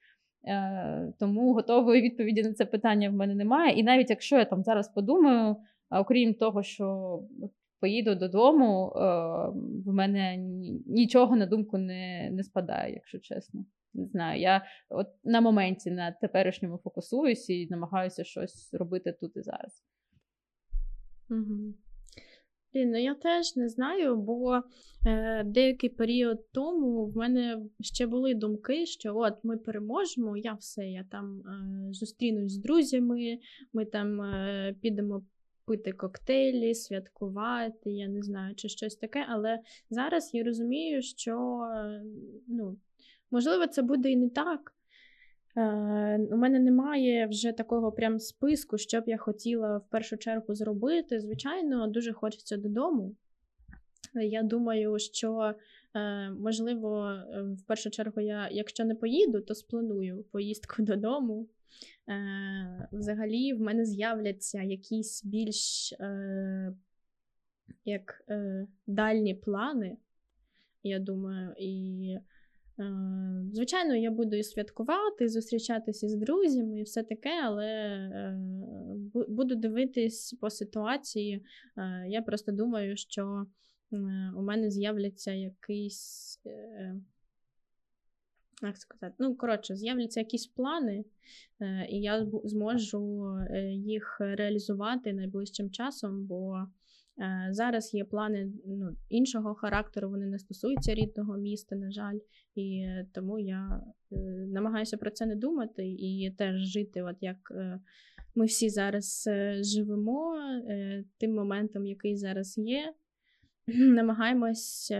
Е, 0.47 1.13
тому 1.19 1.53
готової 1.53 2.01
відповіді 2.01 2.43
на 2.43 2.53
це 2.53 2.65
питання 2.65 3.09
в 3.09 3.13
мене 3.13 3.35
немає. 3.35 3.73
І 3.79 3.83
навіть 3.83 4.09
якщо 4.09 4.37
я 4.37 4.45
там 4.45 4.63
зараз 4.63 4.87
подумаю, 4.93 5.55
окрім 5.89 6.33
того, 6.33 6.63
що 6.63 7.19
поїду 7.79 8.15
додому, 8.15 8.93
е, 8.95 8.99
в 9.85 9.93
мене 9.93 10.37
нічого 10.87 11.35
на 11.35 11.45
думку 11.45 11.77
не, 11.77 12.29
не 12.31 12.43
спадає, 12.43 12.93
якщо 12.93 13.19
чесно. 13.19 13.65
Не 13.93 14.05
знаю, 14.05 14.41
я 14.41 14.65
от 14.89 15.07
на 15.23 15.41
моменті 15.41 15.91
на 15.91 16.11
теперішньому 16.11 16.77
фокусуюсь 16.77 17.49
і 17.49 17.67
намагаюся 17.69 18.23
щось 18.23 18.73
робити 18.73 19.17
тут 19.21 19.37
і 19.37 19.41
зараз. 19.41 19.83
Угу. 21.29 21.73
Блін, 22.73 22.91
ну 22.91 22.97
я 22.97 23.15
теж 23.15 23.55
не 23.55 23.69
знаю, 23.69 24.15
бо 24.15 24.61
е, 25.07 25.43
деякий 25.43 25.89
період 25.89 26.51
тому 26.51 27.05
в 27.05 27.17
мене 27.17 27.61
ще 27.79 28.07
були 28.07 28.33
думки, 28.33 28.85
що 28.85 29.17
от 29.17 29.33
ми 29.43 29.57
переможемо, 29.57 30.37
я 30.37 30.53
все, 30.53 30.85
я 30.85 31.05
там 31.11 31.39
е, 31.39 31.93
зустрінусь 31.93 32.51
з 32.51 32.57
друзями, 32.57 33.39
ми 33.73 33.85
там 33.85 34.21
е, 34.21 34.75
підемо 34.81 35.21
пити 35.69 35.91
коктейлі, 35.91 36.75
святкувати, 36.75 37.91
я 37.91 38.07
не 38.07 38.21
знаю, 38.21 38.55
чи 38.55 38.69
щось 38.69 38.95
таке. 38.95 39.25
Але 39.29 39.59
зараз 39.89 40.33
я 40.33 40.43
розумію, 40.43 41.01
що 41.01 41.59
ну, 42.47 42.77
можливо 43.31 43.67
це 43.67 43.81
буде 43.81 44.11
і 44.11 44.15
не 44.15 44.29
так. 44.29 44.73
Е, 45.57 46.27
у 46.31 46.37
мене 46.37 46.59
немає 46.59 47.27
вже 47.27 47.51
такого 47.51 47.91
прям 47.91 48.19
списку, 48.19 48.77
що 48.77 49.01
б 49.01 49.03
я 49.07 49.17
хотіла 49.17 49.77
в 49.77 49.89
першу 49.89 50.17
чергу 50.17 50.55
зробити. 50.55 51.19
Звичайно, 51.19 51.87
дуже 51.87 52.13
хочеться 52.13 52.57
додому. 52.57 53.15
Я 54.13 54.43
думаю, 54.43 54.99
що 54.99 55.53
е, 55.95 56.29
можливо, 56.29 57.13
в 57.63 57.67
першу 57.67 57.89
чергу, 57.89 58.21
я, 58.21 58.49
якщо 58.51 58.85
не 58.85 58.95
поїду, 58.95 59.41
то 59.41 59.55
спланую 59.55 60.25
поїздку 60.31 60.75
додому. 60.83 61.47
Е, 62.09 62.87
Взагалі, 62.91 63.53
в 63.53 63.61
мене 63.61 63.85
з'являться 63.85 64.61
якісь 64.61 65.25
більш 65.25 65.91
е, 65.99 66.73
як 67.85 68.23
е, 68.29 68.67
дальні 68.87 69.35
плани, 69.35 69.97
я 70.83 70.99
думаю, 70.99 71.53
і. 71.59 72.17
Звичайно, 73.53 73.95
я 73.95 74.11
буду 74.11 74.35
і 74.35 74.43
святкувати, 74.43 75.25
і 75.25 75.27
зустрічатися 75.27 76.09
з 76.09 76.15
друзями, 76.15 76.79
і 76.79 76.83
все 76.83 77.03
таке, 77.03 77.41
але 77.43 77.99
буду 79.27 79.55
дивитись 79.55 80.37
по 80.41 80.49
ситуації. 80.49 81.45
Я 82.07 82.21
просто 82.21 82.51
думаю, 82.51 82.97
що 82.97 83.45
у 84.35 84.41
мене 84.41 84.71
з'являться 84.71 85.31
якісь. 85.31 86.39
Як 88.61 88.77
сказати? 88.77 89.15
Ну, 89.19 89.35
коротше, 89.35 89.75
з'являться 89.75 90.19
якісь 90.19 90.47
плани, 90.47 91.05
і 91.89 92.01
я 92.01 92.27
зможу 92.43 93.35
їх 93.71 94.17
реалізувати 94.19 95.13
найближчим 95.13 95.71
часом, 95.71 96.25
бо 96.25 96.67
зараз 97.49 97.93
є 97.93 98.05
плани 98.05 98.51
ну, 98.65 98.95
іншого 99.09 99.55
характеру, 99.55 100.09
вони 100.09 100.25
не 100.25 100.39
стосуються 100.39 100.93
рідного 100.93 101.37
міста, 101.37 101.75
на 101.75 101.91
жаль. 101.91 102.19
І 102.55 102.87
тому 103.13 103.39
я 103.39 103.81
е, 104.11 104.15
намагаюся 104.47 104.97
про 104.97 105.11
це 105.11 105.25
не 105.25 105.35
думати 105.35 105.87
і 105.87 106.35
теж 106.37 106.55
жити, 106.55 107.01
от 107.01 107.15
як 107.21 107.37
е, 107.51 107.79
ми 108.35 108.45
всі 108.45 108.69
зараз 108.69 109.25
е, 109.27 109.63
живемо, 109.63 110.35
тим 111.17 111.35
моментом, 111.35 111.85
який 111.85 112.17
зараз 112.17 112.57
є. 112.57 112.93
Намагаємось 113.67 114.93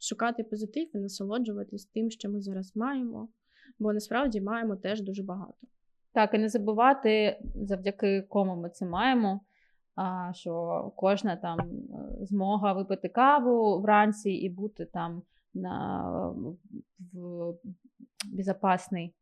шукати 0.00 0.44
позитив 0.44 0.96
і 0.96 0.98
насолоджуватись 0.98 1.86
тим, 1.86 2.10
що 2.10 2.30
ми 2.30 2.40
зараз 2.40 2.76
маємо, 2.76 3.28
бо 3.78 3.92
насправді 3.92 4.40
маємо 4.40 4.76
теж 4.76 5.02
дуже 5.02 5.22
багато. 5.22 5.66
Так, 6.12 6.34
і 6.34 6.38
не 6.38 6.48
забувати, 6.48 7.38
завдяки 7.54 8.22
кому 8.22 8.56
ми 8.56 8.70
це 8.70 8.86
маємо. 8.86 9.40
Що 10.32 10.92
кожна 10.96 11.36
там 11.36 11.58
змога 12.20 12.72
випити 12.72 13.08
каву 13.08 13.80
вранці 13.80 14.30
і 14.30 14.48
бути 14.48 14.84
там 14.84 15.22
на 15.54 16.02
в 17.12 17.54
безпечний. 18.24 19.14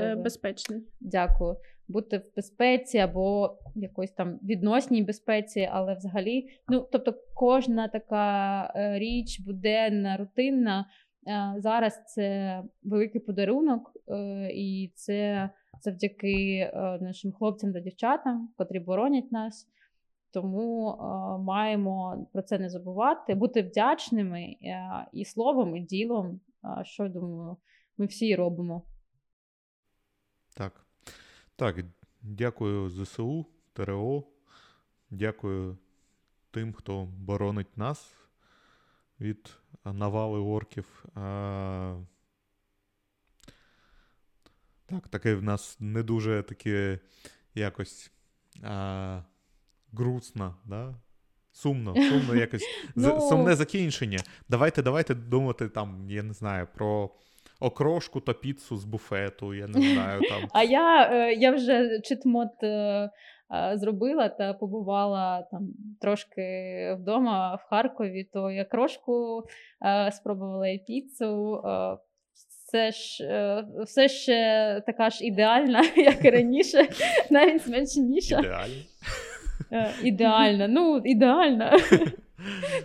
Е, 0.00 0.16
безпечний. 0.16 0.82
Дякую. 1.00 1.56
Бути 1.88 2.18
в 2.18 2.34
безпеці 2.36 2.98
або 2.98 3.58
якоїсь 3.74 4.12
там 4.12 4.38
відносній 4.42 5.02
безпеці, 5.02 5.68
але 5.72 5.94
взагалі, 5.94 6.48
ну 6.68 6.88
тобто, 6.92 7.14
кожна 7.34 7.88
така 7.88 8.72
е, 8.76 8.98
річ 8.98 9.40
буденна, 9.40 10.16
рутинна. 10.16 10.86
Е, 11.28 11.54
зараз 11.58 12.02
це 12.06 12.62
великий 12.82 13.20
подарунок, 13.20 13.92
і 14.54 14.92
це 14.94 15.50
завдяки 15.80 16.70
нашим 17.00 17.32
хлопцям 17.32 17.72
та 17.72 17.80
дівчатам, 17.80 18.48
котрі 18.56 18.80
боронять 18.80 19.32
нас. 19.32 19.68
Тому 20.36 20.90
е, 20.90 20.94
маємо 21.38 22.26
про 22.32 22.42
це 22.42 22.58
не 22.58 22.70
забувати, 22.70 23.34
бути 23.34 23.62
вдячними 23.62 24.40
е, 24.40 25.06
і 25.12 25.24
словом, 25.24 25.76
і 25.76 25.80
ділом, 25.80 26.40
е, 26.64 26.84
що 26.84 27.08
думаю, 27.08 27.56
ми 27.98 28.06
всі 28.06 28.36
робимо. 28.36 28.82
Так. 30.56 30.85
Так, 31.58 31.76
дякую 32.22 32.90
ЗСУ, 32.90 33.46
ТРО. 33.72 34.24
Дякую 35.10 35.78
тим, 36.50 36.72
хто 36.72 37.04
боронить 37.04 37.76
нас 37.76 38.14
від 39.20 39.58
навали 39.84 40.38
орків. 40.40 41.04
А... 41.14 41.98
Так, 44.86 45.08
таке 45.08 45.34
в 45.34 45.42
нас 45.42 45.76
не 45.80 46.02
дуже 46.02 46.42
таке 46.42 46.98
якось. 47.54 48.10
А 48.62 49.22
грустно, 49.92 50.56
да? 50.64 50.94
Сумно, 51.52 51.94
сумно 51.94 52.34
якось 52.34 52.64
ну... 52.94 53.28
сумне 53.28 53.54
закінчення. 53.54 54.18
Давайте, 54.48 54.82
давайте 54.82 55.14
думати 55.14 55.68
там, 55.68 56.10
я 56.10 56.22
не 56.22 56.32
знаю, 56.32 56.68
про. 56.74 57.10
Окрошку 57.60 58.20
та 58.20 58.32
піцу 58.32 58.76
з 58.76 58.84
буфету, 58.84 59.54
я 59.54 59.66
не 59.66 59.80
знаю 59.80 60.20
там. 60.28 60.48
А 60.52 60.62
я 60.62 61.10
е, 61.12 61.32
я 61.32 61.52
вже 61.52 62.00
читмот 62.00 62.62
е, 62.62 62.68
е, 62.68 63.10
зробила 63.74 64.28
та 64.28 64.52
побувала 64.54 65.42
там 65.50 65.68
трошки 66.00 66.42
вдома 67.00 67.54
в 67.54 67.68
Харкові, 67.68 68.24
то 68.32 68.50
я 68.50 68.64
крошку 68.64 69.42
спробувала 70.10 70.68
і 70.68 70.78
піцу. 70.78 71.62
Все 72.66 72.90
ж 72.90 73.28
все 73.84 74.08
ще 74.08 74.82
така 74.86 75.10
ж 75.10 75.24
ідеальна, 75.24 75.82
як 75.96 76.24
і 76.24 76.30
раніше, 76.30 76.88
навіть 77.30 77.62
смачніша. 77.62 78.38
Ідеально. 78.38 78.82
Е, 79.72 79.94
ідеально, 80.02 80.68
ну, 80.68 81.02
ідеально. 81.04 81.70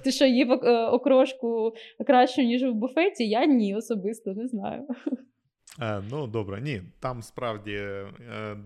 Ти 0.03 0.11
що, 0.11 0.25
їв 0.25 0.51
е, 0.51 0.87
окрошку 0.87 1.73
краще, 2.07 2.45
ніж 2.45 2.63
в 2.63 2.73
буфеті? 2.73 3.29
Я 3.29 3.45
ні, 3.45 3.75
особисто 3.75 4.33
не 4.33 4.47
знаю. 4.47 4.87
Е, 5.81 6.03
ну, 6.09 6.27
добре, 6.27 6.61
ні, 6.61 6.81
там 6.99 7.21
справді 7.21 7.73
е, 7.73 8.05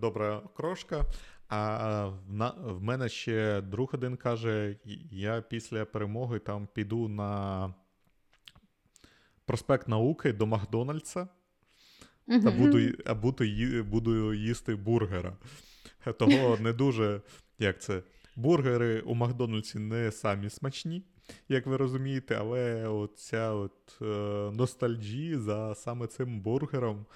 добра 0.00 0.38
окрошка. 0.38 1.04
А 1.48 2.06
в, 2.06 2.52
в 2.64 2.82
мене 2.82 3.08
ще 3.08 3.60
друг 3.60 3.90
один 3.94 4.16
каже: 4.16 4.76
я 5.10 5.40
після 5.48 5.84
перемоги 5.84 6.38
там 6.38 6.68
піду 6.74 7.08
на 7.08 7.74
проспект 9.44 9.88
науки 9.88 10.32
до 10.32 10.46
Макдональдса 10.46 11.28
uh-huh. 12.28 12.42
та 12.42 12.50
буду 12.50 12.78
буду, 13.22 13.44
буду 13.84 14.34
їсти 14.34 14.74
бургера. 14.74 15.36
Того 16.18 16.56
не 16.60 16.72
дуже 16.72 17.20
як 17.58 17.80
це? 17.80 18.02
Бургери 18.36 19.00
у 19.00 19.14
Макдональдсі 19.14 19.78
не 19.78 20.12
самі 20.12 20.50
смачні, 20.50 21.02
як 21.48 21.66
ви 21.66 21.76
розумієте, 21.76 22.36
але 22.40 22.88
оця 22.88 23.52
от 23.52 23.98
е, 24.02 24.04
ностальджі 24.56 25.36
за 25.36 25.74
саме 25.74 26.06
цим 26.06 26.40
бургером 26.40 27.06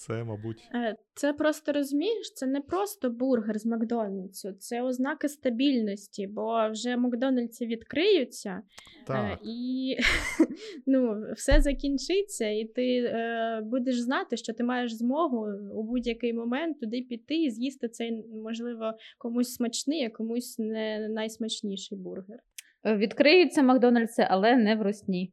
це, 0.00 0.24
мабуть. 0.24 0.68
Е, 0.74 0.96
це 1.14 1.32
просто 1.32 1.72
розумієш, 1.72 2.32
це 2.34 2.46
не 2.46 2.60
просто 2.60 3.10
бургер 3.10 3.58
з 3.58 3.66
Макдональдсу, 3.66 4.52
це 4.52 4.82
ознаки 4.82 5.28
стабільності, 5.28 6.26
бо 6.26 6.70
вже 6.70 6.96
Макдональдси 6.96 7.66
відкриються 7.66 8.50
е, 8.50 9.04
так. 9.06 9.40
і 9.44 9.96
ну, 10.86 11.24
все 11.36 11.60
закінчиться, 11.60 12.48
і 12.48 12.64
ти 12.64 12.98
е, 12.98 13.60
будеш 13.64 14.00
знати, 14.00 14.36
що 14.36 14.52
ти 14.52 14.64
маєш 14.64 14.92
змогу 14.92 15.48
у 15.74 15.82
будь-який 15.82 16.32
момент 16.32 16.80
туди 16.80 17.02
піти 17.02 17.42
і 17.42 17.50
з'їсти 17.50 17.88
цей, 17.88 18.26
можливо, 18.44 18.92
комусь 19.18 19.54
смачний, 19.54 20.04
а 20.04 20.10
комусь 20.10 20.58
не 20.58 21.08
найсмачніший 21.08 21.98
бургер. 21.98 22.38
Відкриються 22.84 23.62
Макдональдси, 23.62 24.26
але 24.30 24.56
не 24.56 24.76
в 24.76 24.82
Русні. 24.82 25.32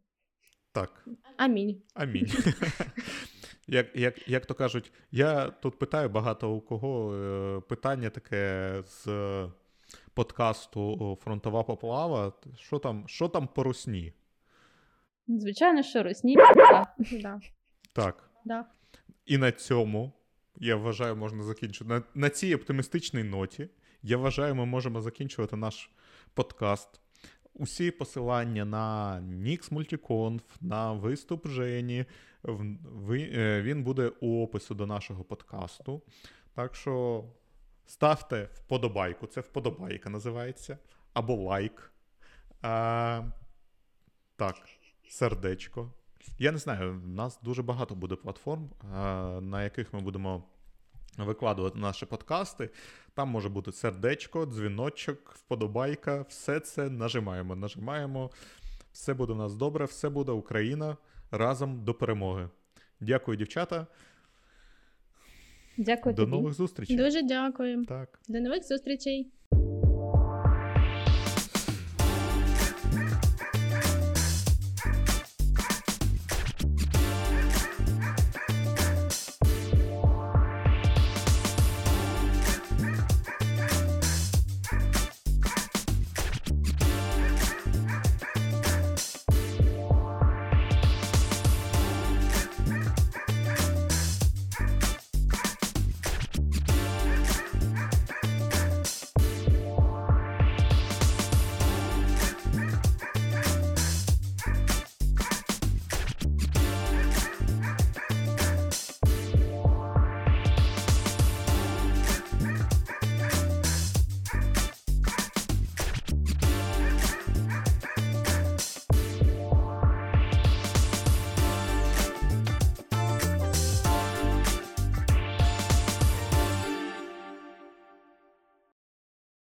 Так. 0.74 1.08
Амінь. 1.38 1.82
Амінь. 1.94 2.28
Як 3.68 3.96
як, 3.96 4.28
як 4.28 4.46
то 4.46 4.54
кажуть, 4.54 4.92
я 5.12 5.50
тут 5.50 5.80
питаю 5.80 6.10
багато 6.10 6.52
у 6.52 6.62
кого 6.62 7.16
е, 7.16 7.60
питання 7.60 8.10
таке 8.10 8.74
з 8.88 9.08
подкасту 10.14 11.18
Фронтова 11.24 11.64
поплава. 11.64 12.34
Що 12.58 12.80
там 12.80 13.04
що 13.08 13.28
там 13.28 13.48
по 13.48 13.64
русні? 13.64 14.14
Звичайно, 15.28 15.84
що 15.84 16.04
русні. 16.04 16.36
Да. 16.36 17.40
Так. 17.94 18.30
Да. 18.46 18.66
І 19.26 19.38
на 19.38 19.52
цьому, 19.52 20.12
я 20.58 20.76
вважаю, 20.76 21.16
можна 21.16 21.44
закінчити. 21.44 21.86
На, 21.90 22.04
на 22.16 22.30
цій 22.30 22.56
оптимістичній 22.56 23.24
ноті, 23.24 23.70
я 24.04 24.18
вважаю, 24.18 24.56
ми 24.56 24.66
можемо 24.66 25.02
закінчувати 25.02 25.56
наш 25.56 25.90
подкаст. 26.34 26.90
Усі 27.54 27.92
посилання 27.92 28.66
на 28.66 29.20
Nix 29.22 29.74
Multiconf, 29.74 30.42
на 30.62 30.94
виступ 30.94 31.48
Жені, 31.48 32.00
е, 32.00 32.06
Він 32.44 33.84
буде 33.84 34.12
у 34.20 34.44
опису 34.44 34.76
до 34.76 34.86
нашого 34.86 35.24
подкасту. 35.24 36.02
Так 36.54 36.76
що 36.76 37.24
ставте 37.86 38.50
вподобайку. 38.54 39.28
Це 39.28 39.42
вподобайка 39.42 40.10
називається. 40.10 40.78
Або 41.14 41.36
лайк. 41.36 41.92
А, 42.62 43.24
так, 44.36 44.56
сердечко. 45.10 45.92
Я 46.40 46.52
не 46.52 46.58
знаю, 46.58 47.02
у 47.06 47.08
нас 47.08 47.40
дуже 47.44 47.64
багато 47.64 47.96
буде 47.96 48.16
платформ, 48.16 48.70
на 49.42 49.64
яких 49.64 49.94
ми 49.94 50.00
будемо 50.00 50.44
викладувати 51.18 51.80
наші 51.80 52.06
подкасти. 52.06 52.70
Там 53.14 53.30
може 53.30 53.50
бути 53.50 53.72
сердечко, 53.72 54.46
дзвіночок, 54.46 55.32
вподобайка. 55.36 56.26
Все 56.30 56.60
це 56.60 56.90
нажимаємо, 56.90 57.56
нажимаємо. 57.56 58.32
Все 58.92 59.14
буде 59.14 59.34
у 59.34 59.36
нас 59.36 59.56
добре, 59.56 59.86
все 59.86 60.10
буде 60.10 60.32
Україна 60.32 60.98
разом 61.32 61.84
до 61.84 61.94
перемоги. 61.94 62.50
Дякую, 63.00 63.38
дівчата. 63.38 63.88
Дякую 65.78 66.16
До 66.16 66.22
тобі. 66.22 66.32
нових 66.32 66.54
зустрічей. 66.54 66.96
Дуже 66.98 67.22
дякую. 67.22 67.86
Так. 67.86 68.20
До 68.28 68.40
нових 68.42 68.68
зустрічей. 68.68 69.32